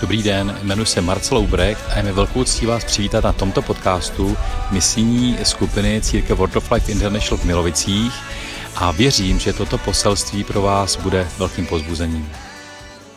Dobrý 0.00 0.22
den, 0.22 0.58
jmenuji 0.62 0.86
se 0.86 1.00
Marcel 1.00 1.38
Ubrecht 1.38 1.90
a 1.90 1.96
je 1.96 2.02
mi 2.02 2.12
velkou 2.12 2.44
ctí 2.44 2.66
vás 2.66 2.84
přivítat 2.84 3.24
na 3.24 3.32
tomto 3.32 3.62
podcastu 3.62 4.36
misijní 4.70 5.38
skupiny 5.42 6.00
Církev 6.02 6.38
World 6.38 6.56
of 6.56 6.70
Life 6.70 6.92
International 6.92 7.38
v 7.38 7.44
Milovicích 7.44 8.12
a 8.76 8.92
věřím, 8.92 9.38
že 9.38 9.52
toto 9.52 9.78
poselství 9.78 10.44
pro 10.44 10.62
vás 10.62 10.96
bude 10.96 11.28
velkým 11.38 11.66
pozbuzením. 11.66 12.32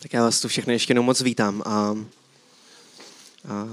Tak 0.02 0.14
já 0.14 0.24
vás 0.24 0.42
tu 0.42 0.48
všechny 0.48 0.74
ještě 0.74 0.92
jenom 0.92 1.06
moc 1.06 1.22
vítám 1.22 1.64
a, 1.66 1.96
a 3.50 3.68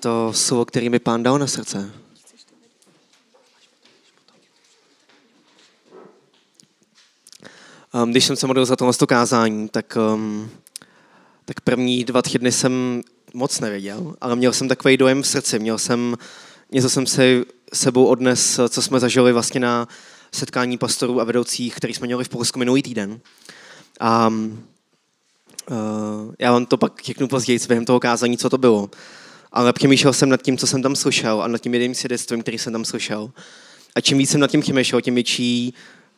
to 0.00 0.32
slovo, 0.32 0.64
který 0.64 0.88
mi 0.88 0.98
pán 0.98 1.22
dal 1.22 1.38
na 1.38 1.46
srdce. 1.46 1.90
Um, 7.94 8.10
když 8.10 8.24
jsem 8.24 8.36
se 8.36 8.46
modlil 8.46 8.66
za 8.66 8.76
tohle 8.76 8.94
kázání, 9.08 9.68
tak 9.68 9.96
um, 10.14 10.50
tak 11.46 11.60
první 11.60 12.04
dva 12.04 12.22
týdny 12.22 12.52
jsem 12.52 13.02
moc 13.34 13.60
nevěděl, 13.60 14.14
ale 14.20 14.36
měl 14.36 14.52
jsem 14.52 14.68
takový 14.68 14.96
dojem 14.96 15.22
v 15.22 15.26
srdci. 15.26 15.58
Měl 15.58 15.78
jsem, 15.78 16.16
něco 16.72 16.90
jsem 16.90 17.06
se 17.06 17.42
sebou 17.72 18.06
odnes, 18.06 18.60
co 18.68 18.82
jsme 18.82 19.00
zažili 19.00 19.32
vlastně 19.32 19.60
na 19.60 19.88
setkání 20.32 20.78
pastorů 20.78 21.20
a 21.20 21.24
vedoucích, 21.24 21.74
který 21.74 21.94
jsme 21.94 22.06
měli 22.06 22.24
v 22.24 22.28
Polsku 22.28 22.58
minulý 22.58 22.82
týden. 22.82 23.20
A 24.00 24.28
uh, 24.28 24.34
já 26.38 26.52
vám 26.52 26.66
to 26.66 26.76
pak 26.76 27.02
řeknu 27.04 27.28
později 27.28 27.58
během 27.68 27.84
toho 27.84 28.00
kázání, 28.00 28.38
co 28.38 28.50
to 28.50 28.58
bylo. 28.58 28.90
Ale 29.52 29.72
přemýšlel 29.72 30.12
jsem 30.12 30.28
nad 30.28 30.42
tím, 30.42 30.58
co 30.58 30.66
jsem 30.66 30.82
tam 30.82 30.96
slyšel 30.96 31.42
a 31.42 31.48
nad 31.48 31.58
tím 31.58 31.74
jedním 31.74 31.94
svědectvím, 31.94 32.42
který 32.42 32.58
jsem 32.58 32.72
tam 32.72 32.84
slyšel. 32.84 33.30
A 33.94 34.00
čím 34.00 34.18
víc 34.18 34.30
jsem 34.30 34.40
nad 34.40 34.50
tím 34.50 34.60
přemýšlel, 34.60 35.00
tím 35.00 35.14
větší 35.14 35.74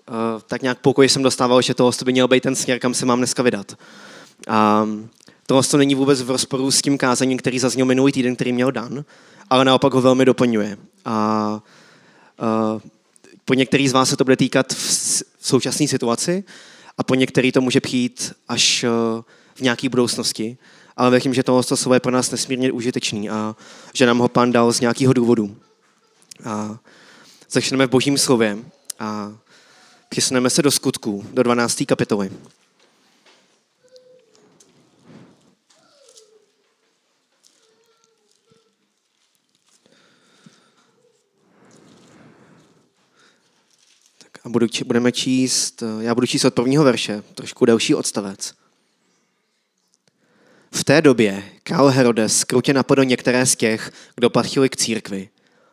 uh, 0.09 0.15
tak 0.47 0.63
nějak 0.63 0.79
pokoj 0.79 1.09
jsem 1.09 1.23
dostával, 1.23 1.63
že 1.63 1.75
tohle 1.75 1.93
by 2.05 2.13
měl 2.13 2.29
být 2.29 2.43
ten 2.43 2.57
směr, 2.57 2.79
kam 2.79 2.95
se 2.95 3.07
mám 3.07 3.19
dneska 3.19 3.43
vydat. 3.43 3.77
A 4.49 4.87
Tohle 5.49 5.63
to 5.63 5.77
není 5.77 5.95
vůbec 5.95 6.23
v 6.23 6.31
rozporu 6.31 6.71
s 6.71 6.83
tím 6.83 6.99
kázaním, 6.99 7.39
který 7.39 7.59
zazněl 7.59 7.87
minulý 7.87 8.13
týden, 8.13 8.35
který 8.35 8.53
měl 8.53 8.73
Dan, 8.73 9.05
ale 9.51 9.65
naopak 9.65 9.95
ho 9.95 10.01
velmi 10.01 10.25
doplňuje. 10.25 10.79
A, 11.05 11.13
a 11.15 11.61
po 13.45 13.55
některých 13.55 13.91
z 13.91 13.93
vás 13.93 14.09
se 14.09 14.17
to 14.17 14.25
bude 14.25 14.37
týkat 14.37 14.73
v, 14.73 14.77
v 15.39 15.49
současné 15.49 15.89
situaci 15.89 16.45
a 16.99 17.03
po 17.03 17.15
některý 17.15 17.53
to 17.53 17.61
může 17.61 17.81
přijít 17.81 18.33
až 18.49 18.85
e, 18.85 18.89
v 19.55 19.61
nějaké 19.61 19.89
budoucnosti. 19.89 20.59
Ale 20.97 21.11
věřím, 21.11 21.35
že 21.35 21.43
tohle 21.43 21.63
slovo 21.63 21.95
je 21.95 22.01
pro 22.01 22.13
nás 22.13 22.31
nesmírně 22.31 22.73
užitečný 22.73 23.31
a 23.31 23.57
že 23.95 24.07
nám 24.07 24.19
ho 24.19 24.29
pán 24.29 24.53
dal 24.53 24.73
z 24.73 24.81
nějakého 24.81 25.13
důvodu. 25.13 25.57
A 26.45 26.79
začneme 27.51 27.87
v 27.87 27.91
božím 27.91 28.19
slově 28.19 28.59
a 28.99 29.33
přesuneme 30.09 30.51
se 30.51 30.63
do 30.63 30.71
skutku, 30.71 31.27
do 31.33 31.43
12. 31.43 31.83
kapitoly. 31.87 32.31
Budu, 44.59 44.85
budeme 44.87 45.13
číst, 45.13 45.83
já 46.01 46.15
budu 46.15 46.27
číst 46.27 46.45
od 46.45 46.55
prvního 46.55 46.85
verše, 46.85 47.23
trošku 47.35 47.65
delší 47.65 47.95
odstavec. 47.95 48.55
V 50.71 50.85
té 50.85 51.03
době 51.03 51.45
král 51.63 51.89
Herodes 51.89 52.39
skrutě 52.39 52.73
napadl 52.73 53.05
některé 53.05 53.47
z 53.47 53.57
těch, 53.57 53.93
kdo 54.15 54.31
patřili 54.31 54.69
k 54.69 54.77
církvi. 54.77 55.29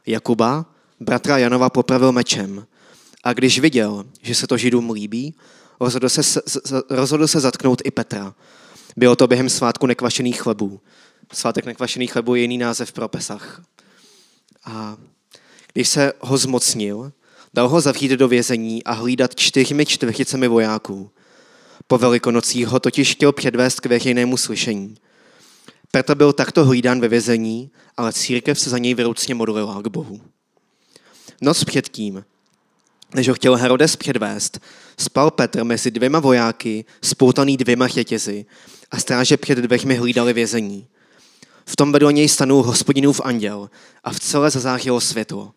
Jakuba, 0.05 0.66
bratra 1.00 1.38
Janova, 1.38 1.69
popravil 1.69 2.11
mečem. 2.11 2.67
A 3.23 3.33
když 3.33 3.59
viděl, 3.59 4.05
že 4.22 4.36
se 4.36 4.47
to 4.47 4.58
židům 4.58 4.89
líbí, 4.89 5.36
rozhodl 5.80 6.09
se, 6.09 6.42
rozhodl 6.89 7.27
se 7.27 7.39
zatknout 7.39 7.81
i 7.86 7.92
Petra. 7.92 8.36
Bylo 8.97 9.16
to 9.16 9.27
během 9.27 9.49
svátku 9.49 9.86
nekvašených 9.86 10.42
chlebů. 10.42 10.80
Svátek 11.33 11.66
nekvašených 11.66 12.11
chlebů 12.11 12.36
je 12.36 12.42
jiný 12.42 12.58
název 12.58 12.92
pro 12.92 13.08
Pesach. 13.08 13.61
A 14.66 14.97
když 15.73 15.89
se 15.89 16.14
ho 16.20 16.38
zmocnil, 16.38 17.11
Dal 17.56 17.70
ho 17.70 17.81
zavřít 17.81 18.11
do 18.11 18.27
vězení 18.27 18.83
a 18.83 18.92
hlídat 18.92 19.36
čtyřmi 19.36 19.86
čtvrticemi 19.86 20.48
vojáků. 20.48 21.11
Po 21.88 21.98
velikonocích 21.98 22.67
ho 22.67 22.80
totiž 22.80 23.11
chtěl 23.11 23.32
předvést 23.32 23.80
k 23.80 23.86
veřejnému 23.86 24.38
slyšení. 24.38 24.95
Petr 25.92 26.15
byl 26.15 26.33
takto 26.33 26.65
hlídán 26.65 26.99
ve 26.99 27.08
vězení, 27.08 27.71
ale 27.98 28.14
církev 28.14 28.60
se 28.60 28.70
za 28.70 28.77
něj 28.77 28.94
vyroucně 28.94 29.36
modlila 29.36 29.82
k 29.82 29.88
Bohu. 29.88 30.21
Noc 31.42 31.64
předtím, 31.64 32.26
než 33.14 33.27
ho 33.27 33.33
chtěl 33.33 33.55
Herodes 33.55 33.95
předvést, 33.95 34.60
spal 34.99 35.32
Petr 35.32 35.64
mezi 35.64 35.92
dvěma 35.92 36.20
vojáky, 36.20 36.86
spoutaný 37.02 37.58
dvěma 37.58 37.88
řetězy 37.88 38.45
a 38.92 38.99
stráže 38.99 39.38
před 39.38 39.58
dveřmi 39.58 39.95
hlídali 39.95 40.33
vězení. 40.33 40.88
V 41.65 41.76
tom 41.76 41.92
vedle 41.92 42.14
něj 42.14 42.30
stanul 42.30 42.64
hospodinův 42.64 43.21
anděl 43.23 43.70
a 44.04 44.11
v 44.11 44.20
celé 44.20 44.49
zazářilo 44.49 45.02
světlo. 45.02 45.54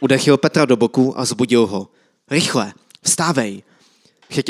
Udechl 0.00 0.36
Petra 0.36 0.64
do 0.64 0.76
boku 0.76 1.18
a 1.18 1.24
zbudil 1.24 1.66
ho. 1.66 1.88
Rychle, 2.30 2.72
vstávej. 3.02 3.62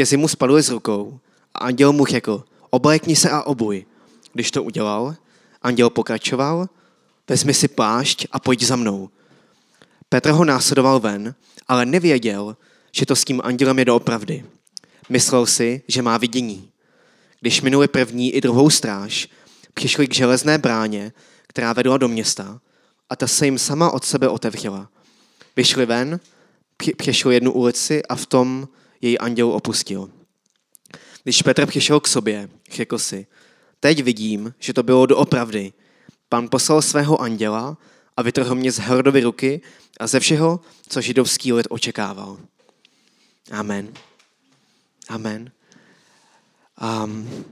si 0.04 0.16
mu 0.16 0.28
spadly 0.28 0.62
z 0.62 0.70
rukou 0.70 1.20
a 1.54 1.58
anděl 1.58 1.92
mu 1.92 2.06
řekl, 2.06 2.44
oblékni 2.70 3.16
se 3.16 3.30
a 3.30 3.42
obuj. 3.42 3.86
Když 4.32 4.50
to 4.50 4.62
udělal, 4.62 5.16
anděl 5.62 5.90
pokračoval, 5.90 6.68
vezmi 7.28 7.54
si 7.54 7.68
plášť 7.68 8.26
a 8.32 8.38
pojď 8.38 8.62
za 8.62 8.76
mnou. 8.76 9.10
Petr 10.08 10.30
ho 10.30 10.44
následoval 10.44 11.00
ven, 11.00 11.34
ale 11.68 11.86
nevěděl, 11.86 12.56
že 12.92 13.06
to 13.06 13.16
s 13.16 13.24
tím 13.24 13.40
andělem 13.44 13.78
je 13.78 13.84
doopravdy. 13.84 14.44
Myslel 15.08 15.46
si, 15.46 15.82
že 15.88 16.02
má 16.02 16.18
vidění. 16.18 16.70
Když 17.40 17.62
minuli 17.62 17.88
první 17.88 18.32
i 18.32 18.40
druhou 18.40 18.70
stráž, 18.70 19.28
přišli 19.74 20.08
k 20.08 20.14
železné 20.14 20.58
bráně, 20.58 21.12
která 21.46 21.72
vedla 21.72 21.98
do 21.98 22.08
města, 22.08 22.60
a 23.10 23.16
ta 23.16 23.26
se 23.26 23.44
jim 23.44 23.58
sama 23.58 23.90
od 23.90 24.04
sebe 24.04 24.28
otevřela. 24.28 24.88
Vyšli 25.56 25.86
ven, 25.86 26.20
přešli 26.96 27.34
jednu 27.34 27.52
ulici 27.52 28.02
a 28.02 28.14
v 28.14 28.26
tom 28.26 28.68
její 29.00 29.18
anděl 29.18 29.52
opustil. 29.52 30.10
Když 31.22 31.42
Petr 31.42 31.66
přišel 31.66 32.00
k 32.00 32.08
sobě, 32.08 32.48
řekl 32.72 32.98
si, 32.98 33.26
teď 33.80 34.02
vidím, 34.02 34.54
že 34.58 34.72
to 34.72 34.82
bylo 34.82 35.06
doopravdy. 35.06 35.72
Pan 36.28 36.48
poslal 36.48 36.82
svého 36.82 37.20
anděla 37.20 37.78
a 38.16 38.22
vytrhl 38.22 38.54
mě 38.54 38.72
z 38.72 38.78
Herodovy 38.78 39.20
ruky 39.20 39.60
a 40.00 40.06
ze 40.06 40.20
všeho, 40.20 40.60
co 40.88 41.00
židovský 41.00 41.52
lid 41.52 41.66
očekával. 41.70 42.38
Amen. 43.50 43.92
Amen. 45.08 45.50
Um, 47.04 47.44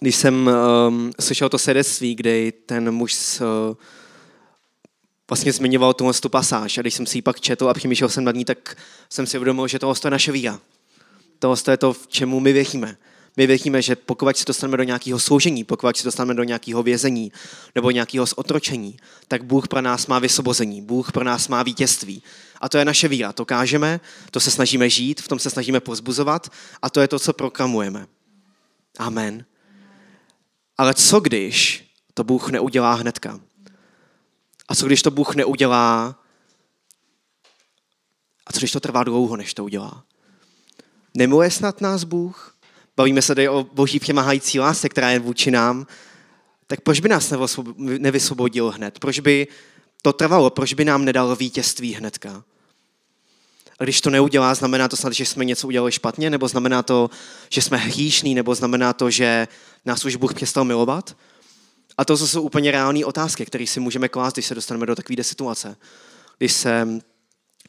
když 0.00 0.16
jsem 0.16 0.50
um, 0.88 1.12
slyšel 1.20 1.48
to 1.48 1.58
svědectví, 1.58 2.14
kdy 2.14 2.52
ten 2.66 2.90
muž 2.90 3.14
s, 3.14 3.40
uh, 3.40 3.76
vlastně 5.30 5.52
zmiňoval 5.52 5.94
tuhle 5.94 6.14
tu 6.14 6.28
pasáž 6.28 6.78
a 6.78 6.80
když 6.80 6.94
jsem 6.94 7.06
si 7.06 7.18
ji 7.18 7.22
pak 7.22 7.40
četl 7.40 7.68
a 7.68 7.74
přemýšlel 7.74 8.08
jsem 8.08 8.24
nad 8.24 8.34
ní, 8.34 8.44
tak 8.44 8.76
jsem 9.10 9.26
si 9.26 9.38
uvědomil, 9.38 9.68
že 9.68 9.78
tohle 9.78 9.96
je 10.04 10.10
naše 10.10 10.32
víra. 10.32 10.60
Tohle 11.38 11.56
je 11.70 11.76
to, 11.76 11.92
v 11.92 12.06
čemu 12.08 12.40
my 12.40 12.52
věříme. 12.52 12.96
My 13.36 13.46
věříme, 13.46 13.82
že 13.82 13.96
pokud 13.96 14.36
se 14.36 14.44
dostaneme 14.46 14.76
do 14.76 14.82
nějakého 14.82 15.18
sloužení, 15.18 15.64
pokud 15.64 15.96
se 15.96 16.04
dostaneme 16.04 16.34
do 16.34 16.44
nějakého 16.44 16.82
vězení 16.82 17.32
nebo 17.74 17.90
nějakého 17.90 18.26
zotročení, 18.26 18.96
tak 19.28 19.44
Bůh 19.44 19.68
pro 19.68 19.80
nás 19.80 20.06
má 20.06 20.18
vysvobození, 20.18 20.82
Bůh 20.82 21.12
pro 21.12 21.24
nás 21.24 21.48
má 21.48 21.62
vítězství. 21.62 22.22
A 22.60 22.68
to 22.68 22.78
je 22.78 22.84
naše 22.84 23.08
víra. 23.08 23.32
To 23.32 23.44
kážeme, 23.44 24.00
to 24.30 24.40
se 24.40 24.50
snažíme 24.50 24.90
žít, 24.90 25.20
v 25.20 25.28
tom 25.28 25.38
se 25.38 25.50
snažíme 25.50 25.80
pozbuzovat 25.80 26.52
a 26.82 26.90
to 26.90 27.00
je 27.00 27.08
to, 27.08 27.18
co 27.18 27.32
proklamujeme. 27.32 28.06
Amen. 28.98 29.44
Ale 30.78 30.94
co 30.94 31.20
když 31.20 31.84
to 32.14 32.24
Bůh 32.24 32.50
neudělá 32.50 32.94
hnedka? 32.94 33.40
A 34.68 34.74
co 34.74 34.86
když 34.86 35.02
to 35.02 35.10
Bůh 35.10 35.34
neudělá? 35.34 36.20
A 38.46 38.52
co 38.52 38.58
když 38.58 38.72
to 38.72 38.80
trvá 38.80 39.04
dlouho, 39.04 39.36
než 39.36 39.54
to 39.54 39.64
udělá? 39.64 40.04
Nemiluje 41.14 41.50
snad 41.50 41.80
nás 41.80 42.04
Bůh? 42.04 42.56
Bavíme 42.96 43.22
se 43.22 43.34
tady 43.34 43.48
o 43.48 43.66
boží 43.72 44.00
přemáhající 44.00 44.60
lásce, 44.60 44.88
která 44.88 45.10
je 45.10 45.18
vůči 45.18 45.50
nám. 45.50 45.86
Tak 46.66 46.80
proč 46.80 47.00
by 47.00 47.08
nás 47.08 47.32
nevysvobodil 47.98 48.70
hned? 48.70 48.98
Proč 48.98 49.20
by 49.20 49.46
to 50.02 50.12
trvalo? 50.12 50.50
Proč 50.50 50.74
by 50.74 50.84
nám 50.84 51.04
nedal 51.04 51.36
vítězství 51.36 51.94
hnedka? 51.94 52.44
A 53.78 53.84
když 53.84 54.00
to 54.00 54.10
neudělá, 54.10 54.54
znamená 54.54 54.88
to 54.88 54.96
snad, 54.96 55.12
že 55.12 55.26
jsme 55.26 55.44
něco 55.44 55.66
udělali 55.66 55.92
špatně? 55.92 56.30
Nebo 56.30 56.48
znamená 56.48 56.82
to, 56.82 57.10
že 57.48 57.62
jsme 57.62 57.76
hříšní? 57.76 58.34
Nebo 58.34 58.54
znamená 58.54 58.92
to, 58.92 59.10
že 59.10 59.48
nás 59.84 60.04
už 60.04 60.16
Bůh 60.16 60.34
přestal 60.34 60.64
milovat? 60.64 61.16
A 61.98 62.04
to 62.04 62.16
jsou 62.16 62.42
úplně 62.42 62.70
reální 62.70 63.04
otázky, 63.04 63.46
které 63.46 63.66
si 63.66 63.80
můžeme 63.80 64.08
klást, 64.08 64.32
když 64.32 64.46
se 64.46 64.54
dostaneme 64.54 64.86
do 64.86 64.94
takové 64.94 65.24
situace. 65.24 65.76
Když 66.38 66.52
se 66.52 66.88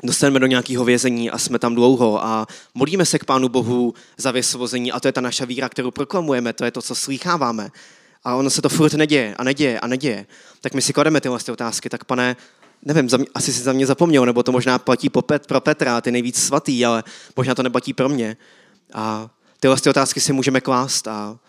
dostaneme 0.03 0.39
do 0.39 0.47
nějakého 0.47 0.85
vězení 0.85 1.31
a 1.31 1.37
jsme 1.37 1.59
tam 1.59 1.75
dlouho 1.75 2.25
a 2.25 2.47
modlíme 2.73 3.05
se 3.05 3.19
k 3.19 3.25
Pánu 3.25 3.49
Bohu 3.49 3.93
za 4.17 4.31
vysvobození 4.31 4.91
a 4.91 4.99
to 4.99 5.07
je 5.07 5.11
ta 5.11 5.21
naša 5.21 5.45
víra, 5.45 5.69
kterou 5.69 5.91
proklamujeme, 5.91 6.53
to 6.53 6.65
je 6.65 6.71
to, 6.71 6.81
co 6.81 6.95
slýcháváme. 6.95 7.71
A 8.23 8.35
ono 8.35 8.49
se 8.49 8.61
to 8.61 8.69
furt 8.69 8.93
neděje 8.93 9.35
a 9.37 9.43
neděje 9.43 9.79
a 9.79 9.87
neděje. 9.87 10.25
Tak 10.61 10.73
my 10.73 10.81
si 10.81 10.93
klademe 10.93 11.21
tyhle 11.21 11.39
otázky, 11.51 11.89
tak 11.89 12.03
pane, 12.03 12.35
nevím, 12.81 13.09
za 13.09 13.17
mě, 13.17 13.25
asi 13.33 13.53
si 13.53 13.61
za 13.61 13.73
mě 13.73 13.85
zapomněl, 13.85 14.25
nebo 14.25 14.43
to 14.43 14.51
možná 14.51 14.79
platí 14.79 15.09
pro 15.47 15.61
Petra, 15.61 16.01
ty 16.01 16.11
nejvíc 16.11 16.43
svatý, 16.43 16.85
ale 16.85 17.03
možná 17.35 17.55
to 17.55 17.63
neplatí 17.63 17.93
pro 17.93 18.09
mě. 18.09 18.37
A 18.93 19.29
tyhle 19.59 19.77
otázky 19.89 20.21
si 20.21 20.33
můžeme 20.33 20.61
klást 20.61 21.07
a 21.07 21.39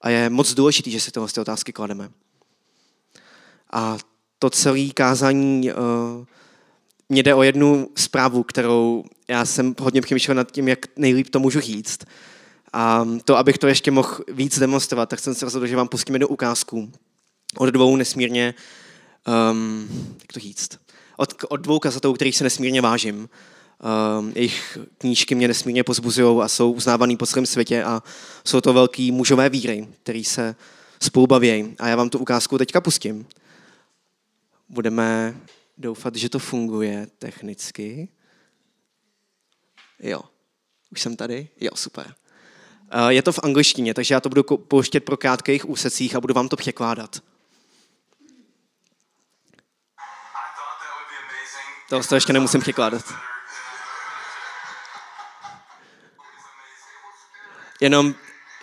A 0.00 0.10
je 0.10 0.30
moc 0.30 0.54
důležité, 0.54 0.90
že 0.90 1.00
si 1.00 1.10
tyhle 1.10 1.28
ty 1.28 1.40
otázky 1.40 1.72
klademe. 1.72 2.10
A 3.72 3.98
to 4.38 4.50
celé 4.50 4.88
kázání 4.94 5.72
uh, 5.72 6.24
mě 7.08 7.22
jde 7.22 7.34
o 7.34 7.42
jednu 7.42 7.88
zprávu, 7.96 8.42
kterou 8.42 9.04
já 9.28 9.44
jsem 9.44 9.74
hodně 9.80 10.00
přemýšlel 10.00 10.34
nad 10.34 10.52
tím, 10.52 10.68
jak 10.68 10.78
nejlíp 10.96 11.28
to 11.30 11.40
můžu 11.40 11.60
říct. 11.60 11.98
A 12.72 13.06
to, 13.24 13.36
abych 13.36 13.58
to 13.58 13.66
ještě 13.66 13.90
mohl 13.90 14.18
víc 14.28 14.58
demonstrovat, 14.58 15.08
tak 15.08 15.20
jsem 15.20 15.34
se 15.34 15.44
rozhodl, 15.44 15.66
že 15.66 15.76
vám 15.76 15.88
pustím 15.88 16.14
jednu 16.14 16.28
ukázku 16.28 16.92
od 17.56 17.66
dvou 17.66 17.96
nesmírně, 17.96 18.54
um, 19.50 19.88
jak 20.20 20.32
to 20.32 20.40
říct, 20.40 20.78
od, 21.16 21.44
od 21.48 21.56
dvou 21.56 21.78
kazatelů, 21.78 22.14
kterých 22.14 22.36
se 22.36 22.44
nesmírně 22.44 22.80
vážím. 22.80 23.28
Um, 24.18 24.32
jejich 24.34 24.78
knížky 24.98 25.34
mě 25.34 25.48
nesmírně 25.48 25.84
pozbuzují 25.84 26.42
a 26.42 26.48
jsou 26.48 26.72
uznávaný 26.72 27.16
po 27.16 27.26
celém 27.26 27.46
světě 27.46 27.84
a 27.84 28.02
jsou 28.44 28.60
to 28.60 28.72
velký 28.72 29.12
mužové 29.12 29.48
víry, 29.48 29.88
který 30.02 30.24
se 30.24 30.56
spolu 31.02 31.26
baví. 31.26 31.76
A 31.78 31.88
já 31.88 31.96
vám 31.96 32.10
tu 32.10 32.18
ukázku 32.18 32.58
teďka 32.58 32.80
pustím. 32.80 33.26
Budeme 34.68 35.36
doufat, 35.76 36.16
že 36.16 36.28
to 36.28 36.38
funguje 36.38 37.06
technicky. 37.18 38.08
Jo, 40.00 40.20
už 40.90 41.00
jsem 41.00 41.16
tady? 41.16 41.48
Jo, 41.60 41.70
super. 41.74 42.14
Uh, 42.94 43.08
je 43.08 43.22
to 43.22 43.32
v 43.32 43.40
angličtině, 43.42 43.94
takže 43.94 44.14
já 44.14 44.20
to 44.20 44.28
budu 44.28 44.42
pouštět 44.42 45.00
pro 45.00 45.16
krátkých 45.16 45.68
úsecích 45.68 46.16
a 46.16 46.20
budu 46.20 46.34
vám 46.34 46.48
to 46.48 46.56
překládat. 46.56 47.22
To 52.08 52.14
ještě 52.14 52.32
nemusím 52.32 52.60
překládat. 52.60 53.04
Jenom, 57.80 58.14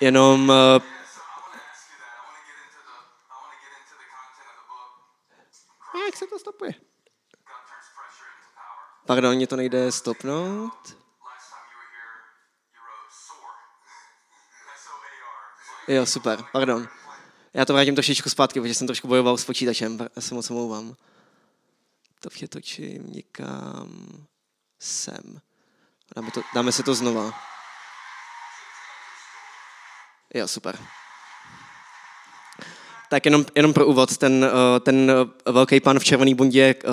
jenom 0.01 0.49
uh, 0.49 0.55
jak 6.05 6.15
se 6.15 6.27
to 6.27 6.39
stopuje? 6.39 6.73
Pardon, 9.05 9.35
mě 9.35 9.47
to 9.47 9.55
nejde 9.55 9.91
stopnout. 9.91 10.97
Jo, 15.87 16.05
super, 16.05 16.43
pardon. 16.51 16.87
Já 17.53 17.65
to 17.65 17.73
vrátím 17.73 17.95
trošičku 17.95 18.29
zpátky, 18.29 18.61
protože 18.61 18.73
jsem 18.73 18.87
trošku 18.87 19.07
bojoval 19.07 19.37
s 19.37 19.45
počítačem, 19.45 20.09
já 20.15 20.21
se 20.21 20.35
moc 20.35 20.49
omlouvám. 20.51 20.95
To 22.19 22.29
přetočím 22.29 23.11
někam 23.11 24.07
sem. 24.79 25.41
Dáme, 26.15 26.31
to, 26.31 26.41
dáme 26.55 26.71
se 26.71 26.83
to 26.83 26.95
znova. 26.95 27.54
Jo, 30.35 30.47
super. 30.47 30.77
Tak 33.09 33.25
jenom, 33.25 33.45
jenom 33.55 33.73
pro 33.73 33.85
úvod, 33.85 34.17
ten, 34.17 34.45
eh, 34.45 34.79
ten 34.79 35.11
velký 35.51 35.79
pan 35.79 35.99
v 35.99 36.03
červený 36.03 36.35
bundě, 36.35 36.75
eh, 36.83 36.87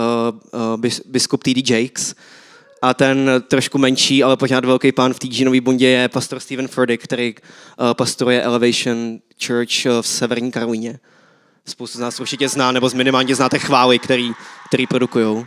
eh, 0.85 0.91
biskup 1.07 1.43
T.D. 1.43 1.63
Jakes, 1.75 2.15
a 2.83 2.95
ten 2.95 3.31
trošku 3.49 3.79
menší, 3.79 4.25
ale 4.25 4.37
pořád 4.37 4.65
velký 4.65 4.93
pán 4.93 5.15
v 5.15 5.19
džínový 5.19 5.61
bundě 5.61 5.89
je 5.89 6.09
pastor 6.09 6.41
Steven 6.41 6.69
Furtick, 6.69 7.05
který 7.05 7.35
pastoruje 7.93 8.43
Elevation 8.43 9.19
Church 9.47 9.85
v 10.01 10.07
Severní 10.07 10.51
Karolíně. 10.51 10.99
Spoustu 11.67 11.99
z 11.99 12.01
nás 12.01 12.21
určitě 12.21 12.49
zná, 12.49 12.73
nebo 12.73 12.91
minimálně 12.95 13.35
znáte 13.35 13.59
chvály, 13.59 13.99
který, 13.99 14.33
který 14.69 14.87
produkují. 14.87 15.47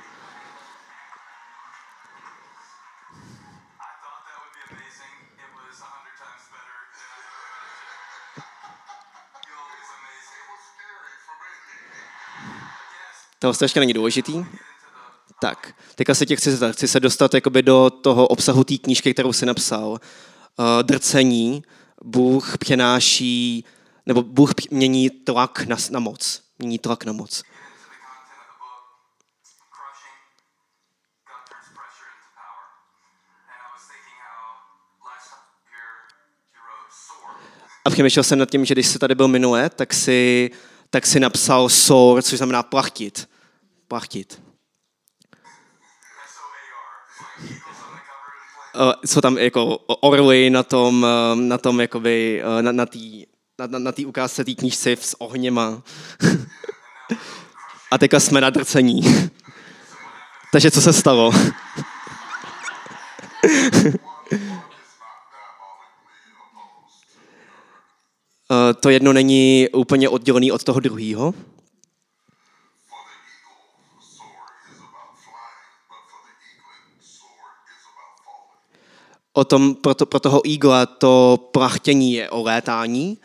To 13.53 13.65
ještě 13.65 13.79
není 13.79 13.93
důležitý. 13.93 14.45
Tak, 15.41 15.73
teďka 15.95 16.15
se 16.15 16.25
tě 16.25 16.35
chci 16.35 16.51
zeptat, 16.51 16.71
chci 16.71 16.87
se 16.87 16.99
dostat 16.99 17.33
jakoby 17.33 17.61
do 17.61 17.89
toho 17.89 18.27
obsahu 18.27 18.63
té 18.63 18.77
knížky, 18.77 19.13
kterou 19.13 19.33
jsi 19.33 19.45
napsal. 19.45 19.89
Uh, 19.89 19.97
drcení, 20.81 21.63
Bůh 22.03 22.57
přenáší, 22.57 23.65
nebo 24.05 24.23
Bůh 24.23 24.51
mění 24.71 25.09
tlak 25.09 25.65
na, 25.65 25.77
na 25.89 25.99
moc. 25.99 26.41
Mění 26.59 26.79
tlak 26.79 27.05
na 27.05 27.13
moc. 27.13 27.43
A 37.85 37.89
přemýšlel 37.89 38.23
jsem 38.23 38.39
nad 38.39 38.49
tím, 38.49 38.65
že 38.65 38.73
když 38.73 38.87
jsi 38.87 38.99
tady 38.99 39.15
byl 39.15 39.27
minule, 39.27 39.69
tak 39.69 39.93
si, 39.93 40.51
tak 40.89 41.05
si 41.05 41.19
napsal 41.19 41.69
soar, 41.69 42.23
což 42.23 42.37
znamená 42.37 42.63
plachtit. 42.63 43.29
Plachtit. 43.95 44.41
Uh, 48.75 48.93
jsou 49.05 49.21
tam 49.21 49.37
jako 49.37 49.77
orly 49.77 50.49
na 50.49 50.63
tom, 50.63 51.03
uh, 51.03 51.39
na 51.41 51.57
tom 51.57 51.81
jakoby, 51.81 52.43
uh, 52.45 52.61
na, 52.61 52.71
na 52.71 52.85
té 52.85 52.99
na, 53.59 53.67
na, 53.67 53.79
na 53.79 53.91
tý 53.91 54.05
ukázce 54.05 54.45
té 54.45 54.53
knížce 54.53 54.91
s 54.91 55.21
ohněma. 55.21 55.83
A 57.91 57.97
teďka 57.97 58.19
jsme 58.19 58.41
na 58.41 58.49
drcení. 58.49 59.01
Takže 60.51 60.71
co 60.71 60.81
se 60.81 60.93
stalo? 60.93 61.31
to 68.79 68.89
jedno 68.89 69.13
není 69.13 69.67
úplně 69.73 70.09
oddělený 70.09 70.51
od 70.51 70.63
toho 70.63 70.79
druhého. 70.79 71.33
O 79.35 79.43
tom, 79.43 79.75
pro, 79.75 79.93
to, 79.93 80.05
pro 80.05 80.19
toho 80.19 80.41
igla 80.47 80.85
to 80.85 81.39
plachtění 81.51 82.13
je 82.13 82.29
o 82.29 82.43
létání, 82.43 83.17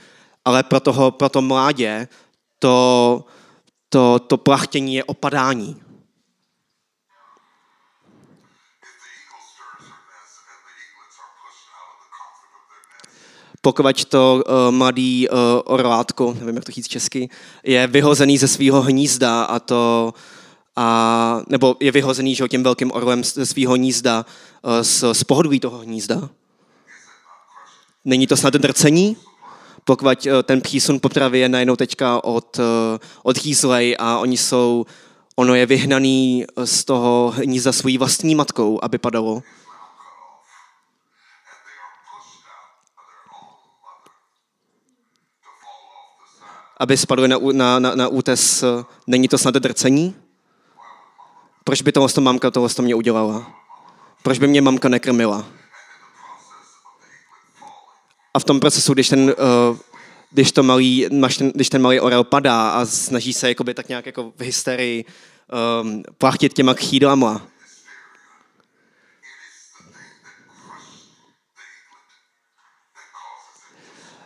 ale 0.44 0.62
pro, 0.62 0.80
toho, 0.80 1.10
pro 1.10 1.28
to 1.28 1.42
mládě 1.42 2.08
to, 2.58 3.24
to, 3.88 4.18
to 4.18 4.36
plachtění 4.36 4.94
je 4.94 5.04
o 5.04 5.14
padání. 5.14 5.76
pokud 13.62 14.04
to 14.04 14.42
uh, 14.46 14.74
mladý 14.74 15.28
uh, 15.28 15.36
orlátko, 15.64 16.36
nevím, 16.38 16.54
jak 16.54 16.64
to 16.64 16.72
říct 16.72 16.88
česky, 16.88 17.28
je 17.64 17.86
vyhozený 17.86 18.38
ze 18.38 18.48
svého 18.48 18.82
hnízda 18.82 19.42
a 19.42 19.58
to 19.58 20.14
a, 20.76 21.42
nebo 21.48 21.76
je 21.80 21.92
vyhozený 21.92 22.34
že, 22.34 22.48
tím 22.48 22.62
velkým 22.62 22.92
orlem 22.92 23.24
ze 23.24 23.46
svého 23.46 23.74
hnízda, 23.74 24.26
eh, 24.64 24.84
z, 24.84 25.04
z 25.12 25.24
pohodlí 25.24 25.60
toho 25.60 25.78
hnízda. 25.78 26.28
Není 28.04 28.26
to 28.26 28.36
snad 28.36 28.54
drcení? 28.54 29.16
Pokud 29.84 30.26
eh, 30.26 30.42
ten 30.42 30.60
přísun 30.60 31.00
potravy 31.00 31.38
je 31.38 31.48
najednou 31.48 31.76
teďka 31.76 32.24
od, 32.24 32.58
eh, 32.58 32.98
od 33.22 33.38
hýzlej 33.38 33.96
a 33.98 34.18
oni 34.18 34.36
jsou, 34.36 34.86
ono 35.36 35.54
je 35.54 35.66
vyhnaný 35.66 36.44
z 36.64 36.84
toho 36.84 37.34
hnízda 37.36 37.72
svojí 37.72 37.98
vlastní 37.98 38.34
matkou, 38.34 38.78
aby 38.82 38.98
padalo. 38.98 39.42
Aby 46.80 46.96
spadly 46.96 47.28
na, 47.28 47.38
na, 47.52 47.78
na, 47.78 47.94
na 47.94 48.08
útes, 48.08 48.64
není 49.06 49.28
to 49.28 49.38
snad 49.38 49.54
drcení? 49.54 50.14
Proč 51.70 51.82
by 51.82 51.92
tohle 51.92 52.08
mamka 52.20 52.50
tohle 52.50 52.68
mě 52.80 52.94
udělala? 52.94 53.60
Proč 54.22 54.38
by 54.38 54.46
mě 54.46 54.62
mamka 54.62 54.88
nekrmila? 54.88 55.46
A 58.34 58.38
v 58.38 58.44
tom 58.44 58.60
procesu, 58.60 58.94
když 58.94 59.08
ten, 59.08 59.20
uh, 59.20 59.78
když, 60.30 60.52
to 60.52 60.62
malý, 60.62 61.06
když 61.54 61.68
ten 61.68 61.82
malý 61.82 62.00
orel 62.00 62.24
padá 62.24 62.70
a 62.70 62.86
snaží 62.86 63.32
se 63.32 63.48
jakoby, 63.48 63.74
tak 63.74 63.88
nějak 63.88 64.06
jako 64.06 64.32
v 64.36 64.40
hysterii 64.40 65.04
um, 65.82 66.02
plachtit 66.18 66.52
těma 66.52 66.74
křídlama, 66.74 67.42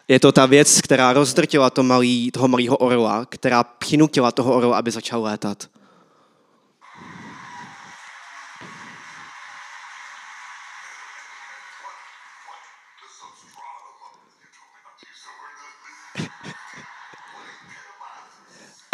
Je 0.09 0.21
to 0.21 0.33
ta 0.33 0.47
věc, 0.47 0.81
která 0.81 1.13
rozdrtila 1.13 1.71
to 1.71 1.83
malý, 1.83 2.31
toho 2.31 2.49
malého 2.49 2.77
orla, 2.77 3.27
která 3.27 3.65
přinutila 3.65 4.33
toho 4.33 4.55
orla, 4.55 4.79
aby 4.79 4.91
začal 4.91 5.23
létat. 5.23 5.74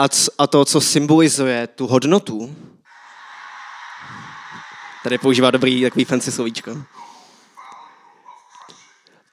a, 0.00 0.08
a 0.38 0.46
to, 0.46 0.64
co 0.64 0.80
symbolizuje 0.80 1.66
tu 1.66 1.86
hodnotu, 1.86 2.56
tady 5.02 5.18
používá 5.18 5.50
dobrý 5.50 5.82
takový 5.82 6.04
fancy 6.04 6.32
slovíčko, 6.32 6.82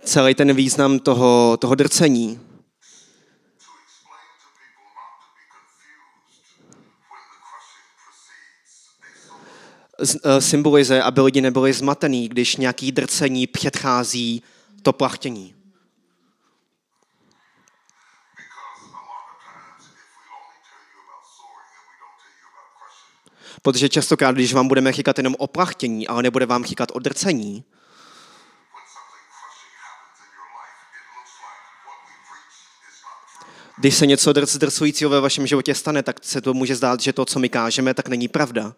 celý 0.03 0.36
ten 0.36 0.53
význam 0.53 1.00
toho, 1.00 1.57
toho 1.57 1.75
drcení, 1.75 2.39
eh, 10.24 10.41
symbolizuje, 10.41 11.03
aby 11.03 11.21
lidi 11.21 11.41
nebyli 11.41 11.74
zmatený, 11.74 12.29
když 12.29 12.55
nějaký 12.55 12.91
drcení 12.91 13.47
předchází 13.47 14.43
to 14.81 14.93
plachtění. 14.93 15.56
Protože 23.61 23.89
častokrát, 23.89 24.35
když 24.35 24.53
vám 24.53 24.67
budeme 24.67 24.91
říkat 24.91 25.17
jenom 25.17 25.35
o 25.37 25.47
plachtění, 25.47 26.07
ale 26.07 26.23
nebude 26.23 26.45
vám 26.45 26.65
říkat 26.65 26.89
o 26.93 26.99
drcení, 26.99 27.63
když 33.77 33.95
se 33.95 34.05
něco 34.05 34.33
drcujícího 34.33 35.09
ve 35.09 35.21
vašem 35.21 35.47
životě 35.47 35.75
stane, 35.75 36.03
tak 36.03 36.19
se 36.23 36.41
to 36.41 36.53
může 36.53 36.75
zdát, 36.75 36.99
že 36.99 37.13
to, 37.13 37.25
co 37.25 37.39
my 37.39 37.49
kážeme, 37.49 37.93
tak 37.93 38.07
není 38.07 38.27
pravda. 38.27 38.75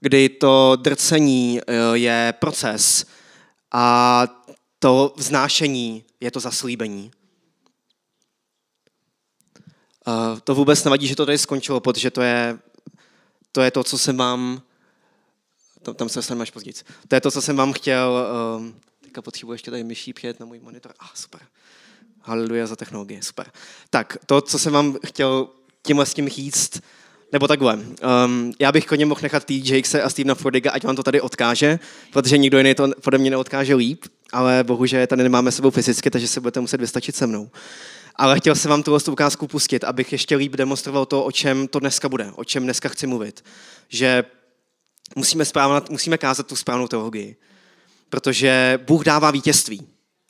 Kdy 0.00 0.28
to 0.28 0.76
drcení 0.76 1.60
eh, 1.60 1.72
je 1.92 2.34
proces 2.38 3.06
a 3.72 4.26
to 4.78 5.14
vznášení 5.16 6.04
je 6.20 6.30
to 6.30 6.40
zaslíbení. 6.40 7.10
Uh, 10.06 10.38
to 10.40 10.54
vůbec 10.54 10.84
nevadí, 10.84 11.06
že 11.06 11.16
to 11.16 11.26
tady 11.26 11.38
skončilo, 11.38 11.80
protože 11.80 12.10
to 12.10 12.22
je 12.22 12.58
to, 13.52 13.62
je 13.62 13.70
to 13.70 13.84
co 13.84 13.98
jsem 13.98 14.16
vám... 14.16 14.62
Tam, 15.82 15.94
tam 15.94 16.08
se 16.08 16.18
dostaneme 16.18 16.42
až 16.42 16.50
později. 16.50 16.74
To 17.08 17.14
je 17.14 17.20
to, 17.20 17.30
co 17.30 17.42
jsem 17.42 17.56
vám 17.56 17.72
chtěl... 17.72 18.28
Uh, 18.58 18.66
teďka 19.00 19.22
potřebuji 19.22 19.52
ještě 19.52 19.70
tady 19.70 19.84
myší 19.84 20.12
přijet 20.12 20.40
na 20.40 20.46
můj 20.46 20.60
monitor. 20.60 20.94
Ah, 20.98 21.14
super. 21.14 21.40
Haleluja 22.20 22.66
za 22.66 22.76
technologie, 22.76 23.22
super. 23.22 23.52
Tak, 23.90 24.16
to, 24.26 24.40
co 24.40 24.58
jsem 24.58 24.72
vám 24.72 24.96
chtěl 25.06 25.48
tímhle 25.82 26.06
s 26.06 26.14
tím 26.14 26.28
říct, 26.28 26.80
nebo 27.32 27.48
takhle. 27.48 27.74
Um, 27.74 28.52
já 28.58 28.72
bych 28.72 28.86
klidně 28.86 29.06
mohl 29.06 29.20
nechat 29.22 29.44
T. 29.44 29.62
Jakese 29.64 30.02
a 30.02 30.10
Stevena 30.10 30.34
Fordiga, 30.34 30.70
ať 30.70 30.84
vám 30.84 30.96
to 30.96 31.02
tady 31.02 31.20
odkáže, 31.20 31.78
protože 32.12 32.38
nikdo 32.38 32.58
jiný 32.58 32.74
to 32.74 32.88
pode 33.02 33.18
mě 33.18 33.30
neodkáže 33.30 33.74
líp, 33.74 34.04
ale 34.32 34.64
bohužel 34.64 35.06
tady 35.06 35.22
nemáme 35.22 35.52
sebou 35.52 35.70
fyzicky, 35.70 36.10
takže 36.10 36.28
se 36.28 36.40
budete 36.40 36.60
muset 36.60 36.80
vystačit 36.80 37.16
se 37.16 37.26
mnou. 37.26 37.50
Ale 38.16 38.38
chtěl 38.38 38.54
jsem 38.54 38.70
vám 38.70 38.82
tuhle 38.82 39.00
ukázku 39.10 39.46
pustit, 39.46 39.84
abych 39.84 40.12
ještě 40.12 40.36
líp 40.36 40.52
demonstroval 40.52 41.06
to, 41.06 41.24
o 41.24 41.32
čem 41.32 41.68
to 41.68 41.78
dneska 41.78 42.08
bude, 42.08 42.30
o 42.34 42.44
čem 42.44 42.62
dneska 42.62 42.88
chci 42.88 43.06
mluvit. 43.06 43.44
Že 43.88 44.24
musíme, 45.16 45.44
správnat, 45.44 45.90
musíme 45.90 46.18
kázat 46.18 46.46
tu 46.46 46.56
správnou 46.56 46.88
teologii. 46.88 47.36
Protože 48.08 48.78
Bůh 48.86 49.04
dává 49.04 49.30
vítězství. 49.30 49.86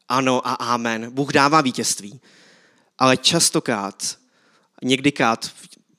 Ano 0.08 0.48
a 0.48 0.54
amen. 0.54 1.10
Bůh 1.10 1.32
dává 1.32 1.60
vítězství. 1.60 2.20
Ale 2.98 3.16
častokrát, 3.16 4.16
někdykrát 4.82 5.50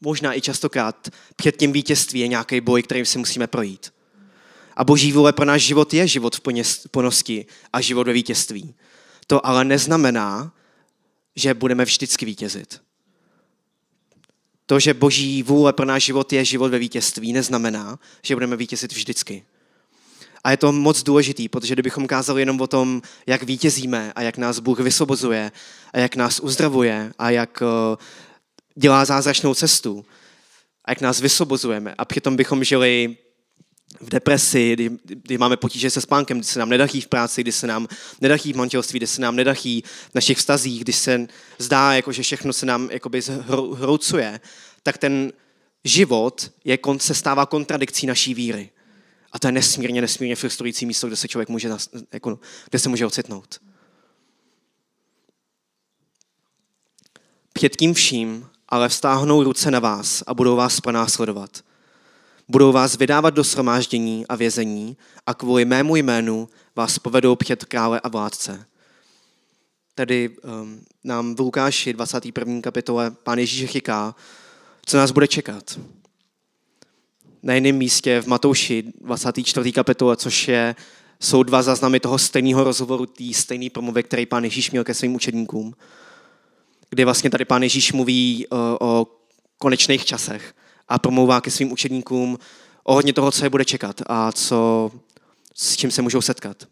možná 0.02 0.38
i 0.38 0.42
častokrát 0.42 1.10
před 1.36 1.58
tím 1.58 1.72
vítězství 1.72 2.20
je 2.20 2.28
nějaký 2.28 2.62
boj, 2.62 2.84
kterým 2.84 3.06
si 3.06 3.18
musíme 3.18 3.48
projít. 3.48 3.94
A 4.78 4.84
boží 4.84 5.12
vůle 5.12 5.34
pro 5.34 5.46
náš 5.46 5.62
život 5.62 5.94
je 5.94 6.08
život 6.08 6.36
v 6.36 6.42
plnosti 6.92 7.46
a 7.74 7.82
život 7.82 8.08
ve 8.08 8.14
vítězství. 8.14 8.76
To 9.28 9.46
ale 9.46 9.66
neznamená, 9.66 10.54
že 11.36 11.54
budeme 11.54 11.86
vždycky 11.86 12.26
vítězit. 12.26 12.82
To, 14.66 14.80
že 14.80 14.94
boží 14.94 15.44
vůle 15.44 15.74
pro 15.74 15.86
náš 15.86 16.04
život 16.04 16.34
je 16.34 16.46
život 16.46 16.72
ve 16.72 16.80
vítězství, 16.80 17.34
neznamená, 17.34 18.00
že 18.24 18.36
budeme 18.36 18.56
vítězit 18.56 18.92
vždycky. 18.92 19.46
A 20.44 20.52
je 20.52 20.58
to 20.58 20.72
moc 20.72 21.04
důležitý, 21.04 21.50
protože 21.50 21.76
kdybychom 21.76 22.08
kázali 22.08 22.42
jenom 22.42 22.62
o 22.62 22.68
tom, 22.68 23.02
jak 23.28 23.44
vítězíme 23.44 24.14
a 24.16 24.22
jak 24.22 24.38
nás 24.38 24.60
Bůh 24.60 24.80
vysvobozuje 24.80 25.52
a 25.94 26.00
jak 26.00 26.16
nás 26.16 26.40
uzdravuje 26.40 27.14
a 27.20 27.30
jak 27.30 27.62
eh, 27.62 27.98
dělá 28.78 29.06
zázračnou 29.06 29.54
cestu 29.54 30.06
a 30.86 30.92
jak 30.92 31.02
nás 31.02 31.22
vysvobozujeme 31.22 31.96
a 31.98 32.06
přitom 32.06 32.36
bychom 32.36 32.64
žili 32.64 33.18
v 34.02 34.10
depresi, 34.10 34.74
kdy, 34.74 34.90
kdy 35.04 35.38
máme 35.38 35.58
potíže 35.58 35.90
se 35.90 36.02
spánkem, 36.02 36.38
kdy 36.38 36.44
se 36.44 36.60
nám 36.60 36.70
nedaří 36.70 37.02
v 37.02 37.08
práci, 37.08 37.42
kdy 37.42 37.52
se 37.52 37.68
nám 37.68 37.88
nedaří 38.22 38.54
v 38.54 38.56
manželství, 38.56 39.00
kdy 39.00 39.08
se 39.08 39.22
nám 39.22 39.36
nedaří 39.36 39.84
v 40.12 40.16
našich 40.16 40.38
vztazích, 40.38 40.82
kdy 40.82 40.94
se 40.94 41.28
zdá, 41.58 41.94
jako, 41.94 42.12
že 42.12 42.24
všechno 42.24 42.54
se 42.54 42.66
nám 42.66 42.90
jakoby 42.92 43.22
zhroucuje, 43.22 44.40
tak 44.84 44.98
ten 44.98 45.34
život 45.84 46.52
je, 46.66 46.80
se 46.98 47.14
stává 47.14 47.46
kontradikcí 47.46 48.08
naší 48.08 48.34
víry. 48.34 48.70
A 49.32 49.40
to 49.40 49.48
je 49.48 49.52
nesmírně, 49.52 50.02
nesmírně 50.02 50.36
frustrující 50.36 50.86
místo, 50.86 51.08
kde 51.08 51.16
se 51.16 51.28
člověk 51.28 51.50
může, 51.50 51.70
jako, 52.14 52.40
kde 52.70 52.80
se 52.80 52.90
může 52.90 53.06
ocitnout. 53.06 53.62
Před 57.54 57.76
tím 57.76 57.94
vším 57.94 58.50
ale 58.70 58.90
vztáhnou 58.90 59.44
ruce 59.44 59.72
na 59.72 59.80
vás 59.80 60.24
a 60.28 60.34
budou 60.34 60.56
vás 60.56 60.82
pronásledovat. 60.82 61.50
Budou 62.50 62.72
vás 62.72 62.98
vydávat 62.98 63.34
do 63.34 63.44
shromáždění 63.44 64.28
a 64.28 64.36
vězení 64.36 64.98
a 65.26 65.34
kvůli 65.34 65.66
mému 65.66 65.96
jménu 65.96 66.50
vás 66.76 67.00
povedou 67.00 67.36
před 67.36 67.66
krále 67.66 68.00
a 68.00 68.08
vládce. 68.08 68.66
Tedy 69.96 70.30
um, 70.30 70.82
nám 71.04 71.36
v 71.36 71.40
Lukáši 71.40 71.94
21. 71.94 72.62
kapitole 72.62 73.12
pán 73.12 73.40
Ježíš 73.40 73.72
říká, 73.72 74.16
co 74.86 74.98
nás 74.98 75.12
bude 75.12 75.28
čekat. 75.28 75.80
Na 77.44 77.54
jiném 77.54 77.76
místě 77.76 78.22
v 78.22 78.28
Matouši 78.28 78.84
24. 79.02 79.72
kapitole, 79.72 80.18
což 80.18 80.48
je, 80.48 80.76
jsou 81.20 81.44
dva 81.44 81.62
záznamy 81.62 82.00
toho 82.00 82.18
stejného 82.18 82.64
rozhovoru, 82.64 83.06
té 83.06 83.34
stejné 83.34 83.70
promluvy, 83.70 84.04
který 84.04 84.26
pán 84.26 84.44
Ježíš 84.44 84.72
měl 84.72 84.84
ke 84.84 84.94
svým 84.94 85.16
učedníkům 85.16 85.74
kdy 86.90 87.06
vlastně 87.06 87.30
tady 87.30 87.46
pán 87.46 87.64
Ježíš 87.64 87.94
mluví 87.94 88.48
o, 88.48 88.56
eh, 88.56 88.78
o 88.82 89.08
konečných 89.58 90.06
časech 90.06 90.54
a 90.88 91.00
promlouvá 91.00 91.42
ke 91.42 91.52
svým 91.52 91.72
učedníkům 91.72 92.38
o 92.84 92.94
hodně 92.94 93.14
toho, 93.14 93.32
co 93.32 93.46
je 93.46 93.50
bude 93.50 93.66
čekat 93.66 94.02
a 94.08 94.32
co, 94.32 94.92
s 95.56 95.76
čím 95.76 95.92
se 95.92 96.02
můžou 96.02 96.22
setkat. 96.22 96.68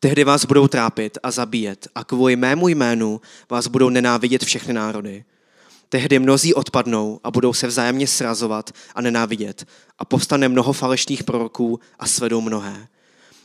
Tehdy 0.00 0.24
vás 0.24 0.44
budou 0.44 0.68
trápit 0.68 1.18
a 1.22 1.30
zabíjet 1.30 1.88
a 1.94 2.04
kvůli 2.04 2.36
mému 2.36 2.68
jménu 2.68 3.20
vás 3.50 3.66
budou 3.66 3.88
nenávidět 3.88 4.44
všechny 4.44 4.74
národy. 4.74 5.24
Tehdy 5.88 6.18
mnozí 6.18 6.54
odpadnou 6.54 7.20
a 7.24 7.30
budou 7.30 7.52
se 7.52 7.66
vzájemně 7.66 8.06
srazovat 8.06 8.70
a 8.94 9.00
nenávidět 9.00 9.66
a 9.98 10.04
povstane 10.04 10.48
mnoho 10.48 10.72
falešných 10.72 11.24
proroků 11.24 11.80
a 11.98 12.06
svedou 12.06 12.40
mnohé. 12.40 12.88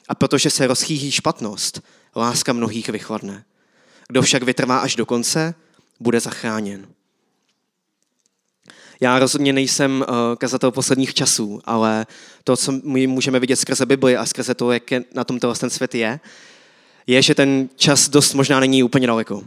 A 0.09 0.15
protože 0.15 0.50
se 0.50 0.67
rozchýží 0.67 1.12
špatnost, 1.12 1.81
láska 2.15 2.53
mnohých 2.53 2.89
vychladne. 2.89 3.45
Kdo 4.07 4.21
však 4.21 4.43
vytrvá 4.43 4.77
až 4.77 4.95
do 4.95 5.05
konce, 5.05 5.55
bude 6.00 6.19
zachráněn. 6.19 6.88
Já 9.01 9.19
rozhodně 9.19 9.53
nejsem 9.53 10.05
uh, 10.07 10.15
kazatel 10.35 10.71
posledních 10.71 11.13
časů, 11.13 11.62
ale 11.65 12.05
to, 12.43 12.57
co 12.57 12.71
my 12.83 13.07
můžeme 13.07 13.39
vidět 13.39 13.55
skrze 13.55 13.85
Bibli 13.85 14.17
a 14.17 14.25
skrze 14.25 14.53
to, 14.53 14.71
jak 14.71 14.83
na 15.13 15.24
tom 15.24 15.39
ten 15.39 15.69
svět 15.69 15.95
je, 15.95 16.19
je, 17.07 17.21
že 17.21 17.35
ten 17.35 17.69
čas 17.75 18.09
dost 18.09 18.33
možná 18.33 18.59
není 18.59 18.83
úplně 18.83 19.07
daleko. 19.07 19.43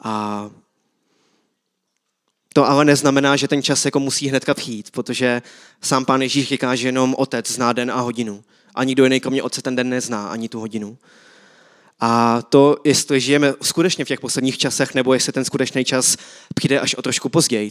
A 0.00 0.50
to 2.52 2.68
ale 2.68 2.84
neznamená, 2.84 3.36
že 3.36 3.48
ten 3.48 3.62
čas 3.62 3.84
jako 3.84 4.00
musí 4.00 4.28
hnedka 4.28 4.54
přijít, 4.54 4.90
protože 4.90 5.42
sám 5.80 6.04
pán 6.04 6.22
Ježíš 6.22 6.48
říká, 6.48 6.74
že 6.74 6.88
jenom 6.88 7.14
otec 7.18 7.50
zná 7.50 7.72
den 7.72 7.90
a 7.90 8.00
hodinu. 8.00 8.44
A 8.74 8.84
nikdo 8.84 9.04
jiný 9.04 9.20
kromě 9.20 9.42
otce 9.42 9.62
ten 9.62 9.76
den 9.76 9.88
nezná, 9.88 10.28
ani 10.28 10.48
tu 10.48 10.60
hodinu. 10.60 10.98
A 12.04 12.42
to, 12.42 12.76
jestli 12.84 13.20
žijeme 13.20 13.54
skutečně 13.62 14.04
v 14.04 14.08
těch 14.08 14.20
posledních 14.20 14.58
časech, 14.58 14.94
nebo 14.94 15.14
jestli 15.14 15.32
ten 15.32 15.44
skutečný 15.44 15.84
čas 15.84 16.16
přijde 16.54 16.80
až 16.80 16.94
o 16.94 17.02
trošku 17.02 17.28
později, 17.28 17.70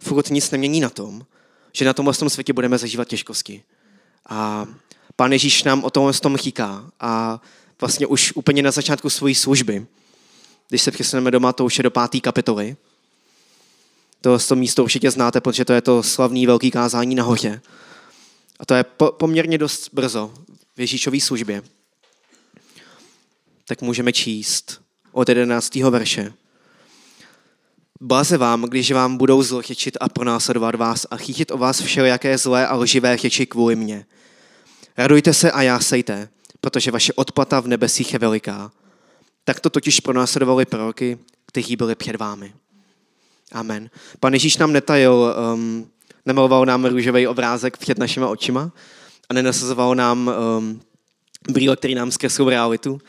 furt 0.00 0.30
nic 0.30 0.50
nemění 0.50 0.80
na 0.80 0.90
tom, 0.90 1.22
že 1.72 1.84
na 1.84 1.92
tomhle 1.92 2.14
tom 2.14 2.30
světě 2.30 2.52
budeme 2.52 2.78
zažívat 2.78 3.08
těžkosti. 3.08 3.62
A 4.28 4.66
pán 5.16 5.32
Ježíš 5.32 5.64
nám 5.64 5.84
o 5.84 5.90
tomhle 5.90 6.12
tom 6.12 6.36
říká. 6.36 6.90
A 7.00 7.40
vlastně 7.80 8.06
už 8.06 8.32
úplně 8.34 8.62
na 8.62 8.70
začátku 8.70 9.10
své 9.10 9.34
služby, 9.34 9.86
když 10.68 10.82
se 10.82 10.90
přesuneme 10.90 11.30
doma, 11.30 11.52
to 11.52 11.64
už 11.64 11.78
je 11.78 11.82
do 11.82 11.90
páté 11.90 12.20
kapitoly. 12.20 12.76
To, 14.20 14.38
to 14.38 14.56
místo 14.56 14.84
určitě 14.84 15.10
znáte, 15.10 15.40
protože 15.40 15.64
to 15.64 15.72
je 15.72 15.80
to 15.80 16.02
slavný 16.02 16.46
velký 16.46 16.70
kázání 16.70 17.14
nahoře. 17.14 17.60
A 18.58 18.66
to 18.66 18.74
je 18.74 18.84
po, 18.84 19.12
poměrně 19.12 19.58
dost 19.58 19.88
brzo 19.92 20.34
v 20.76 20.80
Ježíšové 20.80 21.20
službě 21.20 21.62
tak 23.70 23.82
můžeme 23.82 24.12
číst 24.12 24.80
od 25.12 25.28
11. 25.28 25.74
verše. 25.74 26.32
Blaze 28.00 28.38
vám, 28.38 28.62
když 28.62 28.92
vám 28.92 29.16
budou 29.16 29.42
zlotěčit 29.42 29.96
a 30.00 30.08
pronásledovat 30.08 30.74
vás 30.74 31.06
a 31.10 31.16
chytit 31.16 31.50
o 31.50 31.58
vás 31.58 31.80
všelijaké 31.80 32.38
zlé 32.38 32.66
a 32.66 32.74
lživé 32.74 33.16
řeči 33.16 33.46
kvůli 33.46 33.76
mně. 33.76 34.06
Radujte 34.98 35.34
se 35.34 35.52
a 35.52 35.62
jásejte, 35.62 36.28
protože 36.60 36.90
vaše 36.90 37.12
odplata 37.12 37.60
v 37.60 37.66
nebesích 37.66 38.12
je 38.12 38.18
veliká. 38.18 38.72
Tak 39.44 39.60
to 39.60 39.70
totiž 39.70 40.00
pronásledovali 40.00 40.64
proroky, 40.64 41.18
kteří 41.46 41.76
byli 41.76 41.94
před 41.94 42.16
vámi. 42.16 42.54
Amen. 43.52 43.90
Pan 44.20 44.32
Ježíš 44.32 44.56
nám 44.56 44.72
netajil, 44.72 45.34
um, 45.54 45.90
nemaloval 46.26 46.66
nám 46.66 46.84
růžový 46.84 47.26
obrázek 47.26 47.76
před 47.76 47.98
našima 47.98 48.28
očima 48.28 48.72
a 49.28 49.34
nenasazoval 49.34 49.94
nám 49.94 50.30
um, 50.58 50.80
brýle, 51.50 51.76
který 51.76 51.94
nám 51.94 52.10
zkreslil 52.10 52.48
realitu, 52.48 53.00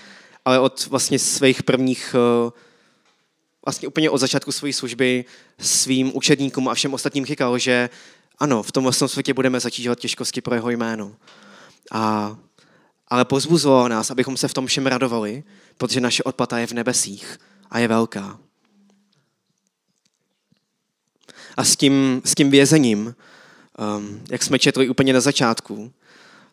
ale 0.46 0.60
od 0.60 0.88
vlastně 0.88 1.20
svých 1.20 1.64
prvních, 1.64 2.16
eh, 2.16 2.52
vlastně 3.66 3.88
úplně 3.88 4.10
od 4.10 4.18
začátku 4.18 4.52
své 4.52 4.74
služby 4.74 5.26
svým 5.60 6.12
učedníkům 6.16 6.70
a 6.70 6.74
všem 6.74 6.94
ostatním 6.94 7.26
říkal, 7.26 7.58
že 7.58 7.90
ano, 8.40 8.64
v 8.64 8.72
tom 8.72 8.92
světě 8.92 9.34
budeme 9.34 9.60
zatížovat 9.60 10.00
těžkosti 10.00 10.42
pro 10.42 10.56
jeho 10.56 10.70
jméno. 10.70 11.16
A, 11.92 12.38
ale 13.08 13.26
pozbuzoval 13.26 13.90
nás, 13.90 14.12
abychom 14.12 14.38
se 14.38 14.48
v 14.48 14.54
tom 14.54 14.68
všem 14.68 14.88
radovali, 14.88 15.44
protože 15.78 16.02
naše 16.02 16.24
odplata 16.24 16.60
je 16.60 16.68
v 16.68 16.72
nebesích 16.72 17.38
a 17.70 17.80
je 17.80 17.88
velká. 17.88 18.40
A 21.58 21.64
s 21.64 21.76
tím, 21.76 22.22
s 22.26 22.36
tím 22.36 22.52
vězením, 22.52 23.16
um, 23.98 24.22
jak 24.32 24.44
jsme 24.44 24.60
četli 24.60 24.90
úplně 24.90 25.14
na 25.14 25.22
začátku, 25.22 25.94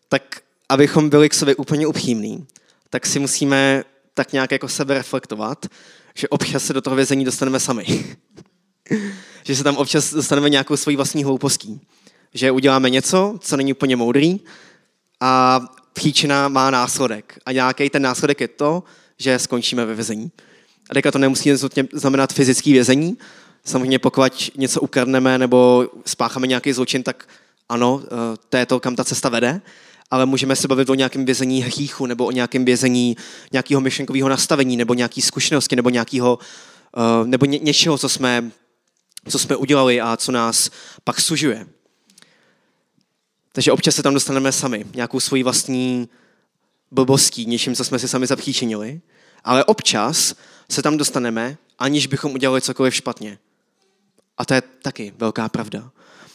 tak 0.08 0.40
abychom 0.68 1.10
byli 1.10 1.28
k 1.28 1.34
sobě 1.34 1.56
úplně 1.56 1.86
upřímní, 1.86 2.46
tak 2.90 3.06
si 3.06 3.18
musíme 3.18 3.84
tak 4.14 4.32
nějak 4.32 4.52
jako 4.52 4.68
sebe 4.68 4.94
reflektovat, 4.94 5.66
že 6.14 6.28
občas 6.28 6.64
se 6.64 6.72
do 6.72 6.80
toho 6.80 6.96
vězení 6.96 7.24
dostaneme 7.24 7.60
sami. 7.60 8.16
že 9.44 9.56
se 9.56 9.64
tam 9.64 9.76
občas 9.76 10.14
dostaneme 10.14 10.50
nějakou 10.50 10.76
svojí 10.76 10.96
vlastní 10.96 11.24
hloupostí. 11.24 11.80
Že 12.34 12.50
uděláme 12.50 12.90
něco, 12.90 13.38
co 13.40 13.56
není 13.56 13.72
úplně 13.72 13.96
moudrý 13.96 14.40
a 15.20 15.60
příčina 15.92 16.48
má 16.48 16.70
následek. 16.70 17.38
A 17.46 17.52
nějaký 17.52 17.90
ten 17.90 18.02
následek 18.02 18.40
je 18.40 18.48
to, 18.48 18.82
že 19.18 19.38
skončíme 19.38 19.84
ve 19.84 19.94
vězení. 19.94 20.30
A 20.90 20.94
teďka 20.94 21.10
to 21.10 21.18
nemusí 21.18 21.52
znamenat 21.92 22.32
fyzický 22.32 22.72
vězení. 22.72 23.18
Samozřejmě 23.64 23.98
pokud 23.98 24.50
něco 24.56 24.80
ukradneme 24.80 25.38
nebo 25.38 25.88
spácháme 26.06 26.46
nějaký 26.46 26.72
zločin, 26.72 27.02
tak 27.02 27.28
ano, 27.68 28.02
eh, 28.04 28.36
to 28.48 28.56
je 28.56 28.66
to, 28.66 28.80
kam 28.80 28.96
ta 28.96 29.04
cesta 29.04 29.28
vede 29.28 29.60
ale 30.10 30.26
můžeme 30.26 30.56
se 30.56 30.68
bavit 30.68 30.90
o 30.90 30.94
nějakém 30.94 31.24
vězení 31.24 31.62
hříchu 31.62 32.06
nebo 32.06 32.26
o 32.26 32.30
nějakém 32.30 32.64
vězení 32.64 33.16
nějakého 33.52 33.80
myšlenkového 33.80 34.28
nastavení 34.28 34.76
nebo 34.76 34.94
nějaké 34.94 35.22
zkušenosti 35.22 35.76
nebo 35.76 35.90
nějakého, 35.90 36.38
uh, 36.96 37.26
nebo 37.26 37.46
ně, 37.46 37.58
něčeho, 37.58 37.98
co 37.98 38.08
jsme, 38.08 38.50
co 39.28 39.38
jsme 39.38 39.56
udělali 39.56 40.00
a 40.00 40.16
co 40.16 40.32
nás 40.32 40.70
pak 41.04 41.20
sužuje. 41.20 41.66
Takže 43.52 43.72
občas 43.72 43.94
se 43.94 44.02
tam 44.02 44.14
dostaneme 44.14 44.52
sami, 44.52 44.86
nějakou 44.94 45.20
svoji 45.20 45.42
vlastní 45.42 46.08
blbostí, 46.90 47.46
něčím, 47.46 47.74
co 47.74 47.84
jsme 47.84 47.98
si 47.98 48.08
sami 48.08 48.26
zapříčinili, 48.26 49.00
ale 49.44 49.64
občas 49.64 50.34
se 50.70 50.82
tam 50.82 50.96
dostaneme, 50.96 51.56
aniž 51.78 52.06
bychom 52.06 52.32
udělali 52.32 52.60
cokoliv 52.60 52.94
špatně. 52.94 53.38
A 54.38 54.44
to 54.44 54.54
je 54.54 54.62
taky 54.82 55.14
velká 55.18 55.48
pravda. 55.48 55.90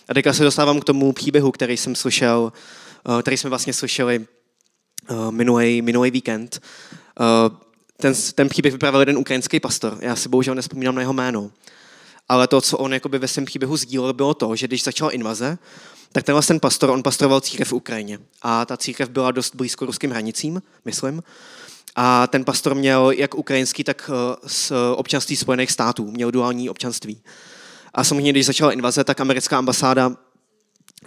A 0.10 0.14
teďka 0.14 0.34
se 0.34 0.44
dostávám 0.44 0.80
k 0.80 0.84
tomu 0.84 1.14
příběhu, 1.14 1.52
který 1.52 1.78
jsem 1.78 1.96
slyšel 1.96 2.52
Eh, 2.54 2.83
který 3.22 3.38
jsme 3.38 3.50
vlastně 3.50 3.74
slyšeli 3.74 4.26
minulý, 5.30 5.80
eh, 5.80 5.82
minulý 5.82 6.12
víkend. 6.12 6.62
Eh, 7.20 7.24
ten, 7.98 8.14
ten 8.36 8.50
příběh 8.50 8.74
vyprávěl 8.74 9.02
jeden 9.02 9.18
ukrajinský 9.18 9.60
pastor. 9.60 9.98
Já 10.02 10.16
si 10.16 10.30
bohužel 10.30 10.56
nespomínám 10.56 10.96
na 10.96 11.02
jeho 11.02 11.14
jméno. 11.14 11.52
Ale 12.30 12.48
to, 12.48 12.62
co 12.62 12.78
on 12.78 12.94
jakoby 12.94 13.20
ve 13.20 13.28
svém 13.28 13.46
příběhu 13.46 13.78
sdílel, 13.78 14.14
bylo 14.14 14.34
to, 14.34 14.56
že 14.56 14.68
když 14.68 14.84
začala 14.84 15.12
invaze, 15.12 15.58
tak 16.12 16.24
tenhle 16.24 16.42
ten 16.42 16.60
pastor, 16.60 16.90
on 16.90 17.04
pastoroval 17.04 17.42
církev 17.42 17.68
v 17.68 17.74
Ukrajině. 17.74 18.20
A 18.42 18.66
ta 18.66 18.78
církev 18.78 19.10
byla 19.10 19.32
dost 19.32 19.56
blízko 19.56 19.86
ruským 19.86 20.12
hranicím, 20.12 20.62
myslím. 20.86 21.24
A 21.96 22.28
ten 22.28 22.46
pastor 22.46 22.76
měl 22.76 23.12
jak 23.12 23.36
ukrajinský, 23.36 23.84
tak 23.84 24.10
z 24.48 24.72
občanství 24.96 25.36
Spojených 25.36 25.72
států. 25.72 26.12
Měl 26.12 26.32
duální 26.32 26.70
občanství. 26.70 27.22
A 27.94 28.04
samozřejmě, 28.04 28.32
když 28.32 28.46
začala 28.46 28.72
invaze, 28.72 29.04
tak 29.04 29.22
americká 29.22 29.58
ambasáda 29.58 30.16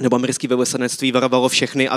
nebo 0.01 0.17
americké 0.17 0.49
velvyslanectví 0.49 1.13
varovalo 1.13 1.49
všechny 1.49 1.89
a 1.89 1.97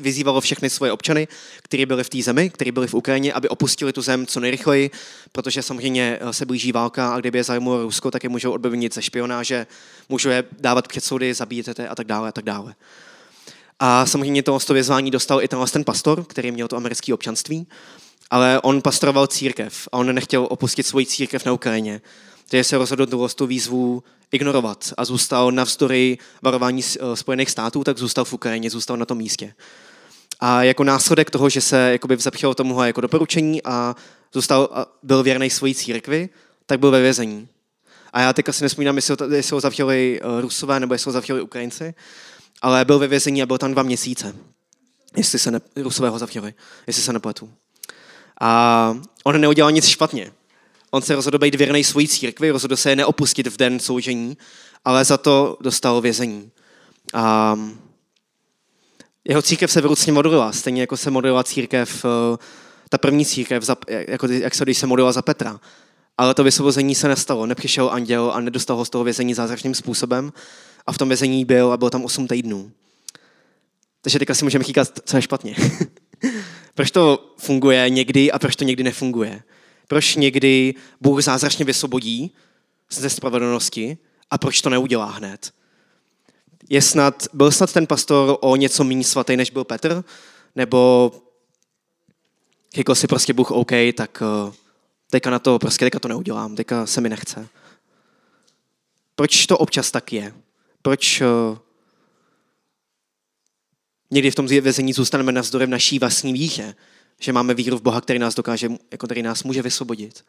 vyzývalo 0.00 0.40
všechny 0.40 0.70
svoje 0.70 0.92
občany, 0.92 1.28
kteří 1.62 1.86
byli 1.86 2.04
v 2.04 2.08
té 2.08 2.22
zemi, 2.22 2.50
kteří 2.50 2.72
byli 2.72 2.86
v 2.86 2.94
Ukrajině, 2.94 3.32
aby 3.32 3.48
opustili 3.48 3.92
tu 3.92 4.02
zem 4.02 4.26
co 4.26 4.40
nejrychleji, 4.40 4.90
protože 5.32 5.62
samozřejmě 5.62 6.18
eh, 6.20 6.32
se 6.32 6.46
blíží 6.46 6.72
válka 6.72 7.14
a 7.14 7.20
kdyby 7.20 7.38
je 7.38 7.44
zájmu 7.44 7.82
Rusko, 7.82 8.10
tak 8.10 8.24
je 8.24 8.28
můžou 8.28 8.52
odbavit 8.52 8.94
ze 8.94 9.02
špionáže, 9.02 9.66
můžou 10.08 10.28
je 10.28 10.44
dávat 10.60 10.88
před 10.88 11.04
soudy, 11.04 11.34
zabíjet 11.34 11.80
a 11.88 11.94
tak 11.94 12.06
dále 12.06 12.28
a 12.28 12.32
tak 12.32 12.44
dále. 12.44 12.74
A 13.78 14.06
samozřejmě 14.06 14.42
to, 14.42 14.58
vyzvání 14.70 15.10
dostal 15.10 15.42
i 15.42 15.48
ten 15.48 15.84
pastor, 15.84 16.24
který 16.24 16.50
měl 16.50 16.68
to 16.68 16.76
americké 16.76 17.14
občanství, 17.14 17.66
ale 18.30 18.60
on 18.60 18.82
pastoroval 18.82 19.26
církev 19.26 19.88
a 19.92 19.96
on 19.96 20.14
nechtěl 20.14 20.46
opustit 20.50 20.86
svoji 20.86 21.06
církev 21.06 21.44
na 21.44 21.52
Ukrajině. 21.52 22.00
Takže 22.48 22.64
se 22.64 22.78
rozhodl 22.78 23.28
tu 23.28 23.46
výzvu 23.46 24.02
ignorovat 24.32 24.92
a 24.96 25.04
zůstal 25.04 25.52
navzdory 25.52 26.18
varování 26.42 26.82
eh, 26.82 27.16
Spojených 27.16 27.50
států, 27.50 27.84
tak 27.84 27.98
zůstal 27.98 28.24
v 28.24 28.32
Ukrajině, 28.32 28.70
zůstal 28.70 28.96
na 28.96 29.04
tom 29.04 29.18
místě. 29.18 29.54
A 30.40 30.62
jako 30.62 30.84
následek 30.84 31.30
toho, 31.30 31.48
že 31.48 31.60
se 31.60 31.90
jakoby 31.92 32.16
zapřel 32.16 32.54
tomuhle 32.54 32.86
jako 32.86 33.00
doporučení 33.00 33.62
a 33.62 33.96
zůstal, 34.32 34.68
a 34.72 34.86
byl 35.02 35.22
věrný 35.22 35.50
svojí 35.50 35.74
církvi, 35.74 36.28
tak 36.66 36.80
byl 36.80 36.90
ve 36.90 37.00
vězení. 37.00 37.48
A 38.12 38.20
já 38.20 38.32
teďka 38.32 38.52
si 38.52 38.64
nespomínám, 38.64 38.96
jestli 38.96 39.16
jestli 39.34 39.54
ho 39.54 39.60
zavřeli 39.60 40.20
eh, 40.22 40.40
Rusové 40.40 40.80
nebo 40.80 40.94
jestli 40.94 41.08
ho 41.08 41.12
zavřeli 41.12 41.40
Ukrajinci, 41.40 41.94
ale 42.62 42.84
byl 42.84 42.98
ve 42.98 43.06
vězení 43.06 43.42
a 43.42 43.46
byl 43.46 43.58
tam 43.58 43.72
dva 43.72 43.82
měsíce. 43.82 44.34
Jestli 45.16 45.38
se 45.38 45.50
ne, 45.50 45.60
Rusové 45.76 46.08
ho 46.08 46.18
zavřeli, 46.18 46.54
jestli 46.86 47.02
se 47.02 47.12
nepletu. 47.12 47.52
A 48.40 48.96
on 49.24 49.40
neudělal 49.40 49.72
nic 49.72 49.86
špatně. 49.86 50.32
On 50.90 51.02
se 51.02 51.14
rozhodl 51.14 51.38
být 51.38 51.54
věrný 51.54 51.84
svojí 51.84 52.08
církvi, 52.08 52.50
rozhodl 52.50 52.76
se 52.76 52.90
je 52.90 52.96
neopustit 52.96 53.46
v 53.46 53.56
den 53.56 53.80
soužení, 53.80 54.36
ale 54.84 55.04
za 55.04 55.16
to 55.18 55.56
dostal 55.60 56.00
vězení. 56.00 56.50
A 57.14 57.56
jeho 59.24 59.42
církev 59.42 59.70
se 59.72 59.80
vyrucně 59.80 60.12
modlila, 60.12 60.52
stejně 60.52 60.80
jako 60.80 60.96
se 60.96 61.10
modlila 61.10 61.44
církev, 61.44 62.04
eh, 62.04 62.38
ta 62.88 62.98
první 62.98 63.26
církev, 63.26 63.70
jako 63.88 64.26
jak 64.26 64.54
se, 64.54 64.64
když 64.64 64.78
se 64.78 64.86
modlila 64.86 65.12
za 65.12 65.22
Petra. 65.22 65.60
Ale 66.18 66.34
to 66.34 66.44
vysvobození 66.44 66.94
se 66.94 67.08
nestalo. 67.08 67.46
Nepřišel 67.46 67.90
anděl 67.90 68.32
a 68.34 68.40
nedostal 68.40 68.76
ho 68.76 68.84
z 68.84 68.90
toho 68.90 69.04
vězení 69.04 69.34
zázračným 69.34 69.74
způsobem 69.74 70.32
a 70.86 70.92
v 70.92 70.98
tom 70.98 71.08
vězení 71.08 71.44
byl 71.44 71.72
a 71.72 71.76
byl 71.76 71.90
tam 71.90 72.04
8 72.04 72.28
týdnů. 72.28 72.72
Takže 74.00 74.18
teďka 74.18 74.34
si 74.34 74.44
můžeme 74.44 74.64
říkat, 74.64 74.88
co 75.04 75.16
je 75.16 75.22
špatně. 75.22 75.56
proč 76.74 76.90
to 76.90 77.34
funguje 77.38 77.90
někdy 77.90 78.32
a 78.32 78.38
proč 78.38 78.56
to 78.56 78.64
někdy 78.64 78.82
nefunguje. 78.82 79.42
Proč 79.88 80.16
někdy 80.16 80.74
Bůh 81.00 81.22
zázračně 81.22 81.64
vysvobodí 81.64 82.34
ze 82.90 83.10
spravedlnosti 83.10 83.98
a 84.30 84.38
proč 84.38 84.60
to 84.60 84.70
neudělá 84.70 85.06
hned? 85.10 85.52
Je 86.68 86.82
snad, 86.82 87.26
byl 87.32 87.50
snad 87.50 87.72
ten 87.72 87.86
pastor 87.86 88.38
o 88.40 88.56
něco 88.56 88.84
méně 88.84 89.04
svatý, 89.04 89.36
než 89.36 89.50
byl 89.50 89.64
Petr? 89.64 90.04
Nebo 90.56 91.12
jako 92.76 92.94
si 92.94 93.06
prostě 93.06 93.32
Bůh 93.32 93.50
OK, 93.50 93.70
tak 93.96 94.22
eh, 94.22 94.52
teďka 95.10 95.30
na 95.30 95.38
to, 95.38 95.58
prostě 95.58 95.84
teďka 95.84 95.98
to 95.98 96.08
neudělám, 96.08 96.56
teďka 96.56 96.86
se 96.86 97.00
mi 97.00 97.08
nechce. 97.08 97.48
Proč 99.14 99.46
to 99.46 99.58
občas 99.58 99.90
tak 99.90 100.12
je? 100.12 100.34
Proč 100.82 101.20
uh, 101.20 101.58
někdy 104.10 104.30
v 104.30 104.34
tom 104.34 104.46
vězení 104.46 104.92
zůstaneme 104.92 105.32
navzdory 105.32 105.66
v 105.66 105.68
naší 105.68 105.98
vlastní 105.98 106.32
víře? 106.32 106.74
Že 107.20 107.32
máme 107.32 107.54
víru 107.54 107.78
v 107.78 107.82
Boha, 107.82 108.00
který 108.00 108.18
nás 108.18 108.34
dokáže, 108.34 108.68
jako 108.90 109.06
který 109.06 109.22
nás 109.22 109.42
může 109.42 109.62
vysvobodit. 109.62 110.24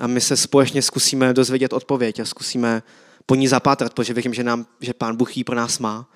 A 0.00 0.06
my 0.06 0.20
se 0.20 0.36
společně 0.36 0.82
zkusíme 0.82 1.34
dozvědět 1.34 1.72
odpověď 1.72 2.20
a 2.20 2.24
zkusíme 2.24 2.82
po 3.26 3.34
ní 3.34 3.48
zapátrat, 3.48 3.94
protože 3.94 4.14
věřím, 4.14 4.34
že, 4.34 4.44
nám, 4.44 4.66
že 4.80 4.94
Pán 4.94 5.16
Bůh 5.16 5.36
ji 5.36 5.44
pro 5.44 5.56
nás 5.56 5.78
má. 5.78 6.08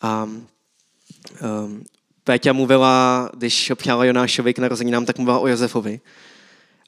A 0.00 0.22
um, 0.24 1.84
Péťa 2.24 2.52
mluvila, 2.52 3.30
když 3.36 3.72
přála 3.74 4.04
Jonášovi 4.04 4.54
k 4.54 4.58
narozeninám, 4.58 5.06
tak 5.06 5.18
mluvila 5.18 5.38
o 5.38 5.46
Josefovi. 5.46 6.00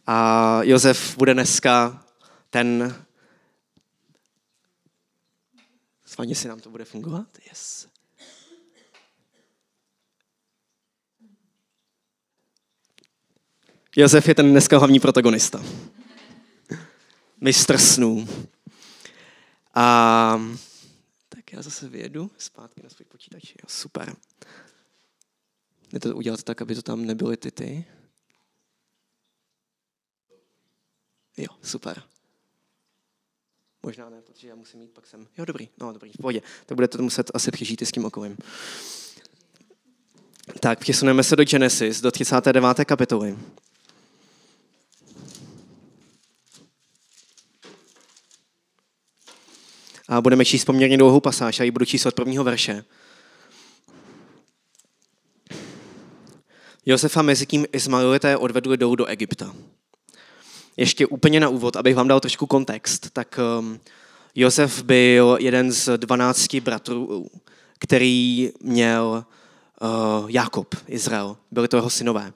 A 0.07 0.59
Josef 0.63 1.17
bude 1.17 1.35
dneska 1.35 2.05
ten... 2.51 2.97
Svaně 6.05 6.35
si 6.35 6.49
nám 6.49 6.61
to 6.61 6.71
bude 6.71 6.85
fungovat? 6.85 7.27
Yes. 7.49 7.91
Josef 13.96 14.28
je 14.28 14.35
ten 14.35 14.50
dneska 14.50 14.78
hlavní 14.78 15.00
protagonista. 15.00 15.64
Mistr 17.40 17.78
snů. 17.78 18.28
A 19.74 20.40
tak 21.28 21.52
já 21.52 21.62
zase 21.62 21.88
vyjedu 21.88 22.31
zpátky 22.38 22.83
na 22.83 22.88
svůj 22.88 23.07
počítač. 23.07 23.50
Jo, 23.50 23.64
super. 23.68 24.16
Jde 25.92 26.00
to 26.00 26.16
udělat 26.16 26.42
tak, 26.42 26.62
aby 26.62 26.74
to 26.74 26.83
tam 26.83 27.05
nebyly 27.05 27.37
ty 27.37 27.50
ty. 27.50 27.85
Jo, 31.37 31.48
super. 31.62 32.02
Možná 33.83 34.11
ne, 34.11 34.22
protože 34.22 34.48
já 34.48 34.55
musím 34.55 34.83
jít 34.83 34.90
pak 34.90 35.07
sem. 35.07 35.26
Jo, 35.38 35.44
dobrý, 35.44 35.68
no 35.81 35.92
dobrý, 35.92 36.12
v 36.12 36.16
pohodě. 36.16 36.42
Tak 36.66 36.74
budete 36.74 36.96
to 36.96 37.02
muset 37.02 37.31
asi 37.35 37.50
přežít 37.50 37.83
i 37.83 37.87
s 37.87 37.92
tím 37.92 38.05
okolím. 38.05 38.37
Tak, 40.61 40.78
přesuneme 40.78 41.22
se 41.22 41.37
do 41.37 41.44
Genesis, 41.44 42.00
do 42.00 42.11
39. 42.11 42.85
kapitoly. 42.85 43.38
A 50.12 50.20
budeme 50.20 50.44
číst 50.44 50.64
poměrně 50.64 50.98
dlouhou 50.98 51.20
pasáž, 51.20 51.61
a 51.61 51.64
ji 51.64 51.70
budu 51.70 51.85
číst 51.85 52.07
od 52.07 52.14
prvního 52.14 52.44
verše. 52.44 52.85
Josefa 56.87 57.22
mezi 57.22 57.46
tím 57.46 57.66
Izmaelité 57.72 58.37
odvedli 58.37 58.77
dolů 58.77 58.96
do 58.96 59.07
Egypta. 59.07 59.55
ještě 60.77 61.07
úplně 61.07 61.40
na 61.40 61.48
úvod, 61.48 61.77
abych 61.77 61.96
vám 61.96 62.09
dal 62.09 62.20
trošku 62.20 62.46
kontext, 62.46 63.11
tak 63.12 63.40
um, 63.59 63.81
Josef 64.35 64.83
byl 64.83 65.37
jeden 65.40 65.72
z 65.72 65.98
dvanácti 65.98 66.61
bratrů, 66.61 67.31
který 67.79 68.51
měl 68.61 69.25
uh, 69.83 70.31
Jakob, 70.31 70.75
Izrael. 70.88 71.37
Byli 71.51 71.68
to 71.68 71.77
jeho 71.77 71.90
synové. 71.90 72.33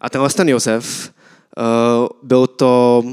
A 0.00 0.10
tenhle 0.10 0.30
ten 0.30 0.48
Josef 0.48 1.12
uh, 1.56 2.08
byl, 2.22 2.46
to, 2.46 3.04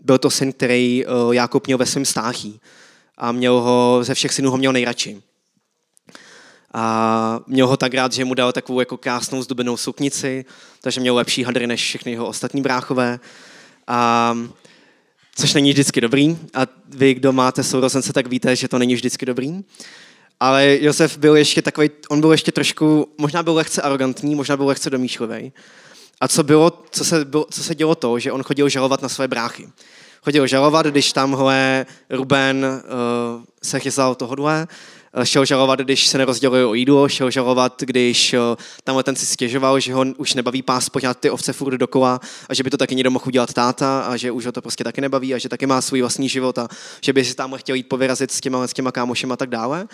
byl 0.00 0.18
to 0.18 0.30
syn, 0.30 0.52
který 0.52 1.06
uh, 1.06 1.34
Jakob 1.34 1.66
měl 1.66 1.78
ve 1.78 1.86
svém 1.86 2.04
stáchí. 2.04 2.60
A 3.22 3.32
měl 3.32 3.60
ho, 3.60 3.98
ze 4.02 4.14
všech 4.14 4.32
synů 4.32 4.50
ho 4.50 4.56
měl 4.56 4.72
nejradši. 4.72 5.22
A 6.74 7.40
měl 7.46 7.66
ho 7.66 7.76
tak 7.76 7.94
rád, 7.94 8.12
že 8.12 8.24
mu 8.24 8.34
dal 8.34 8.52
takovou 8.52 8.80
jako 8.80 8.96
krásnou 8.96 9.42
zdobenou 9.42 9.76
suknici, 9.76 10.44
takže 10.80 11.00
měl 11.00 11.14
lepší 11.14 11.44
hadry 11.44 11.66
než 11.66 11.82
všechny 11.82 12.12
jeho 12.12 12.26
ostatní 12.26 12.62
bráchové. 12.62 13.20
A, 13.86 14.38
což 15.34 15.54
není 15.54 15.70
vždycky 15.70 16.00
dobrý. 16.00 16.38
A 16.54 16.66
vy, 16.88 17.14
kdo 17.14 17.32
máte 17.32 17.62
sourozence, 17.62 18.12
tak 18.12 18.26
víte, 18.26 18.56
že 18.56 18.68
to 18.68 18.78
není 18.78 18.94
vždycky 18.94 19.26
dobrý. 19.26 19.64
Ale 20.40 20.78
Josef 20.80 21.18
byl 21.18 21.36
ještě 21.36 21.62
takový, 21.62 21.90
on 22.08 22.20
byl 22.20 22.32
ještě 22.32 22.52
trošku, 22.52 23.08
možná 23.18 23.42
byl 23.42 23.54
lehce 23.54 23.82
arrogantní, 23.82 24.34
možná 24.34 24.56
byl 24.56 24.66
lehce 24.66 24.90
domýšlivý. 24.90 25.52
A 26.20 26.28
co, 26.28 26.42
bylo, 26.42 26.82
co, 26.90 27.04
se, 27.04 27.24
bylo, 27.24 27.46
co 27.50 27.62
se 27.62 27.74
dělo 27.74 27.94
to, 27.94 28.18
že 28.18 28.32
on 28.32 28.42
chodil 28.42 28.68
žalovat 28.68 29.02
na 29.02 29.08
své 29.08 29.28
bráchy. 29.28 29.68
Chodil 30.22 30.46
žalovat, 30.46 30.86
když 30.86 31.12
tamhle 31.12 31.86
Ruben 32.10 32.66
uh, 32.66 33.44
se 33.62 33.80
chystal 33.80 34.14
tohodle, 34.14 34.66
Eh, 35.14 35.26
šel 35.26 35.44
žalovat, 35.44 35.78
když 35.78 36.06
se 36.06 36.18
nerozděluje 36.18 36.66
o 36.66 36.74
jídlo, 36.74 37.08
šel 37.08 37.30
žalovat, 37.30 37.82
když 37.82 38.34
eh, 38.34 38.38
tamhle 38.84 39.02
ten 39.02 39.16
si 39.16 39.26
stěžoval, 39.26 39.80
že 39.80 39.94
ho 39.94 40.04
už 40.16 40.34
nebaví 40.34 40.62
pás 40.62 40.88
pořád 40.88 41.18
ty 41.18 41.30
ovce 41.30 41.52
furt 41.52 41.76
dokola 41.76 42.20
a 42.48 42.54
že 42.54 42.62
by 42.62 42.70
to 42.70 42.76
taky 42.76 42.94
někdo 42.94 43.10
mohl 43.10 43.24
udělat 43.26 43.52
táta 43.52 44.00
a 44.00 44.16
že 44.16 44.30
už 44.30 44.46
ho 44.46 44.52
to 44.52 44.62
prostě 44.62 44.84
taky 44.84 45.00
nebaví 45.00 45.34
a 45.34 45.38
že 45.38 45.48
taky 45.48 45.66
má 45.66 45.80
svůj 45.80 46.00
vlastní 46.00 46.28
život 46.28 46.58
a 46.58 46.68
že 47.00 47.12
by 47.12 47.24
si 47.24 47.34
tam 47.34 47.54
chtěl 47.56 47.76
jít 47.76 47.88
povyrazit 47.88 48.30
s 48.30 48.40
těma, 48.40 48.66
s 48.66 48.72
těma 48.72 48.92
kámošema 48.92 49.32
a 49.32 49.36
tak 49.36 49.50
dále. 49.50 49.88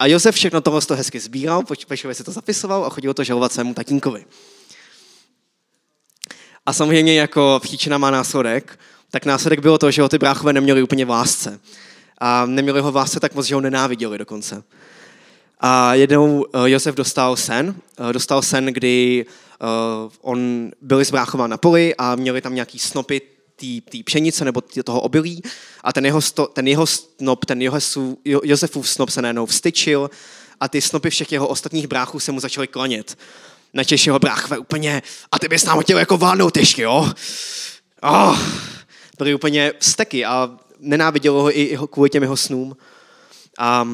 A 0.00 0.06
Josef 0.06 0.34
všechno 0.34 0.60
toho 0.60 0.80
z 0.80 0.86
toho 0.86 0.98
hezky 0.98 1.20
sbíral, 1.20 1.62
pečlivě 1.88 2.14
si 2.14 2.24
to 2.24 2.32
zapisoval 2.32 2.84
a 2.84 2.90
chodil 2.90 3.14
to 3.14 3.24
žalovat 3.24 3.52
svému 3.52 3.74
tatínkovi. 3.74 4.24
A 6.66 6.72
samozřejmě 6.72 7.14
jako 7.14 7.60
příčina 7.62 7.98
má 7.98 8.10
následek, 8.10 8.78
tak 9.10 9.24
následek 9.24 9.60
bylo 9.60 9.78
to, 9.78 9.90
že 9.90 10.02
ho 10.02 10.08
ty 10.08 10.18
bráchové 10.18 10.52
neměli 10.52 10.82
úplně 10.82 11.04
v 11.04 11.10
lásce 11.10 11.60
a 12.18 12.46
neměli 12.46 12.80
ho 12.80 12.92
vás 12.92 13.10
tak 13.20 13.34
moc, 13.34 13.46
že 13.46 13.54
ho 13.54 13.60
nenáviděli 13.60 14.18
dokonce. 14.18 14.62
A 15.60 15.94
jednou 15.94 16.44
eh, 16.54 16.70
Josef 16.70 16.94
dostal 16.94 17.36
sen, 17.36 17.74
eh, 18.10 18.12
dostal 18.12 18.42
sen, 18.42 18.66
kdy 18.66 19.26
eh, 19.28 19.64
on 20.20 20.70
byl 20.80 21.00
s 21.00 21.10
bráchova 21.10 21.46
na 21.46 21.56
poli 21.56 21.94
a 21.98 22.14
měli 22.14 22.40
tam 22.40 22.54
nějaký 22.54 22.78
snopy 22.78 23.20
té 23.90 23.98
pšenice 24.04 24.44
nebo 24.44 24.60
tý, 24.60 24.82
toho 24.82 25.00
obilí 25.00 25.42
a 25.84 25.92
ten 25.92 26.06
jeho, 26.06 26.20
sto, 26.20 26.46
ten 26.46 26.68
jeho 26.68 26.86
snop, 26.86 27.44
ten 27.44 27.62
Josefu, 27.62 28.18
Josefův 28.24 28.88
snop 28.88 29.10
se 29.10 29.22
najednou 29.22 29.46
vstyčil 29.46 30.10
a 30.60 30.68
ty 30.68 30.80
snopy 30.80 31.10
všech 31.10 31.32
jeho 31.32 31.48
ostatních 31.48 31.86
bráchů 31.86 32.20
se 32.20 32.32
mu 32.32 32.40
začaly 32.40 32.66
klanět. 32.66 33.18
Načež 33.74 34.06
jeho 34.06 34.18
bráchve 34.18 34.58
úplně, 34.58 35.02
a 35.32 35.38
ty 35.38 35.48
bys 35.48 35.64
nám 35.64 35.80
chtěl 35.80 35.98
jako 35.98 36.18
válnout 36.18 36.56
ještě, 36.56 36.82
jo? 36.82 37.12
Oh, 38.02 38.38
byli 39.18 39.34
úplně 39.34 39.72
vsteky 39.78 40.24
a 40.24 40.58
nenávidělo 40.78 41.42
ho 41.42 41.58
i 41.58 41.78
kvůli 41.90 42.10
těm 42.10 42.22
jeho 42.22 42.36
snům. 42.36 42.76
A 43.58 43.88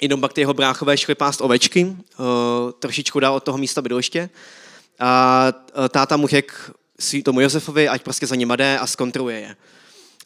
jenom 0.00 0.20
pak 0.20 0.32
ty 0.32 0.40
jeho 0.40 0.54
bráchové 0.54 0.96
šli 0.96 1.14
pást 1.14 1.40
ovečky, 1.40 1.84
uh, 1.84 2.26
trošičku 2.78 3.20
dál 3.20 3.34
od 3.34 3.44
toho 3.44 3.58
místa 3.58 3.82
bydliště. 3.82 4.30
A 5.00 5.46
uh, 5.78 5.88
táta 5.88 6.16
mu 6.16 6.26
řekl 6.26 6.54
tomu 7.24 7.40
Josefovi, 7.40 7.88
ať 7.88 8.02
prostě 8.02 8.26
za 8.26 8.34
ně 8.34 8.46
jde 8.46 8.78
a 8.78 8.86
zkontroluje 8.86 9.40
je. 9.40 9.56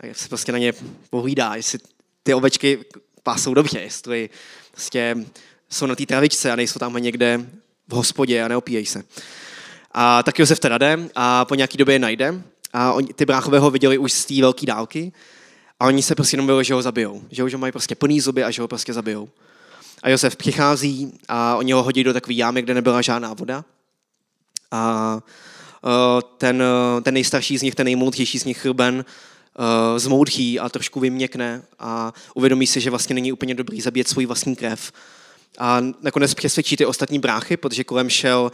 A 0.00 0.14
se 0.14 0.28
prostě 0.28 0.52
na 0.52 0.58
ně 0.58 0.72
pohlídá, 1.10 1.54
jestli 1.54 1.78
ty 2.22 2.34
ovečky 2.34 2.84
pásou 3.22 3.54
dobře, 3.54 3.80
jestli 3.80 4.30
prostě 4.70 5.16
jsou 5.70 5.86
na 5.86 5.94
té 5.94 6.06
travičce 6.06 6.52
a 6.52 6.56
nejsou 6.56 6.78
tam 6.78 6.94
někde 6.94 7.46
v 7.88 7.92
hospodě 7.92 8.42
a 8.42 8.48
neopíjejí 8.48 8.86
se. 8.86 9.02
A 9.92 10.22
tak 10.22 10.38
Josef 10.38 10.60
teda 10.60 10.78
jde 10.78 10.98
a 11.14 11.44
po 11.44 11.54
nějaký 11.54 11.78
době 11.78 11.94
je 11.94 11.98
najde 11.98 12.42
a 12.72 12.92
oni, 12.92 13.08
ty 13.14 13.26
bráchové 13.26 13.58
ho 13.58 13.70
viděli 13.70 13.98
už 13.98 14.12
z 14.12 14.24
té 14.24 14.40
velké 14.40 14.66
dálky 14.66 15.12
a 15.80 15.86
oni 15.86 16.02
se 16.02 16.14
prostě 16.14 16.42
bylo, 16.42 16.62
že 16.62 16.74
ho 16.74 16.82
zabijou. 16.82 17.22
Že 17.30 17.42
ho, 17.42 17.58
mají 17.58 17.72
prostě 17.72 17.94
plný 17.94 18.20
zuby 18.20 18.44
a 18.44 18.50
že 18.50 18.62
ho 18.62 18.68
prostě 18.68 18.92
zabijou. 18.92 19.28
A 20.02 20.08
Josef 20.08 20.36
přichází 20.36 21.12
a 21.28 21.56
oni 21.56 21.72
ho 21.72 21.82
hodí 21.82 22.04
do 22.04 22.12
takové 22.12 22.34
jámy, 22.34 22.62
kde 22.62 22.74
nebyla 22.74 23.02
žádná 23.02 23.34
voda. 23.34 23.64
A 24.70 25.18
e, 25.84 26.22
ten, 26.38 26.62
e, 26.62 27.00
ten 27.00 27.14
nejstarší 27.14 27.58
z 27.58 27.62
nich, 27.62 27.74
ten 27.74 27.84
nejmoudřejší 27.84 28.38
z 28.38 28.44
nich, 28.44 28.66
Ruben, 28.66 29.04
e, 29.04 29.98
zmoudří 29.98 30.60
a 30.60 30.68
trošku 30.68 31.00
vyměkne 31.00 31.62
a 31.78 32.12
uvědomí 32.34 32.66
si, 32.66 32.80
že 32.80 32.90
vlastně 32.90 33.14
není 33.14 33.32
úplně 33.32 33.54
dobrý 33.54 33.80
zabít 33.80 34.08
svůj 34.08 34.26
vlastní 34.26 34.56
krev. 34.56 34.92
A 35.58 35.80
nakonec 36.02 36.34
přesvědčí 36.34 36.76
ty 36.76 36.86
ostatní 36.86 37.18
bráchy, 37.18 37.56
protože 37.56 37.84
kolem 37.84 38.10
šel 38.10 38.52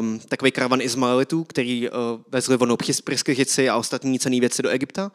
um, 0.00 0.18
takový 0.18 0.50
karavan 0.50 0.80
Izmaelitů, 0.80 1.44
který 1.44 1.90
uh, 1.90 1.96
vezli 2.28 2.56
vonou 2.56 2.76
pryskyřici 3.04 3.68
a 3.68 3.76
ostatní 3.76 4.18
cené 4.18 4.40
věci 4.40 4.62
do 4.62 4.68
Egypta. 4.68 5.12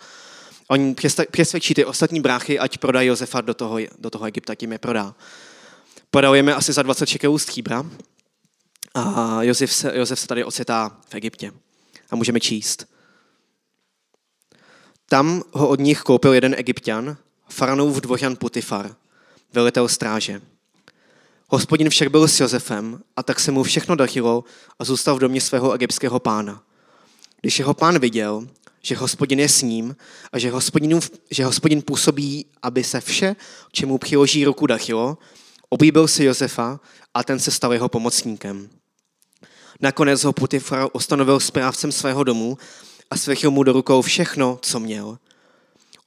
Oni 0.68 0.96
přesvědčí 1.32 1.74
ty 1.74 1.86
ostatní 1.86 2.22
bráchy, 2.22 2.60
ať 2.60 2.78
prodají 2.78 3.08
Josefa 3.08 3.42
do 3.42 3.54
toho, 3.54 3.78
do 4.00 4.10
toho 4.10 4.26
Egypta, 4.26 4.56
tím 4.56 4.72
je 4.72 4.78
prodá. 4.78 5.16
Prodajeme 6.12 6.56
asi 6.56 6.74
za 6.74 6.82
20 6.82 7.06
šekelů 7.06 7.38
stříbra 7.38 7.86
a 8.94 9.44
Josef 9.44 9.74
se, 9.74 9.98
Josef 9.98 10.20
se 10.20 10.28
tady 10.28 10.44
ocitá 10.44 10.98
v 11.10 11.16
Egyptě. 11.16 11.52
A 12.10 12.16
můžeme 12.16 12.40
číst. 12.40 12.88
Tam 15.10 15.44
ho 15.52 15.68
od 15.68 15.80
nich 15.80 16.02
koupil 16.02 16.34
jeden 16.34 16.56
egyptian, 16.58 17.18
faraonův 17.50 18.02
dvořan 18.02 18.36
Putifar, 18.36 18.96
velitel 19.54 19.88
stráže. 19.88 20.42
Hospodin 21.54 21.90
však 21.90 22.12
byl 22.12 22.28
s 22.28 22.40
Josefem 22.40 23.04
a 23.16 23.24
tak 23.24 23.40
se 23.40 23.52
mu 23.52 23.64
všechno 23.64 23.96
dařilo 23.96 24.44
a 24.80 24.84
zůstal 24.84 25.16
v 25.16 25.20
domě 25.20 25.42
svého 25.42 25.74
egyptského 25.74 26.20
pána. 26.20 26.64
Když 27.42 27.60
jeho 27.60 27.74
pán 27.74 28.00
viděl, 28.00 28.48
že 28.82 28.96
hospodin 28.96 29.40
je 29.40 29.50
s 29.50 29.62
ním 29.62 29.96
a 30.32 30.40
že 30.40 30.52
hospodin, 30.52 31.00
že 31.32 31.46
hospodin 31.46 31.82
působí, 31.82 32.46
aby 32.62 32.84
se 32.84 33.02
vše, 33.02 33.36
čemu 33.72 33.98
přiloží 33.98 34.46
ruku 34.46 34.68
dachilo, 34.68 35.18
oblíbil 35.70 36.08
si 36.08 36.24
Josefa 36.24 36.80
a 37.14 37.24
ten 37.24 37.40
se 37.40 37.52
stal 37.52 37.74
jeho 37.74 37.90
pomocníkem. 37.90 38.70
Nakonec 39.82 40.24
ho 40.24 40.34
Putifar 40.34 40.88
ustanovil 40.94 41.40
správcem 41.40 41.92
svého 41.92 42.24
domu 42.24 42.58
a 43.10 43.18
svěchil 43.18 43.52
mu 43.52 43.64
do 43.64 43.74
rukou 43.74 44.02
všechno, 44.02 44.60
co 44.62 44.80
měl. 44.80 45.18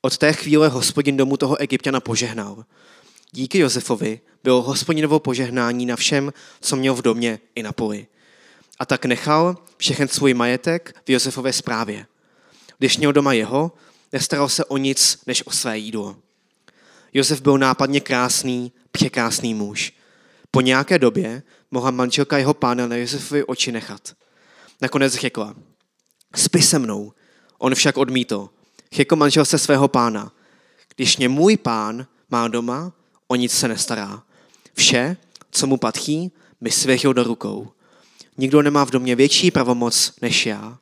Od 0.02 0.18
té 0.18 0.32
chvíle 0.32 0.68
hospodin 0.68 1.16
domu 1.16 1.37
toho 1.37 1.56
egyptiana 1.56 2.00
požehnal. 2.00 2.64
Díky 3.32 3.58
Josefovi 3.58 4.20
bylo 4.44 4.62
hospodinovo 4.62 5.20
požehnání 5.20 5.86
na 5.86 5.96
všem, 5.96 6.32
co 6.60 6.76
měl 6.76 6.94
v 6.94 7.02
domě 7.02 7.40
i 7.54 7.62
na 7.62 7.72
poli. 7.72 8.06
A 8.78 8.86
tak 8.86 9.04
nechal 9.04 9.56
všechen 9.76 10.08
svůj 10.08 10.34
majetek 10.34 10.96
v 11.06 11.10
Josefově 11.10 11.52
správě. 11.52 12.06
Když 12.78 12.98
měl 12.98 13.12
doma 13.12 13.32
jeho, 13.32 13.72
nestaral 14.12 14.48
se 14.48 14.64
o 14.64 14.76
nic, 14.76 15.18
než 15.26 15.46
o 15.46 15.50
své 15.50 15.78
jídlo. 15.78 16.16
Josef 17.12 17.40
byl 17.40 17.58
nápadně 17.58 18.00
krásný, 18.00 18.72
překrásný 18.90 19.54
muž. 19.54 19.92
Po 20.50 20.60
nějaké 20.60 20.98
době 20.98 21.42
mohla 21.70 21.90
manželka 21.90 22.38
jeho 22.38 22.54
pána 22.54 22.86
na 22.86 22.96
Josefovi 22.96 23.44
oči 23.44 23.72
nechat. 23.72 24.14
Nakonec 24.80 25.14
řekla, 25.14 25.54
spí 26.34 26.62
se 26.62 26.78
mnou. 26.78 27.12
On 27.58 27.74
však 27.74 27.96
odmítl. 27.96 28.48
Řekl 28.92 29.16
manžel 29.16 29.44
se 29.44 29.58
svého 29.58 29.88
pána, 29.88 30.32
když 30.96 31.16
mě 31.16 31.28
můj 31.28 31.56
pán 31.56 32.06
má 32.30 32.48
doma, 32.48 32.92
o 33.28 33.36
nic 33.36 33.52
se 33.52 33.68
nestará. 33.68 34.22
Vše, 34.74 35.16
co 35.50 35.66
mu 35.66 35.76
patří, 35.76 36.32
mi 36.60 36.70
svěřil 36.70 37.14
do 37.14 37.24
rukou. 37.24 37.72
Nikdo 38.38 38.62
nemá 38.62 38.84
v 38.84 38.90
domě 38.90 39.16
větší 39.16 39.50
pravomoc 39.50 40.12
než 40.22 40.46
já. 40.46 40.78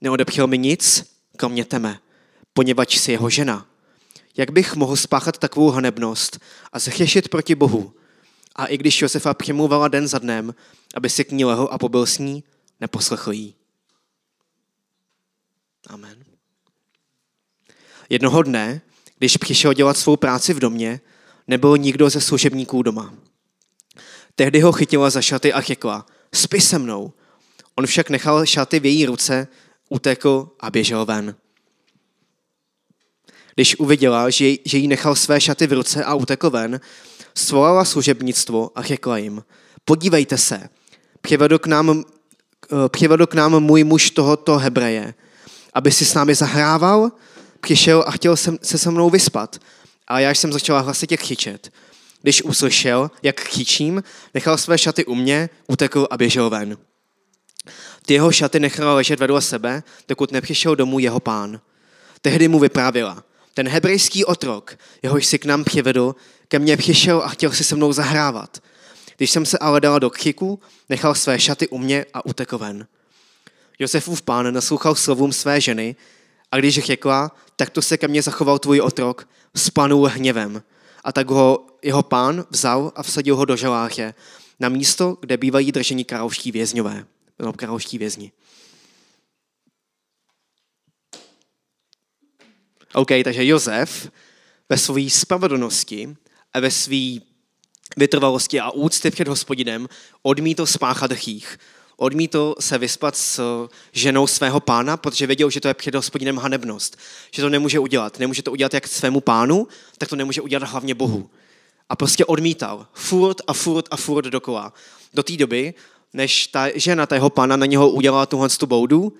Neodepřel 0.00 0.46
mi 0.46 0.58
nic, 0.58 1.12
kromě 1.36 1.64
teme, 1.64 1.98
poněvadž 2.52 2.96
jsi 2.96 3.12
jeho 3.12 3.30
žena. 3.30 3.66
Jak 4.36 4.50
bych 4.50 4.76
mohl 4.76 4.96
spáchat 4.96 5.38
takovou 5.38 5.70
hanebnost 5.70 6.40
a 6.72 6.78
zhřešit 6.78 7.28
proti 7.28 7.54
Bohu? 7.54 7.94
A 8.56 8.66
i 8.66 8.78
když 8.78 9.02
Josefa 9.02 9.34
přemluvala 9.34 9.88
den 9.88 10.08
za 10.08 10.18
dnem, 10.18 10.54
aby 10.94 11.10
si 11.10 11.24
k 11.24 11.32
ní 11.32 11.44
lehl 11.44 11.68
a 11.70 11.78
pobyl 11.78 12.06
s 12.06 12.18
ní, 12.18 12.44
neposlechl 12.80 13.32
jí. 13.32 13.54
Amen. 15.86 16.24
Jednoho 18.08 18.42
dne, 18.42 18.80
když 19.18 19.36
přišel 19.36 19.74
dělat 19.74 19.96
svou 19.96 20.16
práci 20.16 20.54
v 20.54 20.58
domě, 20.58 21.00
nebyl 21.50 21.76
nikdo 21.76 22.10
ze 22.10 22.20
služebníků 22.20 22.82
doma. 22.82 23.14
Tehdy 24.34 24.60
ho 24.60 24.72
chytila 24.72 25.10
za 25.10 25.22
šaty 25.22 25.52
a 25.52 25.60
řekla, 25.60 26.06
spi 26.34 26.60
se 26.60 26.78
mnou. 26.78 27.12
On 27.74 27.86
však 27.86 28.10
nechal 28.10 28.46
šaty 28.46 28.80
v 28.80 28.84
její 28.84 29.06
ruce 29.06 29.48
utekl 29.88 30.48
a 30.60 30.70
běžel 30.70 31.04
ven. 31.04 31.34
Když 33.54 33.78
uviděla, 33.78 34.30
že, 34.30 34.54
že 34.64 34.78
jí 34.78 34.88
nechal 34.88 35.14
své 35.14 35.40
šaty 35.40 35.66
v 35.66 35.72
ruce 35.72 36.04
a 36.04 36.14
utekl 36.14 36.50
ven, 36.50 36.80
svolala 37.34 37.84
služebnictvo 37.84 38.70
a 38.74 38.82
řekla 38.82 39.18
jim, 39.18 39.44
podívejte 39.84 40.38
se, 40.38 40.68
přivedl 41.20 41.58
k 41.58 41.66
nám, 41.66 42.04
eh, 42.72 42.88
přivedl 42.88 43.26
k 43.26 43.34
nám 43.34 43.60
můj 43.60 43.84
muž 43.84 44.10
tohoto 44.10 44.58
Hebreje 44.58 45.14
aby 45.74 45.92
si 45.92 46.04
s 46.04 46.14
námi 46.14 46.34
zahrával, 46.34 47.12
přišel 47.60 48.04
a 48.06 48.10
chtěl 48.10 48.36
se 48.36 48.58
se 48.62 48.90
mnou 48.90 49.10
vyspat. 49.10 49.58
A 50.10 50.20
já 50.20 50.30
jsem 50.30 50.52
začala 50.52 50.80
hlasitě 50.80 51.16
chyčet. 51.16 51.72
Když 52.22 52.42
uslyšel, 52.42 53.10
jak 53.22 53.40
chyčím, 53.40 54.02
nechal 54.34 54.58
své 54.58 54.78
šaty 54.78 55.04
u 55.04 55.14
mě, 55.14 55.50
utekl 55.66 56.08
a 56.10 56.16
běžel 56.16 56.50
ven. 56.50 56.78
Ty 58.06 58.14
jeho 58.14 58.32
šaty 58.32 58.60
nechal 58.60 58.94
ležet 58.94 59.20
vedle 59.20 59.42
sebe, 59.42 59.82
dokud 60.08 60.32
nepřišel 60.32 60.76
domů 60.76 60.98
jeho 60.98 61.20
pán. 61.20 61.60
Tehdy 62.22 62.48
mu 62.48 62.58
vyprávila. 62.58 63.24
Ten 63.54 63.68
hebrejský 63.68 64.24
otrok, 64.24 64.76
jehož 65.02 65.26
si 65.26 65.38
k 65.38 65.44
nám 65.44 65.64
přivedl, 65.64 66.14
ke 66.48 66.58
mně 66.58 66.76
přišel 66.76 67.22
a 67.24 67.28
chtěl 67.28 67.52
si 67.52 67.64
se 67.64 67.76
mnou 67.76 67.92
zahrávat. 67.92 68.62
Když 69.16 69.30
jsem 69.30 69.46
se 69.46 69.58
ale 69.58 69.80
dala 69.80 69.98
do 69.98 70.10
křiku, 70.10 70.60
nechal 70.88 71.14
své 71.14 71.40
šaty 71.40 71.68
u 71.68 71.78
mě 71.78 72.06
a 72.14 72.26
utekl 72.26 72.58
ven. 72.58 72.86
Josefův 73.78 74.22
pán 74.22 74.54
naslouchal 74.54 74.94
slovům 74.94 75.32
své 75.32 75.60
ženy 75.60 75.96
a 76.52 76.58
když 76.58 76.78
řekla, 76.78 77.36
tak 77.56 77.70
to 77.70 77.82
se 77.82 77.98
ke 77.98 78.08
mně 78.08 78.22
zachoval 78.22 78.58
tvůj 78.58 78.80
otrok, 78.80 79.28
spanul 79.56 80.06
hněvem. 80.06 80.62
A 81.04 81.12
tak 81.12 81.30
ho 81.30 81.66
jeho 81.82 82.02
pán 82.02 82.44
vzal 82.50 82.92
a 82.94 83.02
vsadil 83.02 83.36
ho 83.36 83.44
do 83.44 83.56
žaláře 83.56 84.14
na 84.60 84.68
místo, 84.68 85.16
kde 85.20 85.36
bývají 85.36 85.72
drženi 85.72 86.04
královští 86.04 86.52
vězňové, 86.52 87.06
no, 87.38 87.52
královští 87.52 87.98
vězni. 87.98 88.32
OK, 92.94 93.08
takže 93.24 93.46
Josef 93.46 94.10
ve 94.68 94.78
své 94.78 95.10
spravedlnosti 95.10 96.16
a 96.52 96.60
ve 96.60 96.70
své 96.70 97.30
vytrvalosti 97.96 98.60
a 98.60 98.70
úcty 98.70 99.10
před 99.10 99.28
hospodinem 99.28 99.88
odmítl 100.22 100.66
spáchat 100.66 101.12
chých. 101.12 101.58
Odmítl 102.02 102.54
se 102.60 102.78
vyspat 102.78 103.16
s 103.16 103.40
ženou 103.92 104.26
svého 104.26 104.60
pána, 104.60 104.96
protože 104.96 105.26
věděl, 105.26 105.50
že 105.50 105.60
to 105.60 105.68
je 105.68 105.74
před 105.74 105.94
hospodinem 105.94 106.36
hanebnost. 106.38 106.96
Že 107.30 107.42
to 107.42 107.48
nemůže 107.48 107.78
udělat. 107.78 108.18
Nemůže 108.18 108.42
to 108.42 108.52
udělat 108.52 108.74
jak 108.74 108.88
svému 108.88 109.20
pánu, 109.20 109.68
tak 109.98 110.08
to 110.08 110.16
nemůže 110.16 110.40
udělat 110.40 110.68
hlavně 110.68 110.94
Bohu. 110.94 111.30
A 111.88 111.96
prostě 111.96 112.24
odmítal. 112.24 112.86
Furt 112.92 113.36
a 113.46 113.52
furt 113.52 113.86
a 113.90 113.96
furt 113.96 114.24
dokola. 114.24 114.72
Do 115.14 115.22
té 115.22 115.36
doby, 115.36 115.74
než 116.12 116.46
ta 116.46 116.78
žena, 116.78 117.06
ta 117.06 117.14
jeho 117.14 117.30
pána 117.30 117.56
na 117.56 117.66
něho 117.66 117.90
udělala 117.90 118.26
tuhle 118.26 118.48
tu 118.48 118.66
boudu, 118.66 119.12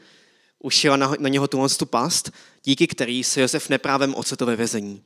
ušila 0.59 0.97
na, 0.97 1.13
na 1.19 1.29
něho 1.29 1.49
tuhle 1.49 1.69
tu 1.69 1.87
past, 1.87 2.31
díky 2.65 2.87
který 2.87 3.25
se 3.25 3.41
Josef 3.41 3.69
neprávem 3.69 4.15
ocitl 4.15 4.47
ve 4.47 4.57
vězení. 4.57 5.03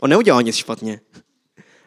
On 0.00 0.10
neudělal 0.10 0.42
nic 0.42 0.56
špatně. 0.56 1.00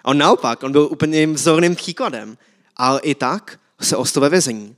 On 0.04 0.18
naopak, 0.18 0.64
on 0.64 0.72
byl 0.72 0.88
úplně 0.92 1.28
vzorným 1.28 1.76
příkladem, 1.76 2.38
ale 2.76 3.00
i 3.00 3.16
tak 3.16 3.60
se 3.82 3.98
ostl 3.98 4.20
ve 4.20 4.30
vězení. 4.30 4.76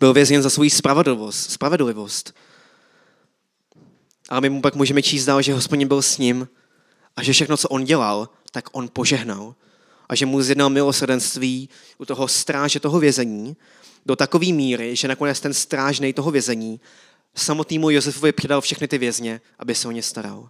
Byl 0.00 0.12
vězněn 0.12 0.42
za 0.42 0.50
svou 0.50 0.68
spravedlivost, 0.68 1.50
spravedlivost. 1.50 2.34
Ale 4.28 4.40
my 4.40 4.50
mu 4.50 4.62
pak 4.62 4.74
můžeme 4.74 5.02
číst 5.02 5.24
dál, 5.24 5.42
že 5.42 5.54
hospodin 5.54 5.88
byl 5.88 6.02
s 6.02 6.18
ním 6.18 6.48
a 7.16 7.22
že 7.22 7.32
všechno, 7.32 7.56
co 7.56 7.68
on 7.68 7.84
dělal, 7.84 8.28
tak 8.50 8.64
on 8.72 8.88
požehnal. 8.92 9.54
A 10.08 10.14
že 10.14 10.26
mu 10.26 10.42
zjednal 10.42 10.70
milosrdenství 10.70 11.68
u 11.98 12.04
toho 12.04 12.28
stráže 12.28 12.80
toho 12.80 13.00
vězení 13.00 13.56
do 14.06 14.16
takové 14.16 14.52
míry, 14.52 14.96
že 14.96 15.08
nakonec 15.08 15.40
ten 15.40 15.54
strážnej 15.54 16.12
toho 16.12 16.30
vězení 16.30 16.80
samotnému 17.34 17.90
Josefovi 17.90 18.32
přidal 18.32 18.60
všechny 18.60 18.88
ty 18.88 18.98
vězně, 18.98 19.40
aby 19.58 19.74
se 19.74 19.88
o 19.88 19.90
ně 19.90 20.02
staral. 20.02 20.48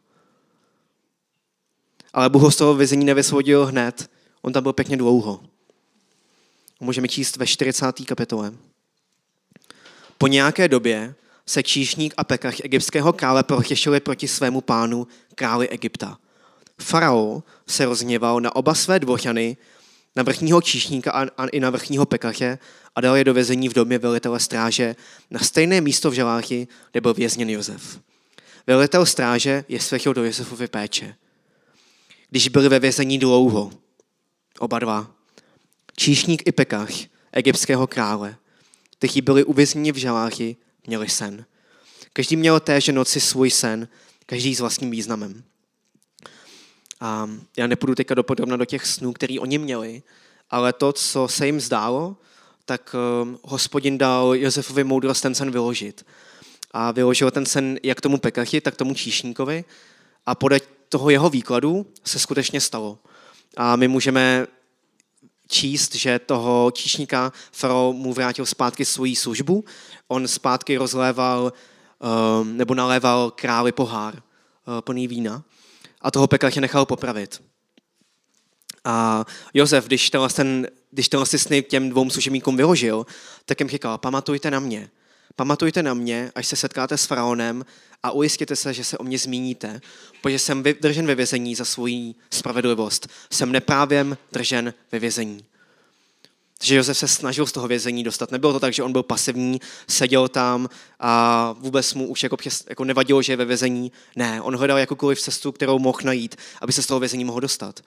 Ale 2.12 2.28
Bůh 2.28 2.42
ho 2.42 2.50
z 2.50 2.56
toho 2.56 2.74
vězení 2.74 3.04
nevysvodil 3.04 3.66
hned, 3.66 4.10
on 4.42 4.52
tam 4.52 4.62
byl 4.62 4.72
pěkně 4.72 4.96
dlouho. 4.96 5.40
Můžeme 6.80 7.08
číst 7.08 7.36
ve 7.36 7.46
40. 7.46 7.86
kapitole. 8.06 8.52
Po 10.18 10.26
nějaké 10.26 10.68
době 10.68 11.14
se 11.46 11.62
číšník 11.62 12.14
a 12.16 12.24
pekař 12.24 12.60
egyptského 12.64 13.12
krále 13.12 13.42
protěšili 13.42 14.00
proti 14.00 14.28
svému 14.28 14.60
pánu, 14.60 15.06
králi 15.34 15.68
Egypta. 15.68 16.18
Farao 16.80 17.42
se 17.66 17.84
rozněval 17.84 18.40
na 18.40 18.56
oba 18.56 18.74
své 18.74 18.98
dvořany, 18.98 19.56
na 20.16 20.22
vrchního 20.22 20.62
číšníka 20.62 21.12
a, 21.36 21.46
i 21.46 21.60
na 21.60 21.70
vrchního 21.70 22.06
pekaře 22.06 22.58
a 22.94 23.00
dal 23.00 23.16
je 23.16 23.24
do 23.24 23.34
vězení 23.34 23.68
v 23.68 23.74
domě 23.74 23.98
velitele 23.98 24.40
stráže 24.40 24.96
na 25.30 25.40
stejné 25.40 25.80
místo 25.80 26.10
v 26.10 26.14
žaláchy, 26.14 26.68
kde 26.90 27.00
byl 27.00 27.14
vězněn 27.14 27.50
Josef. 27.50 28.00
Velitel 28.66 29.06
stráže 29.06 29.64
je 29.68 29.80
světil 29.80 30.14
do 30.14 30.24
Josefovy 30.24 30.68
péče. 30.68 31.14
Když 32.30 32.48
byli 32.48 32.68
ve 32.68 32.78
vězení 32.78 33.18
dlouho, 33.18 33.70
oba 34.60 34.78
dva, 34.78 35.10
číšník 35.96 36.42
i 36.46 36.52
pekař 36.52 37.08
egyptského 37.32 37.86
krále, 37.86 38.36
kteří 38.98 39.20
byli 39.20 39.44
uvězněni 39.44 39.92
v 39.92 39.96
žaláchy, 39.96 40.56
měli 40.86 41.08
sen. 41.08 41.44
Každý 42.12 42.36
měl 42.36 42.60
téže 42.60 42.92
noci 42.92 43.20
svůj 43.20 43.50
sen, 43.50 43.88
každý 44.26 44.54
s 44.54 44.60
vlastním 44.60 44.90
významem. 44.90 45.42
A 47.00 47.30
já 47.56 47.66
nepůjdu 47.66 47.94
teďka 47.94 48.14
dopodrobna 48.14 48.56
do 48.56 48.64
těch 48.64 48.86
snů, 48.86 49.12
který 49.12 49.38
oni 49.38 49.58
měli, 49.58 50.02
ale 50.50 50.72
to, 50.72 50.92
co 50.92 51.28
se 51.28 51.46
jim 51.46 51.60
zdálo, 51.60 52.16
tak 52.64 52.94
um, 53.22 53.38
hospodin 53.42 53.98
dal 53.98 54.34
Josefovi 54.34 54.84
moudrost 54.84 55.22
ten 55.22 55.34
sen 55.34 55.50
vyložit. 55.50 56.06
A 56.70 56.90
vyložil 56.90 57.30
ten 57.30 57.46
sen 57.46 57.78
jak 57.82 58.00
tomu 58.00 58.18
pekaři, 58.18 58.60
tak 58.60 58.76
tomu 58.76 58.94
číšníkovi. 58.94 59.64
A 60.26 60.34
podle 60.34 60.60
toho 60.88 61.10
jeho 61.10 61.30
výkladu 61.30 61.86
se 62.04 62.18
skutečně 62.18 62.60
stalo. 62.60 62.98
A 63.56 63.76
my 63.76 63.88
můžeme 63.88 64.46
číst, 65.48 65.94
že 65.94 66.18
toho 66.18 66.70
číšníka 66.70 67.32
Faro 67.52 67.92
mu 67.92 68.12
vrátil 68.12 68.46
zpátky 68.46 68.84
svoji 68.84 69.16
službu. 69.16 69.64
On 70.08 70.28
zpátky 70.28 70.76
rozléval 70.76 71.52
um, 72.42 72.56
nebo 72.56 72.74
naléval 72.74 73.30
králi 73.30 73.72
pohár 73.72 74.14
uh, 74.14 74.80
plný 74.80 75.08
vína 75.08 75.42
a 76.00 76.10
toho 76.10 76.26
pekaře 76.26 76.60
nechal 76.60 76.86
popravit. 76.86 77.42
A 78.84 79.24
Josef, 79.54 79.86
když 79.86 80.10
tenhle, 80.10 80.28
ten, 80.28 80.68
když 80.90 81.08
tenhle 81.08 81.26
sny 81.26 81.62
těm 81.62 81.90
dvou 81.90 82.10
služebníkům 82.10 82.56
vyložil, 82.56 83.06
tak 83.44 83.60
jim 83.60 83.68
říkal, 83.68 83.98
pamatujte 83.98 84.50
na 84.50 84.60
mě. 84.60 84.90
Pamatujte 85.36 85.82
na 85.82 85.94
mě, 85.94 86.32
až 86.34 86.46
se 86.46 86.56
setkáte 86.56 86.96
s 86.96 87.06
faraonem 87.06 87.64
a 88.02 88.10
ujistěte 88.10 88.56
se, 88.56 88.74
že 88.74 88.84
se 88.84 88.98
o 88.98 89.04
mě 89.04 89.18
zmíníte, 89.18 89.80
protože 90.22 90.38
jsem 90.38 90.62
držen 90.62 91.06
ve 91.06 91.14
vězení 91.14 91.54
za 91.54 91.64
svoji 91.64 92.14
spravedlivost. 92.30 93.08
Jsem 93.30 93.52
neprávem 93.52 94.16
držen 94.32 94.74
ve 94.92 94.98
vězení. 94.98 95.44
Takže 96.58 96.74
Josef 96.76 96.98
se 96.98 97.08
snažil 97.08 97.46
z 97.46 97.52
toho 97.52 97.68
vězení 97.68 98.04
dostat. 98.04 98.30
Nebylo 98.30 98.52
to 98.52 98.60
tak, 98.60 98.72
že 98.72 98.82
on 98.82 98.92
byl 98.92 99.02
pasivní, 99.02 99.60
seděl 99.88 100.28
tam 100.28 100.68
a 100.98 101.52
vůbec 101.58 101.94
mu 101.94 102.08
už 102.08 102.22
jako, 102.22 102.36
přes, 102.36 102.64
jako 102.68 102.84
nevadilo, 102.84 103.22
že 103.22 103.32
je 103.32 103.36
ve 103.36 103.44
vězení. 103.44 103.92
Ne, 104.16 104.42
on 104.42 104.56
hledal 104.56 104.78
jakoukoliv 104.78 105.20
cestu, 105.20 105.52
kterou 105.52 105.78
mohl 105.78 105.98
najít, 106.04 106.36
aby 106.60 106.72
se 106.72 106.82
z 106.82 106.86
toho 106.86 107.00
vězení 107.00 107.24
mohl 107.24 107.40
dostat. 107.40 107.80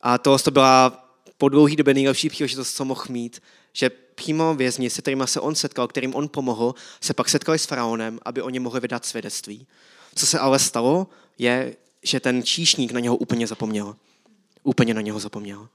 A 0.00 0.18
to, 0.18 0.38
to 0.38 0.50
byla 0.50 1.08
po 1.38 1.48
dlouhé 1.48 1.76
době 1.76 1.94
nejlepší 1.94 2.28
příležitost, 2.28 2.74
co 2.74 2.84
mohl 2.84 3.04
mít, 3.08 3.42
že 3.72 3.90
přímo 4.16 4.54
vězni, 4.54 4.90
se 4.90 5.02
kterými 5.02 5.24
se 5.26 5.40
on 5.40 5.54
setkal, 5.54 5.88
kterým 5.88 6.14
on 6.14 6.28
pomohl, 6.28 6.74
se 7.00 7.14
pak 7.14 7.28
setkali 7.28 7.58
s 7.58 7.66
faraonem, 7.66 8.18
aby 8.22 8.42
oni 8.42 8.58
mohli 8.58 8.80
vydat 8.80 9.04
svědectví. 9.04 9.66
Co 10.14 10.26
se 10.26 10.38
ale 10.38 10.58
stalo, 10.58 11.06
je, 11.38 11.76
že 12.02 12.20
ten 12.20 12.42
číšník 12.42 12.92
na 12.92 13.00
něho 13.00 13.16
úplně 13.16 13.46
zapomněl. 13.46 13.96
Úplně 14.62 14.94
na 14.94 15.00
něho 15.00 15.20
zapomněl. 15.20 15.68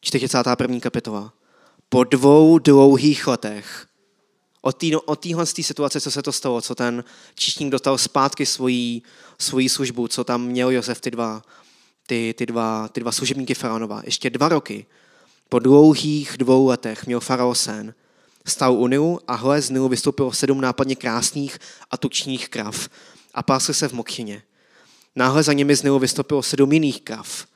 41. 0.00 0.80
kapitola. 0.80 1.32
Po 1.88 2.04
dvou 2.04 2.58
dlouhých 2.58 3.26
letech 3.26 3.86
od, 4.66 4.72
tý, 4.72 4.96
od 4.96 5.20
téhle 5.20 5.46
situace, 5.46 6.00
co 6.00 6.10
se 6.10 6.22
to 6.22 6.32
stalo, 6.32 6.60
co 6.60 6.74
ten 6.74 7.04
číšník 7.34 7.70
dostal 7.70 7.98
zpátky 7.98 8.46
svoji, 8.46 9.02
svoji 9.38 9.68
službu, 9.68 10.08
co 10.08 10.24
tam 10.24 10.42
měl 10.42 10.70
Josef 10.70 11.00
ty 11.00 11.10
dva, 11.10 11.42
ty, 12.06 12.34
ty 12.38 12.46
dva, 12.46 12.88
ty 12.88 13.00
dva 13.00 13.12
služebníky 13.12 13.54
faraonova. 13.54 14.02
Ještě 14.04 14.30
dva 14.30 14.48
roky, 14.48 14.86
po 15.48 15.58
dlouhých 15.58 16.36
dvou 16.38 16.66
letech 16.66 17.06
měl 17.06 17.20
farao 17.20 17.54
sen. 17.54 17.94
Stal 18.46 18.74
u 18.74 18.86
Nilu 18.86 19.20
a 19.28 19.34
hle 19.34 19.62
z 19.62 19.70
Nilu 19.70 19.88
vystoupilo 19.88 20.32
sedm 20.32 20.60
nápadně 20.60 20.96
krásných 20.96 21.58
a 21.90 21.96
tučních 21.96 22.48
krav 22.48 22.88
a 23.34 23.42
pásli 23.42 23.74
se 23.74 23.88
v 23.88 23.92
mokřině. 23.92 24.42
Náhle 25.16 25.42
za 25.42 25.52
nimi 25.52 25.76
z 25.76 25.82
Nilu 25.82 25.98
vystoupilo 25.98 26.42
sedm 26.42 26.72
jiných 26.72 27.02
krav, 27.02 27.46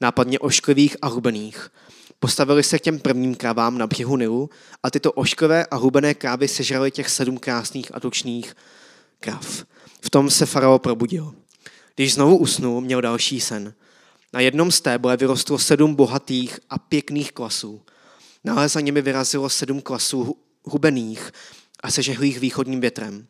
nápadně 0.00 0.38
ošklivých 0.38 0.96
a 1.02 1.08
hubených. 1.08 1.70
Postavili 2.20 2.62
se 2.62 2.78
k 2.78 2.82
těm 2.82 2.98
prvním 2.98 3.34
kravám 3.34 3.78
na 3.78 3.86
břehu 3.86 4.16
Nilu 4.16 4.50
a 4.82 4.90
tyto 4.90 5.12
ošklivé 5.12 5.66
a 5.66 5.76
hubené 5.76 6.14
krávy 6.14 6.48
sežraly 6.48 6.90
těch 6.90 7.10
sedm 7.10 7.38
krásných 7.38 7.94
a 7.94 8.00
tučných 8.00 8.56
krav. 9.20 9.64
V 10.00 10.10
tom 10.10 10.30
se 10.30 10.46
farao 10.46 10.78
probudil. 10.78 11.34
Když 11.94 12.14
znovu 12.14 12.36
usnul, 12.36 12.80
měl 12.80 13.00
další 13.00 13.40
sen. 13.40 13.74
Na 14.36 14.40
jednom 14.40 14.70
téble 14.70 15.16
vyrostlo 15.16 15.58
sedm 15.58 15.94
bohatých 15.94 16.60
a 16.70 16.78
pěkných 16.78 17.32
klasů. 17.32 17.82
Náhle 18.44 18.68
za 18.68 18.80
nimi 18.80 19.02
vyrazilo 19.02 19.50
sedm 19.50 19.80
klasů 19.80 20.36
hubených 20.64 21.32
a 21.80 21.90
sežehlých 21.90 22.40
východním 22.40 22.80
větrem. 22.80 23.26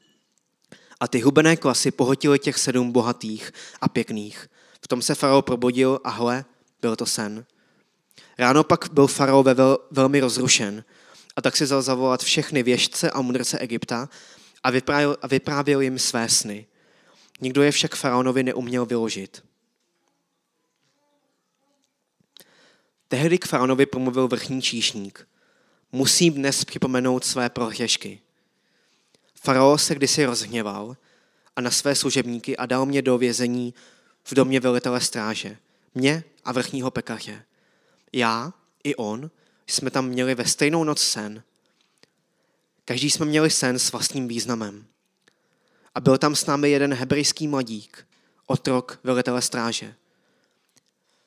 A 1.00 1.08
ty 1.08 1.20
hubené 1.20 1.56
klasy 1.56 1.90
pohotily 1.90 2.38
těch 2.38 2.58
sedm 2.58 2.92
bohatých 2.92 3.52
a 3.80 3.88
pěkných. 3.88 4.48
V 4.80 4.88
tom 4.88 5.02
se 5.02 5.14
farao 5.14 5.42
probudil 5.42 6.00
a 6.04 6.10
hle, 6.10 6.44
byl 6.80 6.96
to 6.96 7.06
sen. 7.06 7.44
Ráno 8.38 8.64
pak 8.64 8.88
byl 8.92 9.06
farao 9.06 9.42
ve 9.42 9.54
vel, 9.54 9.78
velmi 9.90 10.20
rozrušen 10.20 10.84
a 11.36 11.42
tak 11.42 11.56
si 11.56 11.64
vzal 11.64 11.82
zavolat 11.82 12.22
všechny 12.22 12.62
věžce 12.62 13.10
a 13.10 13.20
mudrce 13.20 13.58
Egypta 13.58 14.08
a 14.62 14.70
vyprávěl, 14.70 15.16
a 15.22 15.26
vyprávěl 15.26 15.80
jim 15.80 15.98
své 15.98 16.28
sny. 16.28 16.66
Nikdo 17.40 17.62
je 17.62 17.70
však 17.70 17.94
faraonovi 17.94 18.42
neuměl 18.42 18.86
vyložit. 18.86 19.42
Tehdy 23.08 23.38
k 23.38 23.46
faraonovi 23.46 23.86
promluvil 23.86 24.28
vrchní 24.28 24.62
číšník. 24.62 25.28
Musím 25.92 26.34
dnes 26.34 26.64
připomenout 26.64 27.24
své 27.24 27.50
prohřešky. 27.50 28.20
Farao 29.34 29.78
se 29.78 29.94
kdysi 29.94 30.24
rozhněval 30.24 30.96
a 31.56 31.60
na 31.60 31.70
své 31.70 31.94
služebníky 31.94 32.56
a 32.56 32.66
dal 32.66 32.86
mě 32.86 33.02
do 33.02 33.18
vězení 33.18 33.74
v 34.24 34.34
domě 34.34 34.60
velitele 34.60 35.00
stráže. 35.00 35.56
Mě 35.94 36.24
a 36.44 36.52
vrchního 36.52 36.90
pekaře. 36.90 37.44
Já 38.12 38.52
i 38.84 38.96
on 38.96 39.30
jsme 39.66 39.90
tam 39.90 40.08
měli 40.08 40.34
ve 40.34 40.44
stejnou 40.44 40.84
noc 40.84 41.02
sen. 41.02 41.42
Každý 42.84 43.10
jsme 43.10 43.26
měli 43.26 43.50
sen 43.50 43.78
s 43.78 43.92
vlastním 43.92 44.28
významem. 44.28 44.86
A 45.94 46.00
byl 46.00 46.18
tam 46.18 46.36
s 46.36 46.46
námi 46.46 46.70
jeden 46.70 46.94
hebrejský 46.94 47.48
mladík, 47.48 48.06
otrok 48.46 49.00
velitele 49.04 49.42
stráže. 49.42 49.94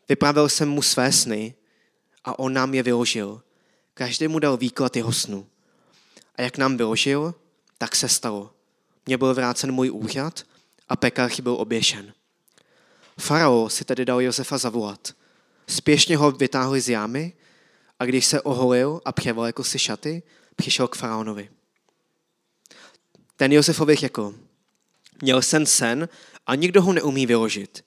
Vyprávěl 0.09 0.49
jsem 0.49 0.69
mu 0.69 0.81
své 0.81 1.11
sny 1.11 1.55
a 2.23 2.39
on 2.39 2.53
nám 2.53 2.73
je 2.73 2.83
vyložil. 2.83 3.41
Každý 3.93 4.27
mu 4.27 4.39
dal 4.39 4.57
výklad 4.57 4.95
jeho 4.95 5.11
snu. 5.11 5.47
A 6.35 6.41
jak 6.41 6.57
nám 6.57 6.77
vyložil, 6.77 7.35
tak 7.77 7.95
se 7.95 8.09
stalo. 8.09 8.53
Mně 9.05 9.17
byl 9.17 9.33
vrácen 9.33 9.71
můj 9.71 9.91
úřad 9.91 10.43
a 10.89 10.95
pekař 10.95 11.39
byl 11.39 11.53
oběšen. 11.53 12.13
Farao 13.19 13.69
si 13.69 13.85
tedy 13.85 14.05
dal 14.05 14.21
Josefa 14.21 14.57
zavolat. 14.57 15.13
Spěšně 15.67 16.17
ho 16.17 16.31
vytáhli 16.31 16.81
z 16.81 16.89
jámy 16.89 17.33
a 17.99 18.05
když 18.05 18.25
se 18.25 18.41
oholil 18.41 19.01
a 19.05 19.11
převlékl 19.11 19.63
si 19.63 19.79
šaty, 19.79 20.23
přišel 20.55 20.87
k 20.87 20.95
faraonovi. 20.95 21.49
Ten 23.35 23.51
Josefovi 23.51 23.95
řekl, 23.95 24.35
měl 25.21 25.41
jsem 25.41 25.65
sen 25.65 26.09
a 26.47 26.55
nikdo 26.55 26.81
ho 26.81 26.93
neumí 26.93 27.25
vyložit. 27.25 27.85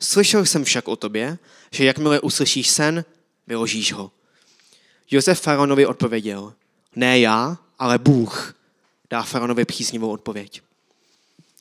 Slyšel 0.00 0.46
jsem 0.46 0.64
však 0.64 0.88
o 0.88 0.96
tobě, 0.96 1.38
že 1.70 1.84
jakmile 1.84 2.20
uslyšíš 2.20 2.70
sen, 2.70 3.04
vyložíš 3.46 3.92
ho. 3.92 4.10
Josef 5.10 5.40
faraonovi 5.40 5.86
odpověděl, 5.86 6.52
ne 6.96 7.20
já, 7.20 7.58
ale 7.78 7.98
Bůh 7.98 8.54
dá 9.10 9.22
faraonovi 9.22 9.64
příznivou 9.64 10.10
odpověď. 10.10 10.62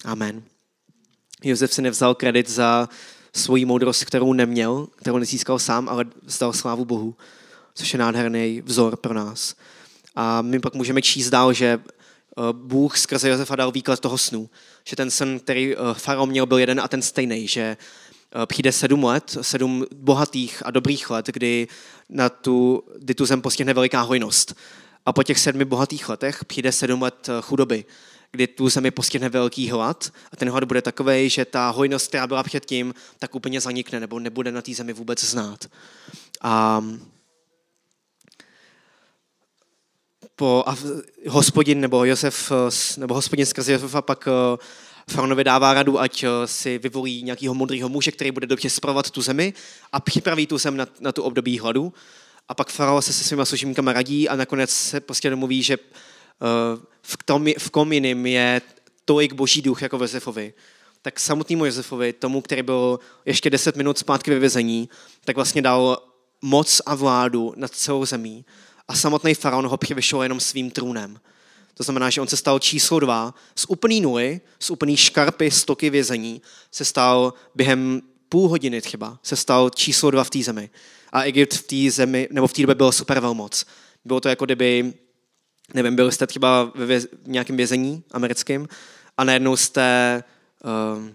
Amen. 0.06 0.44
Josef 1.44 1.74
si 1.74 1.82
nevzal 1.82 2.16
kredit 2.16 2.50
za 2.50 2.90
svoji 3.34 3.66
moudrost, 3.66 4.06
kterou 4.06 4.34
neměl, 4.34 4.88
kterou 4.96 5.18
nezískal 5.18 5.60
sám, 5.60 5.90
ale 5.90 6.06
vzdal 6.24 6.54
slávu 6.54 6.86
Bohu, 6.86 7.16
což 7.76 7.94
je 7.94 8.00
nádherný 8.00 8.62
vzor 8.62 8.98
pro 8.98 9.14
nás. 9.14 9.56
A 10.16 10.42
my 10.42 10.60
pak 10.60 10.74
můžeme 10.74 11.02
číst 11.02 11.30
dál, 11.30 11.54
že 11.54 11.66
eh, 11.68 12.42
Bůh 12.52 12.98
skrze 12.98 13.30
Josefa 13.30 13.56
dal 13.56 13.72
výklad 13.72 14.00
toho 14.00 14.18
snu, 14.18 14.50
že 14.84 14.96
ten 14.96 15.12
sen, 15.12 15.40
který 15.40 15.76
eh, 15.76 15.78
faraon 15.94 16.30
měl, 16.30 16.46
byl 16.46 16.58
jeden 16.58 16.80
a 16.80 16.88
ten 16.88 17.02
stejný, 17.02 17.48
že 17.48 17.78
přijde 18.46 18.72
sedm 18.72 19.04
let, 19.04 19.38
sedm 19.42 19.86
bohatých 19.96 20.66
a 20.66 20.72
dobrých 20.72 21.10
let, 21.10 21.28
kdy 21.28 21.68
na 22.10 22.30
tu, 22.30 22.84
kdy 23.00 23.14
tu 23.14 23.26
zem 23.26 23.42
postihne 23.42 23.74
veliká 23.74 24.02
hojnost. 24.02 24.56
A 25.06 25.14
po 25.14 25.24
těch 25.24 25.40
sedmi 25.40 25.66
bohatých 25.66 26.10
letech 26.10 26.46
přijde 26.46 26.72
sedm 26.72 27.02
let 27.02 27.30
chudoby, 27.42 27.86
kdy 28.32 28.48
tu 28.48 28.70
zemi 28.70 28.92
postihne 28.92 29.30
velký 29.30 29.70
hlad 29.70 30.12
a 30.32 30.36
ten 30.36 30.50
hlad 30.50 30.64
bude 30.64 30.82
takový, 30.82 31.30
že 31.30 31.46
ta 31.46 31.70
hojnost, 31.70 32.08
která 32.08 32.28
byla 32.28 32.44
předtím, 32.44 32.94
tak 33.20 33.36
úplně 33.36 33.62
zanikne 33.62 34.00
nebo 34.00 34.20
nebude 34.20 34.52
na 34.52 34.62
té 34.62 34.74
zemi 34.74 34.94
vůbec 34.94 35.24
znát. 35.24 35.66
A 36.42 36.86
po, 40.36 40.64
a 40.68 40.76
hospodin 41.28 41.80
nebo 41.80 42.06
Josef, 42.06 42.52
nebo 42.98 43.14
hospodin 43.14 43.46
skrze 43.46 43.74
Josefa 43.74 44.02
pak 44.02 44.28
faraonovi 45.10 45.44
dává 45.44 45.74
radu, 45.74 46.00
ať 46.00 46.24
eh, 46.24 46.48
si 46.48 46.78
vyvolí 46.78 47.24
nějakého 47.24 47.54
modrého 47.54 47.90
muže, 47.90 48.12
který 48.12 48.32
bude 48.32 48.48
dobře 48.48 48.70
spravovat 48.70 49.12
tu 49.12 49.22
zemi 49.22 49.54
a 49.92 50.00
připraví 50.00 50.48
tu 50.48 50.58
zem 50.58 50.78
na, 50.78 50.88
na 51.00 51.12
tu 51.12 51.24
období 51.24 51.60
hladu. 51.60 51.94
A 52.50 52.54
pak 52.54 52.70
farao 52.70 53.02
se 53.02 53.14
se 53.14 53.24
svýma 53.24 53.46
služebníkama 53.46 53.94
radí 53.94 54.30
a 54.30 54.36
nakonec 54.36 54.70
se 54.70 55.00
prostě 55.00 55.30
domluví, 55.30 55.64
že 55.64 55.74
eh, 55.74 56.80
v, 57.02 57.18
tom, 57.26 57.46
v 57.58 57.70
kom 57.70 57.94
jiným 57.94 58.26
je 58.26 58.62
tolik 59.06 59.34
boží 59.34 59.62
duch 59.62 59.82
jako 59.82 59.98
Josefovi, 59.98 60.54
tak 61.02 61.20
samotnému 61.20 61.66
Josefovi, 61.66 62.14
tomu, 62.14 62.42
který 62.42 62.64
byl 62.64 63.00
ještě 63.26 63.50
deset 63.50 63.76
minut 63.76 63.98
zpátky 63.98 64.32
ve 64.32 64.40
vězení, 64.40 64.90
tak 65.26 65.36
vlastně 65.36 65.62
dal 65.62 66.04
moc 66.42 66.82
a 66.86 66.96
vládu 66.96 67.54
nad 67.56 67.72
celou 67.72 68.06
zemí. 68.06 68.46
A 68.88 68.96
samotný 68.96 69.34
faraon 69.34 69.68
ho 69.68 69.78
převyšoval 69.78 70.24
jenom 70.24 70.40
svým 70.40 70.72
trůnem. 70.72 71.20
To 71.82 71.86
znamená, 71.86 72.10
že 72.10 72.22
on 72.22 72.28
se 72.28 72.38
stal 72.38 72.60
číslo 72.60 73.00
dva, 73.00 73.34
z 73.56 73.66
úplný 73.70 74.02
nuly, 74.02 74.42
z 74.60 74.70
úplný 74.70 74.98
škarpy 74.98 75.52
stoky 75.52 75.90
vězení, 75.90 76.42
se 76.72 76.86
stal 76.86 77.34
během 77.56 78.02
půl 78.30 78.50
hodiny 78.50 78.82
třeba, 78.82 79.20
se 79.24 79.36
stal 79.36 79.70
číslo 79.70 80.12
dva 80.12 80.24
v 80.24 80.30
té 80.30 80.44
zemi. 80.44 80.70
A 81.12 81.24
Egypt 81.24 81.54
v 81.54 81.64
té 81.64 81.92
zemi, 81.92 82.28
nebo 82.32 82.48
v 82.48 82.54
té 82.54 82.62
době 82.62 82.76
byl 82.76 82.92
super 82.92 83.20
velmoc. 83.20 83.66
Bylo 84.06 84.20
to 84.20 84.30
jako 84.30 84.46
kdyby 84.46 84.94
nevím, 85.74 85.96
byli 85.96 86.12
jste 86.12 86.28
třeba 86.28 86.72
ve 86.76 86.86
věz, 86.86 87.08
v 87.24 87.28
nějakém 87.28 87.58
vězení 87.58 88.04
americkém 88.12 88.68
a 89.18 89.24
najednou 89.24 89.58
jste, 89.58 90.24
uh, 90.98 91.10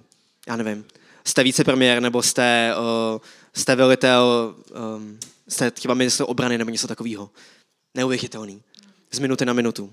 já 0.49 0.57
nevím, 0.57 0.85
jste 1.25 1.43
vicepremiér 1.43 2.03
nebo 2.03 2.23
jste, 2.23 2.75
uh, 2.79 3.21
jste 3.55 3.77
velitel, 3.77 4.55
um, 4.97 5.19
jste 5.49 5.71
třeba 5.71 5.95
ministr 5.95 6.25
obrany 6.27 6.59
nebo 6.59 6.71
něco 6.71 6.89
takového. 6.89 7.31
Neuvěřitelný. 7.95 8.63
Z 9.13 9.19
minuty 9.19 9.45
na 9.45 9.53
minutu. 9.53 9.93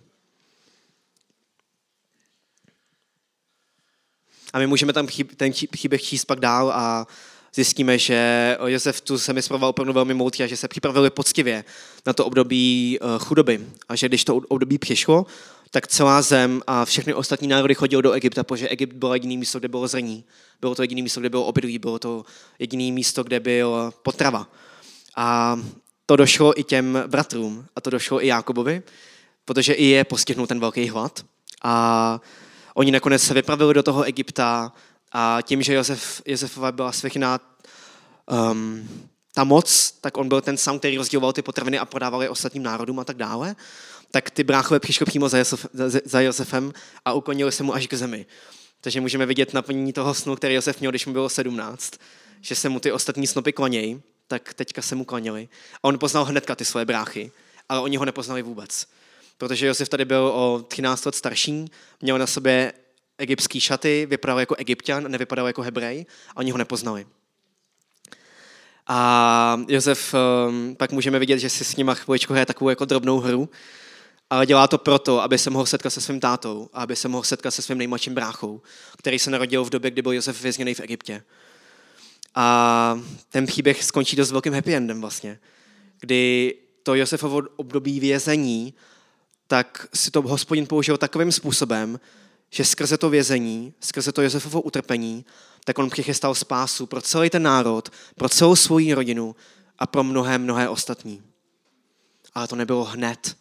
A 4.53 4.59
my 4.59 4.67
můžeme 4.67 4.93
tam 4.93 5.07
chýb, 5.07 5.35
ten 5.35 5.51
příběh 5.71 6.03
číst 6.03 6.25
pak 6.25 6.39
dál 6.39 6.71
a 6.75 7.07
zjistíme, 7.55 7.97
že 7.97 8.57
Josef 8.65 9.01
tu 9.01 9.17
se 9.17 9.33
mi 9.33 9.41
zpravoval 9.41 9.69
opravdu 9.69 9.93
velmi 9.93 10.13
moudře 10.13 10.43
a 10.43 10.47
že 10.47 10.57
se 10.57 10.67
připravili 10.67 11.09
poctivě 11.09 11.63
na 12.05 12.13
to 12.13 12.25
období 12.25 12.97
eh, 13.01 13.05
chudoby. 13.19 13.59
A 13.89 13.95
že 13.95 14.07
když 14.07 14.23
to 14.23 14.35
období 14.35 14.77
přišlo, 14.77 15.25
tak 15.71 15.87
celá 15.87 16.21
zem 16.21 16.61
a 16.67 16.85
všechny 16.85 17.13
ostatní 17.13 17.47
národy 17.47 17.75
chodili 17.75 18.01
do 18.01 18.11
Egypta, 18.11 18.43
protože 18.43 18.69
Egypt 18.69 18.93
bylo 18.93 19.13
jediné 19.13 19.37
místo, 19.37 19.59
kde 19.59 19.67
bylo 19.67 19.87
zrní. 19.87 20.23
Bylo 20.61 20.75
to 20.75 20.83
jediné 20.83 21.01
místo, 21.01 21.19
kde 21.19 21.29
bylo 21.29 21.45
obydlí, 21.45 21.79
bylo 21.79 21.99
to 21.99 22.25
jediné 22.59 22.91
místo, 22.91 23.23
kde 23.23 23.39
byl 23.39 23.93
potrava. 24.03 24.47
A 25.15 25.59
to 26.05 26.15
došlo 26.15 26.59
i 26.59 26.63
těm 26.63 27.03
bratrům 27.07 27.65
a 27.75 27.81
to 27.81 27.89
došlo 27.89 28.23
i 28.23 28.27
Jákobovi, 28.27 28.83
protože 29.45 29.73
i 29.73 29.85
je 29.85 30.03
postihnul 30.03 30.47
ten 30.47 30.59
velký 30.59 30.89
hlad. 30.89 31.25
A 31.63 32.21
oni 32.73 32.91
nakonec 32.91 33.23
se 33.23 33.33
vypravili 33.33 33.73
do 33.73 33.83
toho 33.83 34.03
Egypta 34.03 34.73
a 35.12 35.38
tím, 35.41 35.62
že 35.62 35.73
Josef, 35.73 36.21
Josefova 36.25 36.71
byla 36.71 36.91
svěchná 36.91 37.39
um, 38.51 38.89
ta 39.33 39.43
moc, 39.43 39.91
tak 40.01 40.17
on 40.17 40.29
byl 40.29 40.41
ten 40.41 40.57
sám, 40.57 40.79
který 40.79 40.97
rozděloval 40.97 41.33
ty 41.33 41.41
potraviny 41.41 41.79
a 41.79 41.86
prodával 41.86 42.23
je 42.23 42.29
ostatním 42.29 42.63
národům 42.63 42.99
a 42.99 43.03
tak 43.03 43.17
dále, 43.17 43.55
tak 44.12 44.29
ty 44.29 44.43
bráchové 44.43 44.79
přišli 44.79 45.05
přímo 45.05 45.29
za, 45.29 45.38
Josef, 45.38 45.65
za, 45.73 45.99
za 46.05 46.21
Josefem 46.21 46.73
a 47.05 47.13
ukonili 47.13 47.51
se 47.51 47.63
mu 47.63 47.73
až 47.73 47.88
k 47.88 47.93
zemi. 47.93 48.25
Takže 48.81 49.01
můžeme 49.01 49.25
vidět 49.25 49.53
naplnění 49.53 49.93
toho 49.93 50.13
snu, 50.13 50.36
který 50.36 50.55
Josef 50.55 50.79
měl, 50.79 50.91
když 50.91 51.05
mu 51.05 51.13
bylo 51.13 51.29
17, 51.29 51.93
že 52.41 52.55
se 52.55 52.69
mu 52.69 52.79
ty 52.79 52.91
ostatní 52.91 53.27
snopy 53.27 53.53
klanějí, 53.53 54.01
tak 54.27 54.53
teďka 54.53 54.81
se 54.81 54.95
mu 54.95 55.05
klaněli. 55.05 55.49
A 55.75 55.83
on 55.83 55.99
poznal 55.99 56.25
hnedka 56.25 56.55
ty 56.55 56.65
svoje 56.65 56.86
bráchy, 56.86 57.31
ale 57.69 57.79
oni 57.79 57.97
ho 57.97 58.05
nepoznali 58.05 58.41
vůbec. 58.41 58.88
Protože 59.38 59.67
Josef 59.67 59.89
tady 59.89 60.06
byl 60.06 60.31
o 60.34 60.65
13 60.67 61.06
let 61.06 61.15
starší, 61.15 61.65
měl 62.02 62.17
na 62.17 62.27
sobě 62.27 62.73
egyptský 63.17 63.60
šaty, 63.60 64.06
vypadal 64.10 64.40
jako 64.40 64.56
egyptian, 64.56 65.12
nevypadal 65.12 65.48
jako 65.48 65.62
hebrej 65.62 66.06
a 66.29 66.38
oni 66.38 66.52
ho 66.52 66.58
nepoznali. 66.58 67.06
A 68.88 69.62
Josef 69.67 70.15
um, 70.48 70.75
pak 70.75 70.92
můžeme 70.92 71.19
vidět, 71.19 71.40
že 71.40 71.50
si 71.50 71.63
s 71.63 71.75
nima 71.75 71.94
chviličku 71.94 72.34
hraje 72.34 72.46
takovou 72.46 72.69
jako 72.69 72.86
drobnou 72.86 73.19
hru, 73.19 73.50
ale 74.29 74.46
dělá 74.46 74.67
to 74.67 74.77
proto, 74.77 75.21
aby 75.21 75.38
se 75.38 75.50
mohl 75.50 75.65
setkat 75.65 75.90
se 75.90 76.02
svým 76.02 76.19
tátou 76.19 76.69
a 76.73 76.81
aby 76.81 76.96
se 76.96 77.08
mohl 77.08 77.23
setkat 77.23 77.52
se 77.52 77.62
svým 77.62 77.77
nejmladším 77.77 78.13
bráchou, 78.13 78.62
který 78.98 79.19
se 79.19 79.31
narodil 79.31 79.65
v 79.65 79.69
době, 79.69 79.92
kdy 79.92 80.02
byl 80.02 80.13
Josef 80.13 80.42
vězněný 80.42 80.73
v 80.73 80.79
Egyptě. 80.79 81.23
A 82.36 83.00
ten 83.29 83.46
příběh 83.46 83.84
skončí 83.84 84.15
dost 84.15 84.31
velkým 84.31 84.54
happy 84.54 84.75
endem 84.75 85.02
vlastně, 85.02 85.40
kdy 86.00 86.56
to 86.84 86.96
Josefovo 86.96 87.42
období 87.56 88.00
vězení, 88.00 88.73
tak 89.48 89.87
si 89.94 90.12
to 90.12 90.21
hospodin 90.21 90.67
použil 90.67 90.98
takovým 90.98 91.31
způsobem, 91.31 92.00
že 92.50 92.65
skrze 92.65 92.98
to 92.98 93.10
vězení, 93.10 93.73
skrze 93.79 94.12
to 94.12 94.21
Josefovo 94.21 94.62
utrpení, 94.62 95.25
tak 95.65 95.79
on 95.79 95.89
přichystal 95.89 96.35
spásu 96.35 96.85
pro 96.85 97.02
celý 97.02 97.29
ten 97.29 97.44
národ, 97.44 97.89
pro 98.15 98.29
celou 98.29 98.56
svoji 98.56 98.94
rodinu 98.94 99.35
a 99.79 99.87
pro 99.87 100.04
mnohé, 100.04 100.37
mnohé 100.37 100.69
ostatní. 100.69 101.23
Ale 102.35 102.48
to 102.48 102.56
nebylo 102.56 102.83
hned. 102.83 103.37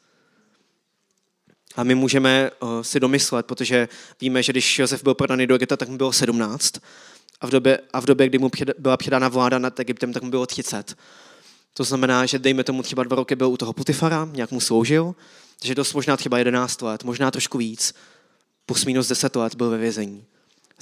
A 1.77 1.85
my 1.85 1.95
můžeme 1.95 2.51
uh, 2.51 2.83
si 2.83 3.01
domyslet, 3.01 3.47
protože 3.47 3.89
víme, 4.21 4.43
že 4.43 4.53
když 4.53 4.79
Josef 4.79 5.03
byl 5.03 5.15
prodaný 5.15 5.47
do 5.47 5.55
Egypta, 5.55 5.77
tak 5.77 5.89
mu 5.89 5.97
bylo 5.97 6.13
17. 6.13 6.75
A 7.41 7.47
v 7.47 7.51
době, 7.51 7.81
a 7.93 8.01
v 8.01 8.05
době 8.05 8.27
kdy 8.27 8.39
mu 8.39 8.51
byla 8.79 8.97
předána 8.97 9.29
vláda 9.29 9.59
nad 9.59 9.81
Egyptem, 9.81 10.13
tak 10.13 10.23
mu 10.23 10.31
bylo 10.31 10.47
30. 10.47 10.97
To 11.75 11.85
znamená, 11.85 12.27
že 12.27 12.39
dejme 12.39 12.65
tomu 12.65 12.83
třeba 12.83 13.05
dva 13.05 13.17
roky 13.17 13.37
byl 13.37 13.49
u 13.49 13.57
toho 13.57 13.73
Putifara, 13.73 14.29
nějak 14.33 14.51
mu 14.51 14.61
sloužil, 14.61 15.15
takže 15.59 15.75
dost 15.75 15.95
možná 15.95 16.17
třeba 16.17 16.39
11 16.39 16.83
let, 16.83 17.05
možná 17.05 17.31
trošku 17.31 17.59
víc, 17.59 17.95
plus 18.67 18.85
minus 18.85 19.09
10 19.09 19.37
let 19.37 19.55
byl 19.55 19.71
ve 19.71 19.79
vězení 19.79 20.25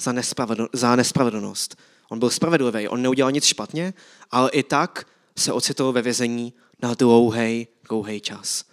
za, 0.01 0.11
nespravedl, 0.11 0.67
za 0.73 0.95
nespravedlnost. 0.95 1.77
On 2.09 2.19
byl 2.19 2.29
spravedlivý, 2.29 2.87
on 2.87 3.01
neudělal 3.01 3.31
nic 3.31 3.45
špatně, 3.45 3.93
ale 4.31 4.49
i 4.49 4.63
tak 4.63 5.07
se 5.37 5.53
ocitl 5.53 5.91
ve 5.91 6.01
vězení 6.01 6.53
na 6.81 6.93
dlouhý, 6.93 7.67
dlouhý 7.89 8.21
čas. 8.21 8.65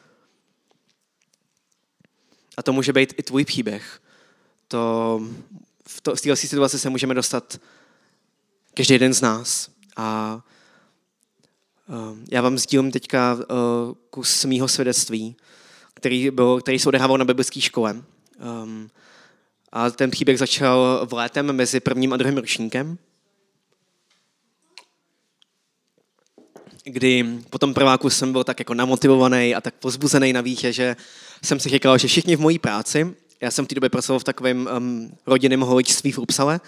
A 2.56 2.62
to 2.62 2.72
může 2.72 2.92
být 2.92 3.14
i 3.16 3.22
tvůj 3.22 3.44
příběh. 3.44 4.00
To, 4.68 5.20
v, 5.86 6.00
to, 6.00 6.16
v 6.16 6.20
této 6.20 6.36
situaci 6.36 6.78
se 6.78 6.90
můžeme 6.90 7.14
dostat 7.14 7.60
každý 8.74 8.94
jeden 8.94 9.14
z 9.14 9.20
nás. 9.20 9.70
A 9.96 10.40
já 12.30 12.42
vám 12.42 12.58
sdílím 12.58 12.90
teďka 12.90 13.34
uh, 13.34 13.44
kus 14.10 14.44
mýho 14.44 14.68
svědectví, 14.68 15.36
který, 15.94 16.30
byl, 16.30 16.60
který 16.60 16.78
se 16.78 16.88
odehrával 16.88 17.18
na 17.18 17.24
biblické 17.24 17.60
škole. 17.60 18.02
Um, 18.62 18.90
a 19.72 19.90
ten 19.90 20.10
příběh 20.10 20.38
začal 20.38 21.06
v 21.06 21.12
létem 21.12 21.52
mezi 21.52 21.80
prvním 21.80 22.12
a 22.12 22.16
druhým 22.16 22.38
ročníkem, 22.38 22.98
kdy 26.84 27.40
po 27.50 27.58
tom 27.58 27.74
prváku 27.74 28.10
jsem 28.10 28.32
byl 28.32 28.44
tak 28.44 28.58
jako 28.58 28.74
namotivovaný 28.74 29.54
a 29.54 29.60
tak 29.60 29.74
pozbuzený 29.74 30.32
na 30.32 30.40
výtě, 30.40 30.72
že 30.72 30.96
jsem 31.44 31.60
si 31.60 31.68
říkal, 31.68 31.98
že 31.98 32.08
všichni 32.08 32.36
v 32.36 32.40
mojí 32.40 32.58
práci, 32.58 33.14
já 33.40 33.50
jsem 33.50 33.64
v 33.64 33.68
té 33.68 33.74
době 33.74 33.90
pracoval 33.90 34.20
v 34.20 34.24
takovém 34.24 34.68
um, 34.76 35.16
rodinném 35.26 35.60
holičství 35.60 36.12
v 36.12 36.18
Upsale, 36.18 36.60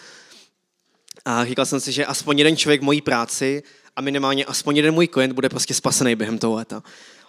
a 1.24 1.44
říkal 1.44 1.66
jsem 1.66 1.80
si, 1.80 1.92
že 1.92 2.06
aspoň 2.06 2.38
jeden 2.38 2.56
člověk 2.56 2.80
v 2.80 2.84
mojí 2.84 3.00
práci 3.00 3.62
a 4.00 4.02
minimálně 4.02 4.44
aspoň 4.44 4.76
jeden 4.76 4.94
můj 4.94 5.08
klient 5.08 5.32
bude 5.32 5.48
prostě 5.48 5.74
spasený 5.74 6.16
během 6.16 6.38
toho 6.38 6.54
léta. 6.54 6.82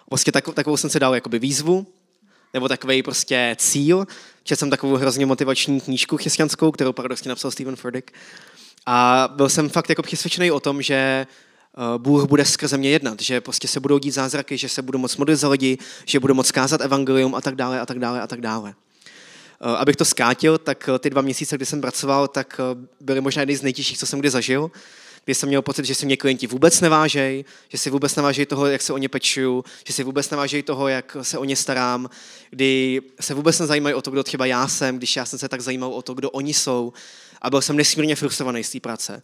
Prostě 0.08 0.32
tak, 0.32 0.44
takovou 0.54 0.76
jsem 0.76 0.90
si 0.90 1.00
dal 1.00 1.14
jakoby 1.14 1.38
výzvu, 1.38 1.86
nebo 2.54 2.68
takový 2.68 3.02
prostě 3.02 3.56
cíl. 3.58 4.06
Četl 4.44 4.58
jsem 4.58 4.70
takovou 4.70 4.96
hrozně 4.96 5.26
motivační 5.26 5.80
knížku 5.80 6.16
křesťanskou, 6.16 6.70
kterou 6.70 6.92
paradoxně 6.92 7.28
napsal 7.28 7.50
Stephen 7.50 7.76
Furtick. 7.76 8.10
A 8.86 9.28
byl 9.36 9.48
jsem 9.48 9.68
fakt 9.68 9.88
jako 9.88 10.02
přesvědčený 10.02 10.50
o 10.50 10.60
tom, 10.60 10.82
že 10.82 10.94
eh, 10.94 11.98
Bůh 11.98 12.24
bude 12.24 12.44
skrze 12.44 12.76
mě 12.76 12.90
jednat, 12.90 13.20
že 13.20 13.40
prostě 13.40 13.68
se 13.68 13.80
budou 13.80 13.98
dít 13.98 14.10
zázraky, 14.10 14.58
že 14.58 14.68
se 14.68 14.82
budu 14.82 14.98
moc 14.98 15.16
modlit 15.16 15.38
za 15.38 15.48
lidi, 15.48 15.78
že 16.04 16.20
budu 16.20 16.34
moc 16.34 16.50
kázat 16.50 16.80
evangelium 16.80 17.34
a 17.34 17.40
tak 17.40 17.54
dále 17.54 17.80
a 17.80 17.86
tak 17.86 17.98
dále 17.98 18.20
a 18.20 18.26
tak 18.26 18.40
dále. 18.40 18.74
Eh, 19.60 19.76
abych 19.76 19.96
to 19.96 20.04
zkátil, 20.04 20.58
tak 20.58 20.88
eh, 20.88 20.98
ty 20.98 21.10
dva 21.10 21.22
měsíce, 21.22 21.56
kdy 21.56 21.66
jsem 21.66 21.80
pracoval, 21.80 22.28
tak 22.28 22.60
byly 23.00 23.20
možná 23.20 23.42
jedny 23.42 23.56
z 23.56 23.62
nejtěžších, 23.62 23.98
co 23.98 24.06
jsem 24.06 24.18
kdy 24.18 24.30
zažil 24.30 24.70
kdy 25.24 25.34
jsem 25.34 25.48
měl 25.48 25.62
pocit, 25.62 25.84
že 25.84 25.94
si 25.94 26.06
mě 26.06 26.16
klienti 26.16 26.46
vůbec 26.46 26.80
nevážejí, 26.80 27.44
že 27.68 27.78
si 27.78 27.90
vůbec 27.90 28.16
nevážejí 28.16 28.46
toho, 28.46 28.66
jak 28.66 28.82
se 28.82 28.92
o 28.92 28.98
ně 28.98 29.08
pečuju, 29.08 29.64
že 29.86 29.92
si 29.92 30.04
vůbec 30.04 30.30
nevážejí 30.30 30.62
toho, 30.62 30.88
jak 30.88 31.16
se 31.22 31.38
o 31.38 31.44
ně 31.44 31.56
starám, 31.56 32.10
kdy 32.50 33.02
se 33.20 33.34
vůbec 33.34 33.58
nezajímají 33.58 33.94
o 33.94 34.02
to, 34.02 34.10
kdo 34.10 34.22
třeba 34.22 34.46
já 34.46 34.68
jsem, 34.68 34.96
když 34.96 35.16
já 35.16 35.24
jsem 35.24 35.38
se 35.38 35.48
tak 35.48 35.60
zajímal 35.60 35.94
o 35.94 36.02
to, 36.02 36.14
kdo 36.14 36.30
oni 36.30 36.54
jsou. 36.54 36.92
A 37.42 37.50
byl 37.50 37.62
jsem 37.62 37.76
nesmírně 37.76 38.16
frustrovaný 38.16 38.64
z 38.64 38.70
té 38.70 38.80
práce. 38.80 39.22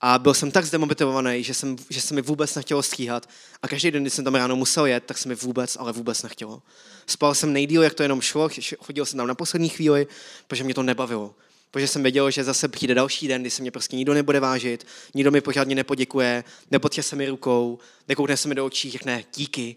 A 0.00 0.18
byl 0.18 0.34
jsem 0.34 0.50
tak 0.50 0.64
zdemotivovaný, 0.64 1.44
že, 1.44 1.54
jsem, 1.54 1.76
že 1.90 2.00
se 2.00 2.14
mi 2.14 2.22
vůbec 2.22 2.54
nechtělo 2.54 2.82
stříhat. 2.82 3.28
A 3.62 3.68
každý 3.68 3.90
den, 3.90 4.02
když 4.02 4.12
jsem 4.12 4.24
tam 4.24 4.34
ráno 4.34 4.56
musel 4.56 4.86
jet, 4.86 5.04
tak 5.04 5.18
se 5.18 5.28
mi 5.28 5.34
vůbec, 5.34 5.76
ale 5.80 5.92
vůbec 5.92 6.22
nechtělo. 6.22 6.62
Spal 7.06 7.34
jsem 7.34 7.52
nejdíl, 7.52 7.82
jak 7.82 7.94
to 7.94 8.02
jenom 8.02 8.20
šlo, 8.20 8.48
chodil 8.78 9.06
jsem 9.06 9.16
tam 9.16 9.26
na 9.26 9.34
poslední 9.34 9.68
chvíli, 9.68 10.06
protože 10.46 10.64
mě 10.64 10.74
to 10.74 10.82
nebavilo 10.82 11.34
protože 11.70 11.88
jsem 11.88 12.02
věděl, 12.02 12.30
že 12.30 12.44
zase 12.44 12.68
přijde 12.68 12.94
další 12.94 13.28
den, 13.28 13.40
kdy 13.40 13.50
se 13.50 13.62
mě 13.62 13.70
prostě 13.70 13.96
nikdo 13.96 14.14
nebude 14.14 14.40
vážit, 14.40 14.86
nikdo 15.14 15.30
mi 15.30 15.40
pořádně 15.40 15.74
nepoděkuje, 15.74 16.44
nepotře 16.70 17.02
se 17.02 17.16
mi 17.16 17.28
rukou, 17.28 17.78
nekoukne 18.08 18.36
se 18.36 18.48
mi 18.48 18.54
do 18.54 18.66
očí, 18.66 18.90
řekne 18.90 19.24
díky. 19.36 19.76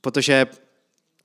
Protože 0.00 0.46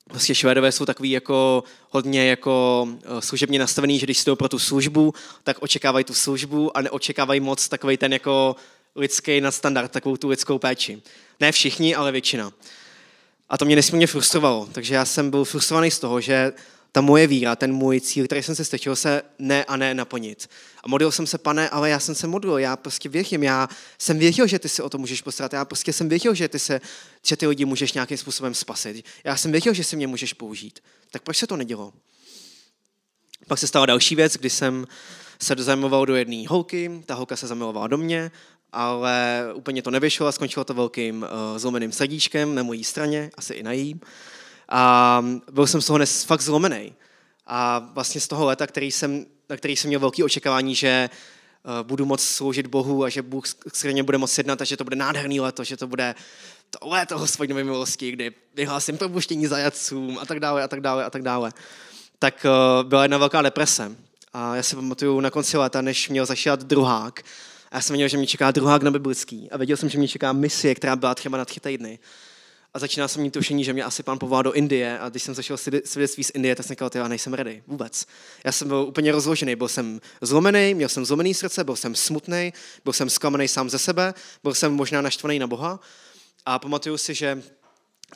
prostě 0.07 0.35
Švédové 0.35 0.71
jsou 0.71 0.85
takový 0.85 1.11
jako 1.11 1.63
hodně 1.89 2.29
jako 2.29 2.87
eh, 3.03 3.21
služebně 3.21 3.59
nastavený, 3.59 3.99
že 3.99 4.05
když 4.05 4.23
jdou 4.25 4.35
pro 4.35 4.49
tu 4.49 4.59
službu, 4.59 5.13
tak 5.43 5.57
očekávají 5.59 6.05
tu 6.05 6.13
službu 6.13 6.77
a 6.77 6.81
neočekávají 6.81 7.39
moc 7.39 7.69
takový 7.69 7.97
ten 7.97 8.13
jako 8.13 8.55
lidský 8.95 9.41
nadstandard, 9.41 9.91
takovou 9.91 10.17
tu 10.17 10.27
lidskou 10.27 10.59
péči. 10.59 11.01
Ne 11.39 11.51
všichni, 11.51 11.95
ale 11.95 12.11
většina. 12.11 12.51
A 13.49 13.57
to 13.57 13.65
mě 13.65 13.75
nesmírně 13.75 14.07
frustrovalo. 14.07 14.69
Takže 14.71 14.95
já 14.95 15.05
jsem 15.05 15.29
byl 15.29 15.45
frustrovaný 15.45 15.91
z 15.91 15.99
toho, 15.99 16.21
že 16.21 16.53
ta 16.91 17.01
moje 17.01 17.27
víra, 17.27 17.55
ten 17.55 17.73
můj 17.73 18.01
cíl, 18.01 18.25
který 18.25 18.43
jsem 18.43 18.55
se 18.55 18.65
stečil, 18.65 18.95
se 18.95 19.21
ne 19.39 19.65
a 19.65 19.77
ne 19.77 19.93
naplnit. 19.93 20.49
A 20.83 20.87
modlil 20.87 21.11
jsem 21.11 21.27
se, 21.27 21.37
pane, 21.37 21.69
ale 21.69 21.89
já 21.89 21.99
jsem 21.99 22.15
se 22.15 22.27
modlil, 22.27 22.57
já 22.57 22.75
prostě 22.75 23.09
věřím, 23.09 23.43
já 23.43 23.69
jsem 23.97 24.19
věřil, 24.19 24.47
že 24.47 24.59
ty 24.59 24.69
se 24.69 24.83
o 24.83 24.89
to 24.89 24.97
můžeš 24.97 25.21
postarat, 25.21 25.53
já 25.53 25.65
prostě 25.65 25.93
jsem 25.93 26.09
věřil, 26.09 26.33
že 26.33 26.47
ty, 26.47 26.59
se, 26.59 26.81
že 27.25 27.37
ty 27.37 27.47
lidi 27.47 27.65
můžeš 27.65 27.93
nějakým 27.93 28.17
způsobem 28.17 28.53
spasit. 28.53 29.05
Já 29.23 29.37
jsem 29.37 29.51
věřil, 29.51 29.73
že 29.73 29.83
si 29.83 29.95
mě 29.95 30.07
můžeš 30.07 30.33
použít. 30.33 30.79
Tak 31.11 31.21
proč 31.21 31.37
se 31.37 31.47
to 31.47 31.57
nedělo? 31.57 31.93
Pak 33.47 33.59
se 33.59 33.67
stala 33.67 33.85
další 33.85 34.15
věc, 34.15 34.33
kdy 34.33 34.49
jsem 34.49 34.87
se 35.41 35.55
zamiloval 35.55 36.05
do 36.05 36.15
jedné 36.15 36.47
holky, 36.47 37.03
ta 37.05 37.13
holka 37.13 37.35
se 37.35 37.47
zamilovala 37.47 37.87
do 37.87 37.97
mě, 37.97 38.31
ale 38.71 39.45
úplně 39.53 39.81
to 39.81 39.91
nevyšlo 39.91 40.27
a 40.27 40.31
skončilo 40.31 40.65
to 40.65 40.73
velkým 40.73 41.23
uh, 41.23 41.57
zlomeným 41.57 41.91
srdíčkem 41.91 42.55
na 42.55 42.63
mojí 42.63 42.83
straně, 42.83 43.31
asi 43.37 43.53
i 43.53 43.63
na 43.63 43.71
jí. 43.71 43.99
A 44.69 45.23
byl 45.51 45.67
jsem 45.67 45.81
z 45.81 45.85
toho 45.85 45.97
dnes 45.97 46.23
fakt 46.23 46.41
zlomený. 46.41 46.93
A 47.47 47.79
vlastně 47.93 48.21
z 48.21 48.27
toho 48.27 48.45
leta, 48.45 48.67
který 48.67 48.91
jsem, 48.91 49.25
na 49.49 49.57
který 49.57 49.75
jsem 49.75 49.87
měl 49.87 49.99
velké 49.99 50.23
očekávání, 50.23 50.75
že 50.75 51.09
eh, 51.09 51.83
budu 51.83 52.05
moc 52.05 52.23
sloužit 52.23 52.67
Bohu 52.67 53.03
a 53.03 53.09
že 53.09 53.21
Bůh 53.21 53.43
skvěle 53.73 54.03
bude 54.03 54.17
moc 54.17 54.37
jednat 54.37 54.61
a 54.61 54.65
že 54.65 54.77
to 54.77 54.83
bude 54.83 54.95
nádherný 54.95 55.39
leto, 55.39 55.63
že 55.63 55.77
to 55.77 55.87
bude 55.87 56.15
to 56.69 56.87
léto 56.87 57.17
hospodinové 57.17 57.63
milosti, 57.63 58.11
kdy 58.11 58.31
vyhlásím 58.55 58.97
propuštění 58.97 59.47
zajatcům 59.47 60.19
a 60.21 60.25
tak 60.25 60.39
dále 60.39 60.63
a 60.63 60.67
tak 60.67 60.81
dále 60.81 61.05
a 61.05 61.09
tak 61.09 61.21
dále. 61.21 61.51
Tak 62.19 62.45
eh, 62.45 62.83
byla 62.83 63.03
jedna 63.03 63.17
velká 63.17 63.41
deprese. 63.41 63.91
A 64.33 64.55
já 64.55 64.63
si 64.63 64.75
pamatuju 64.75 65.19
na 65.19 65.29
konci 65.29 65.57
léta, 65.57 65.81
než 65.81 66.09
měl 66.09 66.25
začít 66.25 66.59
druhák, 66.59 67.21
a 67.71 67.75
já 67.75 67.81
jsem 67.81 67.93
věděl, 67.93 68.07
že 68.07 68.17
mě 68.17 68.27
čeká 68.27 68.51
druhák 68.51 68.83
na 68.83 68.91
biblický. 68.91 69.51
A 69.51 69.57
věděl 69.57 69.77
jsem, 69.77 69.89
že 69.89 69.97
mě 69.97 70.07
čeká 70.07 70.33
misie, 70.33 70.75
která 70.75 70.95
byla 70.95 71.15
třeba 71.15 71.37
na 71.37 71.45
tři 71.45 71.59
týdny 71.59 71.99
a 72.77 72.79
začínal 72.79 73.07
jsem 73.07 73.21
mít 73.21 73.33
tušení, 73.33 73.63
že 73.63 73.73
mě 73.73 73.83
asi 73.83 74.03
pán 74.03 74.19
povolal 74.19 74.43
do 74.43 74.53
Indie 74.53 74.99
a 74.99 75.09
když 75.09 75.23
jsem 75.23 75.35
začal 75.35 75.57
svědectví 75.57 76.23
z 76.23 76.31
Indie, 76.33 76.55
tak 76.55 76.65
jsem 76.65 76.73
říkal, 76.73 76.89
já 76.93 77.07
nejsem 77.07 77.33
ready, 77.33 77.63
vůbec. 77.67 78.05
Já 78.43 78.51
jsem 78.51 78.67
byl 78.67 78.77
úplně 78.77 79.11
rozložený, 79.11 79.55
byl 79.55 79.67
jsem 79.67 80.01
zlomený, 80.21 80.73
měl 80.73 80.89
jsem 80.89 81.05
zlomený 81.05 81.33
srdce, 81.33 81.63
byl 81.63 81.75
jsem 81.75 81.95
smutný, 81.95 82.53
byl 82.83 82.93
jsem 82.93 83.09
zklamaný 83.09 83.47
sám 83.47 83.69
ze 83.69 83.79
sebe, 83.79 84.13
byl 84.43 84.53
jsem 84.53 84.73
možná 84.73 85.01
naštvaný 85.01 85.39
na 85.39 85.47
Boha 85.47 85.79
a 86.45 86.59
pamatuju 86.59 86.97
si, 86.97 87.13
že 87.13 87.43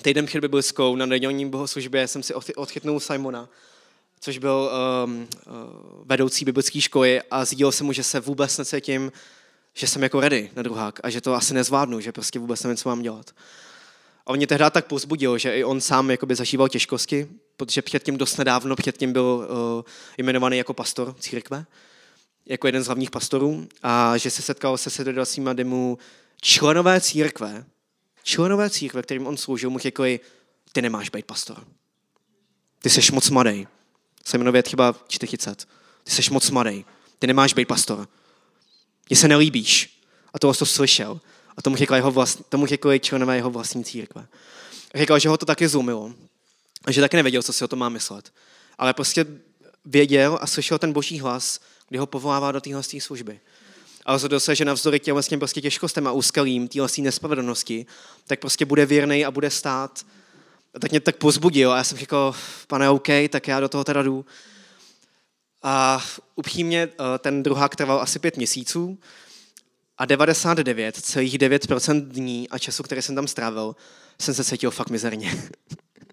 týden 0.01 0.25
před 0.25 0.41
biblickou 0.41 0.95
na 0.95 1.05
nedělní 1.05 1.49
bohoslužbě 1.49 2.07
jsem 2.07 2.23
si 2.23 2.33
odchytnul 2.33 2.99
Simona, 2.99 3.49
což 4.19 4.37
byl 4.37 4.71
um, 5.05 5.27
vedoucí 6.05 6.45
biblické 6.45 6.81
školy 6.81 7.21
a 7.31 7.45
sdílel 7.45 7.71
jsem 7.71 7.85
mu, 7.85 7.93
že 7.93 8.03
se 8.03 8.19
vůbec 8.19 8.57
necítím, 8.57 9.11
že 9.73 9.87
jsem 9.87 10.03
jako 10.03 10.19
ready 10.19 10.49
na 10.55 10.63
druhák 10.63 10.99
a 11.03 11.09
že 11.09 11.21
to 11.21 11.33
asi 11.33 11.53
nezvládnu, 11.53 11.99
že 11.99 12.11
prostě 12.11 12.39
vůbec 12.39 12.63
nevím, 12.63 12.77
co 12.77 12.89
mám 12.89 13.01
dělat. 13.01 13.31
A 14.25 14.29
on 14.29 14.37
mě 14.37 14.47
tehdy 14.47 14.65
tak 14.71 14.85
pozbudil, 14.85 15.37
že 15.37 15.57
i 15.57 15.63
on 15.63 15.81
sám 15.81 16.11
jakoby 16.11 16.35
zažíval 16.35 16.69
těžkosti, 16.69 17.27
protože 17.57 17.81
předtím 17.81 18.17
dost 18.17 18.37
nedávno, 18.37 18.75
předtím 18.75 19.13
byl 19.13 19.23
uh, 19.23 19.83
jmenovaný 20.17 20.57
jako 20.57 20.73
pastor 20.73 21.15
církve, 21.19 21.65
jako 22.45 22.67
jeden 22.67 22.83
z 22.83 22.85
hlavních 22.85 23.11
pastorů 23.11 23.67
a 23.83 24.17
že 24.17 24.31
se 24.31 24.41
setkal 24.41 24.77
se 24.77 24.89
sledovacíma 24.89 25.53
demu 25.53 25.97
členové 26.41 27.01
církve, 27.01 27.65
členové 28.23 28.69
církve, 28.69 29.01
kterým 29.01 29.27
on 29.27 29.37
sloužil, 29.37 29.69
mu 29.69 29.79
řekli, 29.79 30.19
ty 30.71 30.81
nemáš 30.81 31.09
být 31.09 31.25
pastor. 31.25 31.63
Ty 32.81 32.89
jsi 32.89 33.11
moc 33.11 33.29
mladý. 33.29 33.67
Se 34.25 34.37
jmenuje 34.37 34.63
třeba 34.63 34.95
40. 35.07 35.67
Ty 36.03 36.11
jsi 36.11 36.33
moc 36.33 36.49
mladý. 36.49 36.85
Ty 37.19 37.27
nemáš 37.27 37.53
být 37.53 37.67
pastor. 37.67 38.07
Mně 39.09 39.17
se 39.17 39.27
nelíbíš. 39.27 40.01
A 40.33 40.39
to 40.39 40.53
to 40.53 40.65
slyšel. 40.65 41.19
A 41.57 41.61
tomu 41.61 41.75
řekla, 41.75 41.97
jeho 41.97 42.11
vlast, 42.11 42.41
tomu 42.49 42.65
řekla 42.65 42.97
členové 42.97 43.35
jeho 43.35 43.49
vlastní 43.49 43.83
církve. 43.83 44.27
A 44.93 44.97
řekla, 44.97 45.19
že 45.19 45.29
ho 45.29 45.37
to 45.37 45.45
taky 45.45 45.67
zumilo. 45.67 46.13
A 46.85 46.91
že 46.91 47.01
taky 47.01 47.17
nevěděl, 47.17 47.43
co 47.43 47.53
si 47.53 47.63
o 47.63 47.67
tom 47.67 47.79
má 47.79 47.89
myslet. 47.89 48.33
Ale 48.77 48.93
prostě 48.93 49.25
věděl 49.85 50.39
a 50.41 50.47
slyšel 50.47 50.79
ten 50.79 50.93
boží 50.93 51.19
hlas, 51.19 51.59
kdy 51.89 51.99
ho 51.99 52.05
povolává 52.05 52.51
do 52.51 52.61
téhle 52.61 52.83
služby. 52.83 53.39
A 54.05 54.13
rozhodl 54.13 54.39
se, 54.39 54.55
že 54.55 54.65
navzdory 54.65 54.99
těm 54.99 55.13
vlastně 55.13 55.37
prostě 55.37 55.61
těžkostem 55.61 56.07
a 56.07 56.11
úskalím 56.11 56.67
téhle 56.67 56.87
nespravedlnosti, 56.97 57.85
tak 58.27 58.39
prostě 58.39 58.65
bude 58.65 58.85
věrný 58.85 59.25
a 59.25 59.31
bude 59.31 59.49
stát. 59.49 60.05
A 60.73 60.79
tak 60.79 60.91
mě 60.91 60.99
tak 60.99 61.15
pozbudil 61.15 61.71
a 61.71 61.77
já 61.77 61.83
jsem 61.83 61.97
řekl, 61.97 62.35
pane, 62.67 62.89
OK, 62.89 63.07
tak 63.29 63.47
já 63.47 63.59
do 63.59 63.69
toho 63.69 63.83
teda 63.83 64.03
jdu. 64.03 64.25
A 65.63 66.03
upřímně 66.35 66.89
eh, 66.91 67.19
ten 67.19 67.43
druhák 67.43 67.75
trval 67.75 68.01
asi 68.01 68.19
pět 68.19 68.37
měsíců 68.37 68.97
a 70.01 70.05
99,9% 70.05 72.01
dní 72.01 72.49
a 72.49 72.57
času, 72.59 72.83
který 72.83 73.01
jsem 73.01 73.15
tam 73.15 73.27
strávil, 73.27 73.75
jsem 74.21 74.33
se 74.33 74.43
cítil 74.43 74.71
fakt 74.71 74.89
mizerně. 74.89 75.43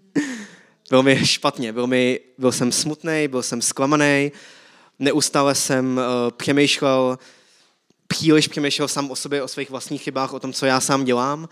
bylo 0.91 1.03
mi 1.03 1.27
špatně, 1.27 1.73
byl, 1.73 1.87
mi, 1.87 2.21
byl 2.39 2.53
jsem 2.53 2.73
smutný, 2.73 3.29
byl 3.29 3.43
jsem 3.43 3.63
zklamaný, 3.63 4.33
neustále 4.99 5.55
jsem 5.55 5.97
uh, 5.97 6.03
přemýšlel, 6.37 7.19
příliš 8.07 8.49
přemýšlel 8.49 8.89
sám 8.89 9.11
o 9.11 9.17
sobě, 9.17 9.43
o 9.43 9.49
svých 9.49 9.71
vlastních 9.71 10.03
chybách, 10.03 10.33
o 10.33 10.41
tom, 10.41 10.53
co 10.53 10.67
já 10.67 10.81
sám 10.81 11.05
dělám 11.05 11.49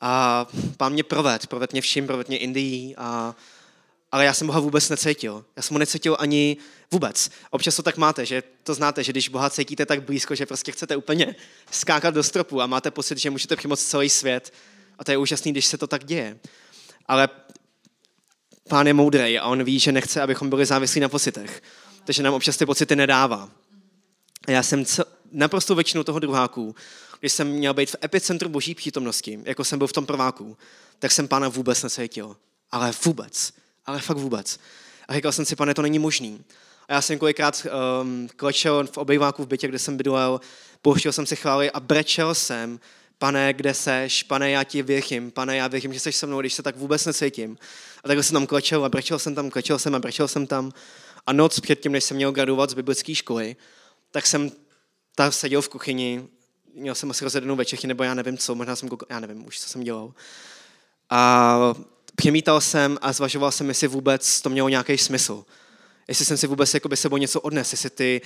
A 0.00 0.46
pán 0.76 0.92
mě 0.92 1.02
proved, 1.02 1.46
proved 1.46 1.72
mě 1.72 1.80
vším, 1.80 2.06
proved 2.06 2.28
mě 2.28 2.38
Indií, 2.38 2.94
a, 2.96 3.34
ale 4.12 4.24
já 4.24 4.34
jsem 4.34 4.46
Boha 4.46 4.60
vůbec 4.60 4.88
necítil. 4.88 5.44
Já 5.56 5.62
jsem 5.62 5.74
ho 5.74 5.78
necítil 5.78 6.16
ani 6.18 6.56
vůbec. 6.90 7.30
Občas 7.50 7.76
to 7.76 7.82
tak 7.82 7.96
máte, 7.96 8.26
že 8.26 8.42
to 8.62 8.74
znáte, 8.74 9.04
že 9.04 9.12
když 9.12 9.28
Boha 9.28 9.50
cítíte 9.50 9.86
tak 9.86 10.02
blízko, 10.02 10.34
že 10.34 10.46
prostě 10.46 10.72
chcete 10.72 10.96
úplně 10.96 11.36
skákat 11.70 12.14
do 12.14 12.22
stropu 12.22 12.60
a 12.60 12.66
máte 12.66 12.90
pocit, 12.90 13.18
že 13.18 13.30
můžete 13.30 13.56
přimoct 13.56 13.84
celý 13.84 14.10
svět. 14.10 14.52
A 14.98 15.04
to 15.04 15.10
je 15.10 15.16
úžasný, 15.16 15.52
když 15.52 15.66
se 15.66 15.78
to 15.78 15.86
tak 15.86 16.04
děje. 16.04 16.38
Ale 17.06 17.28
pán 18.68 18.86
je 18.86 18.94
moudrý 18.94 19.38
a 19.38 19.46
on 19.46 19.64
ví, 19.64 19.78
že 19.78 19.92
nechce, 19.92 20.22
abychom 20.22 20.50
byli 20.50 20.66
závislí 20.66 21.00
na 21.00 21.08
pocitech. 21.08 21.62
Takže 22.04 22.22
nám 22.22 22.34
občas 22.34 22.56
ty 22.56 22.66
pocity 22.66 22.96
nedává. 22.96 23.50
A 24.46 24.50
já 24.50 24.62
jsem 24.62 24.84
cel, 24.84 25.04
naprosto 25.32 25.74
většinu 25.74 26.04
toho 26.04 26.18
druháku, 26.18 26.74
když 27.20 27.32
jsem 27.32 27.48
měl 27.48 27.74
být 27.74 27.90
v 27.90 27.96
epicentru 28.04 28.48
boží 28.48 28.74
přítomnosti, 28.74 29.40
jako 29.44 29.64
jsem 29.64 29.78
byl 29.78 29.88
v 29.88 29.92
tom 29.92 30.06
prváku, 30.06 30.56
tak 30.98 31.12
jsem 31.12 31.28
pána 31.28 31.48
vůbec 31.48 31.82
necítil. 31.82 32.36
Ale 32.70 32.92
vůbec. 33.04 33.52
Ale 33.86 34.00
fakt 34.00 34.16
vůbec. 34.16 34.58
A 35.08 35.14
říkal 35.14 35.32
jsem 35.32 35.44
si, 35.44 35.56
pane, 35.56 35.74
to 35.74 35.82
není 35.82 35.98
možný. 35.98 36.44
A 36.88 36.94
já 36.94 37.02
jsem 37.02 37.18
kolikrát 37.18 37.66
um, 38.02 38.28
klečel 38.36 38.86
v 38.86 38.98
obejváku 38.98 39.44
v 39.44 39.46
bytě, 39.46 39.68
kde 39.68 39.78
jsem 39.78 39.96
bydlel, 39.96 40.40
pouštěl 40.82 41.12
jsem 41.12 41.26
si 41.26 41.36
chvály 41.36 41.70
a 41.70 41.80
brečel 41.80 42.34
jsem, 42.34 42.80
pane, 43.18 43.52
kde 43.52 43.74
seš, 43.74 44.22
pane, 44.22 44.50
já 44.50 44.64
ti 44.64 44.82
věřím, 44.82 45.30
pane, 45.30 45.56
já 45.56 45.68
věřím, 45.68 45.94
že 45.94 46.00
jsi 46.00 46.12
se 46.12 46.26
mnou, 46.26 46.40
když 46.40 46.54
se 46.54 46.62
tak 46.62 46.76
vůbec 46.76 47.06
necítím. 47.06 47.58
A 48.04 48.08
takhle 48.08 48.22
jsem 48.22 48.34
tam 48.34 48.46
klečel 48.46 48.84
a 48.84 48.88
brečel 48.88 49.18
jsem 49.18 49.34
tam, 49.34 49.50
klečel 49.50 49.78
jsem 49.78 49.94
a 49.94 49.98
brečel 49.98 50.28
jsem 50.28 50.46
tam. 50.46 50.72
A 51.26 51.32
noc 51.32 51.60
předtím, 51.60 51.92
než 51.92 52.04
jsem 52.04 52.16
měl 52.16 52.32
gradovat 52.32 52.70
z 52.70 52.74
biblické 52.74 53.14
školy, 53.14 53.56
tak 54.10 54.26
jsem 54.26 54.50
tam 55.14 55.32
seděl 55.32 55.62
v 55.62 55.68
kuchyni, 55.68 56.28
měl 56.74 56.94
jsem 56.94 57.10
asi 57.10 57.24
rozjedenou 57.24 57.56
večechy, 57.56 57.86
nebo 57.86 58.04
já 58.04 58.14
nevím 58.14 58.38
co, 58.38 58.54
možná 58.54 58.76
jsem 58.76 58.88
já 59.10 59.20
nevím 59.20 59.46
už, 59.46 59.60
co 59.60 59.68
jsem 59.68 59.82
dělal. 59.82 60.14
A 61.10 61.74
přemítal 62.16 62.60
jsem 62.60 62.98
a 63.02 63.12
zvažoval 63.12 63.52
jsem, 63.52 63.68
jestli 63.68 63.88
vůbec 63.88 64.40
to 64.40 64.50
mělo 64.50 64.68
nějaký 64.68 64.98
smysl. 64.98 65.44
Jestli 66.08 66.24
jsem 66.24 66.36
si 66.36 66.46
vůbec 66.46 66.74
jakoby 66.74 66.96
sebou 66.96 67.16
něco 67.16 67.40
odnes, 67.40 67.72
jestli, 67.72 67.90
ty, 67.90 68.20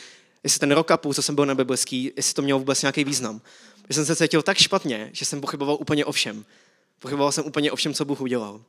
jestli 0.45 0.61
ten 0.61 0.72
rok 0.72 0.91
a 0.91 0.97
půl, 0.97 1.14
co 1.14 1.22
jsem 1.22 1.34
byl 1.34 1.47
na 1.47 1.55
biblický, 1.55 2.12
jestli 2.16 2.34
to 2.34 2.43
mělo 2.43 2.59
vůbec 2.59 2.82
nějaký 2.82 3.05
význam. 3.05 3.41
Já 3.89 3.95
jsem 3.95 4.07
se 4.07 4.16
cítil 4.16 4.43
tak 4.43 4.59
špatně, 4.59 5.11
že 5.12 5.24
jsem 5.24 5.41
pochyboval 5.41 5.76
úplně 5.80 6.05
o 6.05 6.12
všem. 6.12 6.45
Pochyboval 6.99 7.32
jsem 7.32 7.45
úplně 7.45 7.72
o 7.72 7.76
všem, 7.76 7.95
co 7.95 8.05
Bůh 8.05 8.20
udělal. 8.20 8.64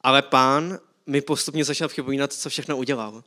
Ale 0.00 0.22
pán 0.22 0.78
mi 1.06 1.20
postupně 1.20 1.64
začal 1.64 1.88
připomínat, 1.88 2.32
co 2.32 2.50
všechno 2.50 2.76
udělal. 2.76 3.24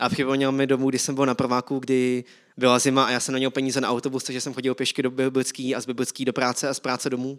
A 0.00 0.08
připomněl 0.08 0.52
mi 0.52 0.66
domů, 0.66 0.90
kdy 0.90 0.98
jsem 0.98 1.14
byl 1.14 1.26
na 1.26 1.34
prváku, 1.34 1.78
kdy 1.78 2.24
byla 2.56 2.78
zima 2.78 3.04
a 3.04 3.10
já 3.10 3.20
jsem 3.20 3.32
neměl 3.32 3.50
peníze 3.50 3.80
na 3.80 3.90
autobus, 3.90 4.24
takže 4.24 4.40
jsem 4.40 4.54
chodil 4.54 4.74
pěšky 4.74 5.02
do 5.02 5.10
biblický 5.10 5.74
a 5.74 5.80
z 5.80 5.86
biblický 5.86 6.24
do 6.24 6.32
práce 6.32 6.68
a 6.68 6.74
z 6.74 6.80
práce 6.80 7.10
domů. 7.10 7.38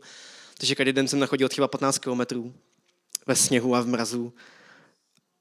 Takže 0.62 0.76
každý 0.76 0.94
den 0.94 1.08
jsem 1.08 1.20
nachodil 1.20 1.50
třeba 1.50 1.68
15 1.68 1.98
kilometrů 1.98 2.54
ve 3.28 3.36
sněhu 3.36 3.76
a 3.76 3.82
v 3.82 3.88
mrazu. 3.88 4.34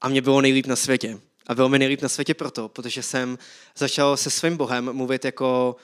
A 0.01 0.09
mě 0.09 0.21
bylo 0.21 0.41
nejlíp 0.41 0.65
na 0.65 0.75
světě. 0.75 1.19
A 1.47 1.55
bylo 1.55 1.69
mi 1.69 1.79
nejlíp 1.79 2.01
na 2.01 2.09
světě 2.09 2.33
proto, 2.33 2.69
protože 2.69 3.03
jsem 3.03 3.37
začal 3.77 4.17
se 4.17 4.29
svým 4.29 4.57
Bohem 4.57 4.93
mluvit 4.93 5.25
jako, 5.25 5.75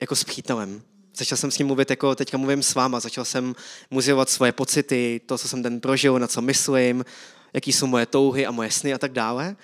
jako 0.00 0.16
s 0.16 0.24
přítelem. 0.24 0.82
Začal 1.16 1.38
jsem 1.38 1.50
s 1.50 1.58
ním 1.58 1.66
mluvit 1.66 1.90
jako 1.90 2.14
teďka 2.14 2.38
mluvím 2.38 2.62
s 2.62 2.74
váma. 2.74 3.00
Začal 3.00 3.24
jsem 3.24 3.54
muzejovat 3.90 4.30
svoje 4.30 4.52
pocity, 4.52 5.20
to, 5.26 5.38
co 5.38 5.48
jsem 5.48 5.62
den 5.62 5.80
prožil, 5.80 6.18
na 6.18 6.26
co 6.26 6.42
myslím, 6.42 7.04
jaký 7.52 7.72
jsou 7.72 7.86
moje 7.86 8.06
touhy 8.06 8.46
a 8.46 8.50
moje 8.50 8.70
sny 8.70 8.94
a 8.94 8.98
tak 8.98 9.12
dále. 9.12 9.56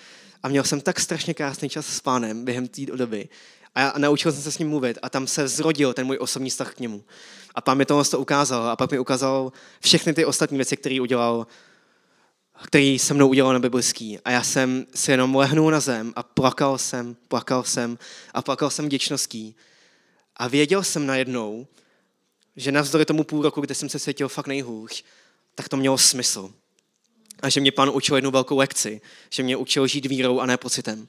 A 0.42 0.48
měl 0.48 0.64
jsem 0.64 0.80
tak 0.80 1.00
strašně 1.00 1.34
krásný 1.34 1.68
čas 1.68 1.86
s 1.86 2.00
pánem 2.00 2.44
během 2.44 2.68
té 2.68 2.86
doby. 2.86 3.28
A, 3.74 3.98
naučil 3.98 4.32
jsem 4.32 4.42
se 4.42 4.52
s 4.52 4.58
ním 4.58 4.68
mluvit 4.68 4.98
a 5.02 5.10
tam 5.10 5.26
se 5.26 5.48
zrodil 5.48 5.94
ten 5.94 6.06
můj 6.06 6.18
osobní 6.20 6.50
vztah 6.50 6.74
k 6.74 6.80
němu. 6.80 7.04
A 7.54 7.60
pán 7.60 7.78
mi 7.78 7.84
tohle 7.84 8.04
to 8.04 8.18
ukázal 8.18 8.68
a 8.68 8.76
pak 8.76 8.90
mi 8.90 8.98
ukázal 8.98 9.52
všechny 9.80 10.14
ty 10.14 10.24
ostatní 10.24 10.58
věci, 10.58 10.76
které 10.76 11.00
udělal, 11.00 11.46
který 12.64 12.98
se 12.98 13.14
mnou 13.14 13.28
udělal 13.28 13.52
na 13.52 13.58
biblický. 13.58 14.18
A 14.18 14.30
já 14.30 14.42
jsem 14.42 14.86
si 14.94 15.10
jenom 15.10 15.34
lehnul 15.34 15.70
na 15.70 15.80
zem 15.80 16.12
a 16.16 16.22
plakal 16.22 16.78
jsem, 16.78 17.16
plakal 17.28 17.64
jsem 17.64 17.98
a 18.34 18.42
plakal 18.42 18.70
jsem 18.70 18.86
vděčností. 18.86 19.56
A 20.36 20.48
věděl 20.48 20.82
jsem 20.82 21.06
najednou, 21.06 21.66
že 22.56 22.72
navzdory 22.72 23.04
tomu 23.04 23.24
půl 23.24 23.42
roku, 23.42 23.60
kde 23.60 23.74
jsem 23.74 23.88
se 23.88 23.98
cítil 23.98 24.28
fakt 24.28 24.46
nejhůř, 24.46 25.04
tak 25.54 25.68
to 25.68 25.76
mělo 25.76 25.98
smysl. 25.98 26.52
A 27.42 27.48
že 27.48 27.60
mě 27.60 27.72
pán 27.72 27.90
učil 27.94 28.16
jednu 28.16 28.30
velkou 28.30 28.56
lekci, 28.56 29.00
že 29.30 29.42
mě 29.42 29.56
učil 29.56 29.86
žít 29.86 30.06
vírou 30.06 30.40
a 30.40 30.46
ne 30.46 30.56
pocitem. 30.56 31.08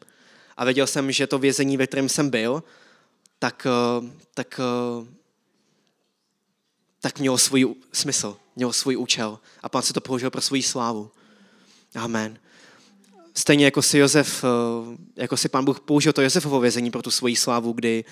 A 0.60 0.66
věděl 0.66 0.88
jsem, 0.88 1.12
že 1.12 1.28
to 1.28 1.40
vězení, 1.40 1.78
ve 1.78 1.88
kterém 1.88 2.10
jsem 2.10 2.30
byl, 2.30 2.64
tak, 3.40 3.68
eh, 3.70 4.12
tak, 4.34 4.60
eh, 4.60 5.08
tak 7.02 7.20
mělo 7.20 7.38
svůj 7.38 7.76
smysl, 7.94 8.38
mělo 8.56 8.74
svůj 8.74 8.98
účel. 8.98 9.40
A 9.64 9.70
pán 9.70 9.82
si 9.82 9.94
to 9.94 10.02
použil 10.02 10.32
pro 10.32 10.42
svou 10.42 10.62
slávu. 10.62 11.12
Amen. 11.96 12.40
Stejně 13.34 13.66
jako 13.66 13.82
si 13.82 13.98
Josef, 13.98 14.44
eh, 14.44 14.98
jako 15.16 15.38
si 15.38 15.50
pán 15.50 15.66
Bůh 15.66 15.80
použil 15.80 16.14
to 16.14 16.22
Josefovo 16.22 16.60
vězení 16.60 16.92
pro 16.92 17.02
tu 17.02 17.12
svoji 17.12 17.36
slávu, 17.36 17.74
kdy 17.74 18.06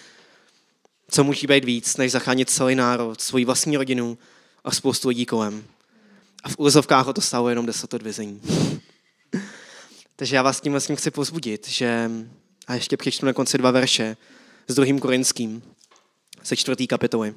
co 1.12 1.24
může 1.24 1.48
být 1.48 1.66
víc, 1.66 1.98
než 1.98 2.12
zachránit 2.12 2.50
celý 2.50 2.76
národ, 2.76 3.22
svoji 3.22 3.46
vlastní 3.46 3.78
rodinu 3.78 4.18
a 4.64 4.72
spoustu 4.72 5.08
lidí 5.08 5.26
kolem. 5.26 5.64
A 6.44 6.50
v 6.50 6.56
úzovkách 6.58 7.06
ho 7.06 7.14
to 7.14 7.22
stalo 7.22 7.50
jenom 7.50 7.66
deset 7.66 7.94
odvězení. 7.94 8.42
Takže 10.20 10.36
já 10.36 10.42
vás 10.42 10.62
tím 10.62 10.72
vlastně 10.72 10.96
chci 10.96 11.12
pozbudit, 11.12 11.68
že, 11.68 12.12
a 12.68 12.74
ještě 12.74 12.98
přečtu 12.98 13.26
na 13.26 13.34
konci 13.34 13.58
dva 13.58 13.72
verše 13.72 14.18
s 14.68 14.76
druhým 14.76 15.00
korinským, 15.00 15.64
se 16.44 16.56
čtvrtý 16.56 16.88
kapitoly. 16.88 17.36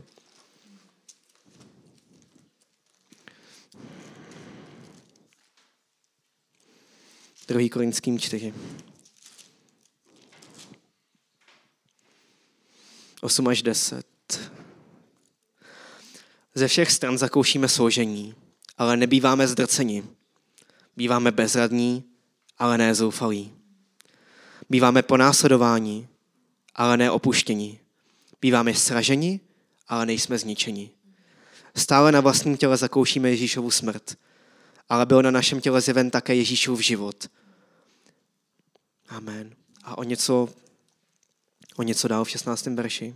Druhý 7.49 7.70
korinským 7.70 8.18
čtyři. 8.18 8.55
8 13.20 13.49
až 13.49 13.62
10. 13.62 14.07
Ze 16.55 16.68
všech 16.68 16.91
stran 16.91 17.18
zakoušíme 17.18 17.68
soužení, 17.68 18.35
ale 18.78 18.97
nebýváme 18.97 19.49
zdrceni. 19.49 20.05
Býváme 20.97 21.33
bezradní, 21.33 22.10
ale 22.61 22.79
ne 22.79 22.95
zoufalí. 22.95 23.53
Býváme 24.71 25.03
ponásledováni, 25.03 26.09
ale 26.75 26.97
ne 26.97 27.11
opuštěni. 27.11 27.81
Býváme 28.41 28.75
sraženi, 28.75 29.41
ale 29.89 30.07
nejsme 30.07 30.39
zničeni. 30.39 30.91
Stále 31.77 32.13
na 32.13 32.21
vlastním 32.21 32.57
těle 32.57 32.77
zakoušíme 32.77 33.31
Ježíšovu 33.31 33.71
smrt, 33.71 34.19
ale 34.89 35.07
byl 35.07 35.23
na 35.23 35.31
našem 35.31 35.61
těle 35.61 35.81
zjeven 35.81 36.11
také 36.11 36.35
Ježíšův 36.35 36.81
život. 36.81 37.31
Amen. 39.09 39.55
A 39.85 39.99
o 39.99 40.03
něco, 40.03 40.49
o 41.77 41.83
něco 41.83 42.09
dál 42.09 42.25
v 42.25 42.31
16. 42.31 42.67
verši. 42.67 43.15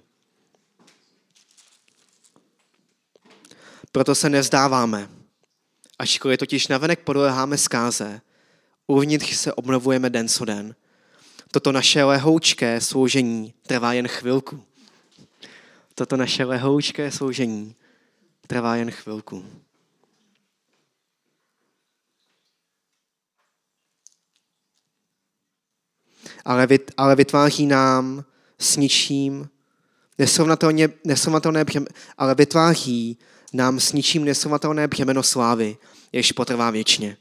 Proto 3.93 4.15
se 4.15 4.31
nevzdáváme, 4.31 5.09
ačkoliv 5.99 6.39
totiž 6.39 6.69
navenek 6.69 7.01
podléháme 7.01 7.59
zkáze, 7.59 8.21
uvnitř 8.87 9.37
se 9.37 9.53
obnovujeme 9.53 10.11
den 10.11 10.29
co 10.29 10.45
den. 10.45 10.75
Toto 11.51 11.73
naše 11.73 12.05
lehoučké 12.05 12.81
sloužení 12.81 13.55
trvá 13.67 13.93
jen 13.93 14.09
chvilku. 14.09 14.65
Toto 15.95 16.17
naše 16.17 16.45
lehoučké 16.45 17.11
sloužení 17.11 17.75
trvá 18.47 18.77
jen 18.77 18.91
chvilku. 18.91 19.45
Ale, 26.45 26.67
vyt, 26.67 26.91
ale 26.97 27.17
vytváří 27.17 27.67
nám 27.67 28.25
s 28.59 28.77
ničím 28.77 29.49
nesrovnatelně, 30.19 30.89
nesrovnatelné 31.05 31.65
břemeno, 31.65 31.91
ale 32.19 32.35
vytváří 32.35 33.19
nám 33.53 33.81
s 33.81 33.93
ničím 33.93 34.25
nesrovnatelné 34.25 34.89
břemeno 34.89 35.23
slávy, 35.23 35.77
jež 36.13 36.33
potrvá 36.33 36.71
věčně. 36.71 37.17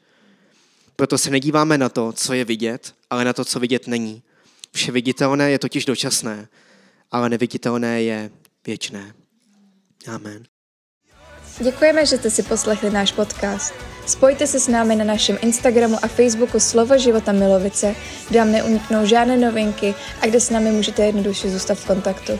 Proto 0.95 1.17
se 1.17 1.29
nedíváme 1.29 1.77
na 1.77 1.89
to, 1.89 2.13
co 2.13 2.33
je 2.33 2.45
vidět, 2.45 2.93
ale 3.09 3.25
na 3.25 3.33
to, 3.33 3.45
co 3.45 3.59
vidět 3.59 3.87
není. 3.87 4.23
Vše 4.71 4.91
viditelné 4.91 5.51
je 5.51 5.59
totiž 5.59 5.85
dočasné, 5.85 6.47
ale 7.11 7.29
neviditelné 7.29 8.03
je 8.03 8.29
věčné. 8.65 9.13
Amen. 10.07 10.43
Děkujeme, 11.59 12.05
že 12.05 12.17
jste 12.17 12.31
si 12.31 12.43
poslechli 12.43 12.89
náš 12.89 13.11
podcast. 13.11 13.73
Spojte 14.07 14.47
se 14.47 14.59
s 14.59 14.67
námi 14.67 14.95
na 14.95 15.05
našem 15.05 15.37
Instagramu 15.41 15.97
a 16.01 16.07
Facebooku 16.07 16.59
Slovo 16.59 16.97
života 16.97 17.31
Milovice, 17.31 17.95
kde 18.29 18.39
vám 18.39 18.51
neuniknou 18.51 19.05
žádné 19.05 19.37
novinky 19.37 19.95
a 20.21 20.25
kde 20.25 20.39
s 20.39 20.49
námi 20.49 20.71
můžete 20.71 21.05
jednoduše 21.05 21.49
zůstat 21.49 21.75
v 21.75 21.85
kontaktu. 21.85 22.39